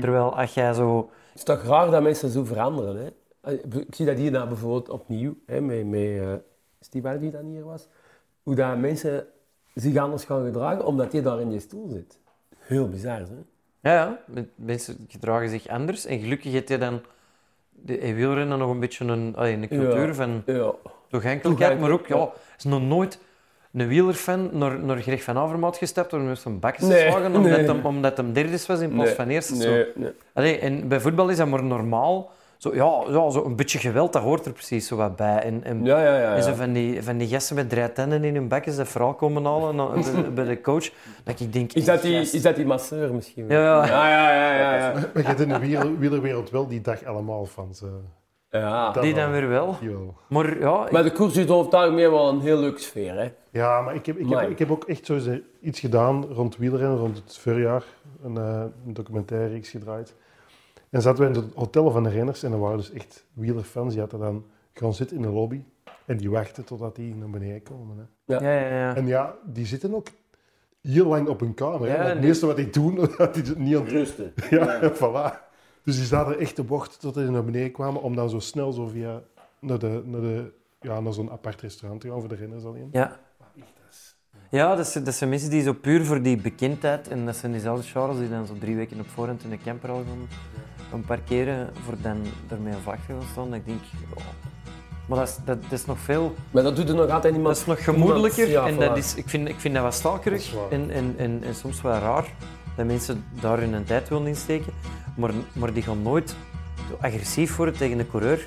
[0.00, 1.10] Terwijl als jij zo...
[1.28, 2.96] Het is toch raar dat mensen zo veranderen.
[2.96, 3.52] Hè?
[3.80, 6.42] Ik zie dat hier nou bijvoorbeeld opnieuw, hè, met, met
[6.80, 7.88] Steve die dan hier was.
[8.42, 9.26] Hoe dat mensen
[9.74, 12.20] zich anders gaan gedragen omdat hij daar in die stoel zit.
[12.58, 13.44] Heel bizar, hè?
[13.80, 16.06] Ja, ja, met- mensen gedragen zich anders.
[16.06, 17.00] En gelukkig heeft hij dan
[17.70, 20.14] de in wielrennen nog een beetje een, een cultuur Ja.
[20.14, 20.72] van Ja.
[21.10, 21.80] toegankelijkheid.
[21.80, 23.18] Maar ook, ja, is nog nooit
[23.72, 27.42] een wielerfan naar, naar Greg van Avermaat gestapt om hem zijn bakjes te slagen, omdat,
[27.56, 27.66] nee.
[27.66, 29.56] hem, omdat hem derde was in plaats Nee, van eerste.
[29.56, 29.84] Zo.
[29.94, 30.10] nee.
[30.32, 32.30] Allee, en bij voetbal is dat maar normaal.
[32.58, 35.38] Zo, ja, ja, zo een beetje geweld, dat hoort er precies zo wat bij.
[35.42, 36.34] En, en, Ja, ja, ja.
[36.34, 39.14] en zo van die, van die gasten met drie tanden in hun bakjes dat vooral
[39.14, 39.88] komen halen na-
[40.22, 40.90] bij, bij de coach.
[41.24, 41.72] Dat ik denk...
[41.72, 42.34] Is, dat die, gast.
[42.34, 43.44] is dat die masseur misschien?
[43.48, 43.86] Ja, ja.
[43.86, 44.54] ja, ja, ja.
[44.54, 44.92] ja, ja.
[45.14, 47.86] Maar je hebt in de wiel- wielerwereld wel die dag allemaal van ze.
[48.50, 48.92] Ja.
[48.92, 49.22] Dat Die wel.
[49.24, 49.76] dan weer wel.
[50.28, 53.14] Maar ja, ik- Maar de koers is over het algemeen wel een heel leuke sfeer,
[53.14, 53.32] hè?
[53.50, 55.28] Ja, maar ik heb, ik heb, ik heb ook echt zo eens
[55.60, 57.84] iets gedaan rond wielrennen, rond het voorjaar.
[58.24, 60.14] Een, eh, een documentaire reeks gedraaid.
[60.90, 63.92] En zaten we in het hotel van de renners en er waren dus echt wielerfans.
[63.92, 65.62] Die hadden dan gaan zitten in de lobby
[66.04, 67.96] en die wachten totdat die naar beneden komen.
[67.96, 68.34] Hè.
[68.34, 68.96] ja, ja, ja.
[68.96, 70.06] En ja, die zitten ook
[70.82, 71.88] heel lang op hun kamer.
[71.88, 71.96] hè.
[71.96, 72.26] Het nee.
[72.26, 74.32] meeste wat die doen, dat die het niet aan Rusten.
[74.50, 75.46] Ja, voilà.
[75.82, 78.72] Dus die zaten echt te bocht tot die naar beneden kwamen om dan zo snel
[78.72, 79.22] zo via
[79.60, 82.88] naar, de, naar, de, ja, naar zo'n apart restaurant te gaan voor de renners alleen.
[82.92, 83.18] Ja.
[84.50, 87.52] Ja, dat zijn, dat zijn mensen die zo puur voor die bekendheid, en dat zijn
[87.52, 90.28] diezelfde Charles die dan zo drie weken op voorhand in de camper al gaan,
[90.90, 93.50] gaan parkeren, voor dan daarmee een vlag te gaan staan.
[93.50, 93.80] Dat ik denk,
[94.16, 94.22] ja.
[95.06, 97.54] Maar dat is, dat, dat is nog veel, Maar dat doet er nog altijd niemand.
[97.54, 100.54] dat is nog gemoedelijker ja, en dat is, ik, vind, ik vind dat wat stalkerig
[100.70, 102.26] en, en, en, en soms wel raar
[102.76, 104.72] dat mensen daar hun tijd willen insteken,
[105.16, 106.36] maar, maar die gaan nooit
[106.88, 108.46] zo agressief worden tegen een coureur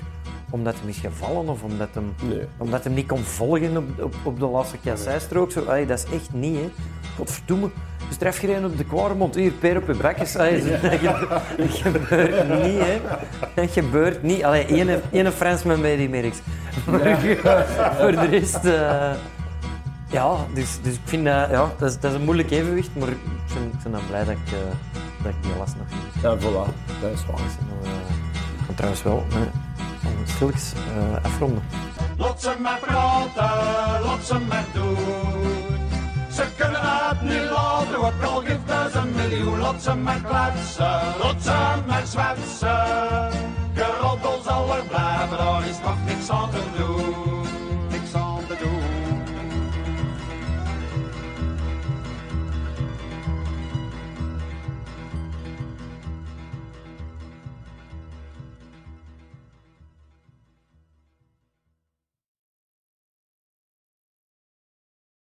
[0.50, 2.46] omdat hij is gevallen of omdat hem Nee.
[2.58, 5.52] omdat hem niet kon volgen op, op, op de laatste kasseistrook.
[5.52, 6.70] Zo, allee, dat is echt niet, hè.
[7.16, 7.70] Godverdomme.
[8.12, 9.34] Dus tref gereden op de Kwaremond.
[9.34, 10.36] Hier, peer op je brakjes.
[10.36, 11.26] Allee, dat, ge-
[11.56, 13.00] dat gebeurt niet, hè.
[13.54, 14.44] Dat gebeurt niet.
[14.44, 16.38] Allee, ene, ene Fransman bij die merks.
[16.86, 17.18] Maar
[18.00, 18.64] voor de rest...
[18.64, 19.10] eh,
[20.10, 21.50] ja, dus, dus ik vind dat...
[21.50, 23.18] Ja, dat is, dat is een moeilijk evenwicht, maar ik
[23.54, 24.58] ben, ik ben dan blij dat ik, eh,
[25.22, 26.22] dat ik die les nog niet.
[26.22, 26.72] Ja, voilà.
[27.00, 27.40] Dat is waar.
[28.58, 29.48] Ik kan trouwens wel met
[30.30, 31.62] stilletjes eh afronden.
[32.16, 35.71] Lot ze maar praten, lot ze maar doen.
[36.34, 39.58] Ze kunnen het niet laten, wat al geeft zijn een miljoen.
[39.58, 43.30] lotsen ze maar kletsen, Lotsen ze maar zwetsen.
[43.74, 47.31] Geroddel zal er blijven, daar is nog niks aan te doen.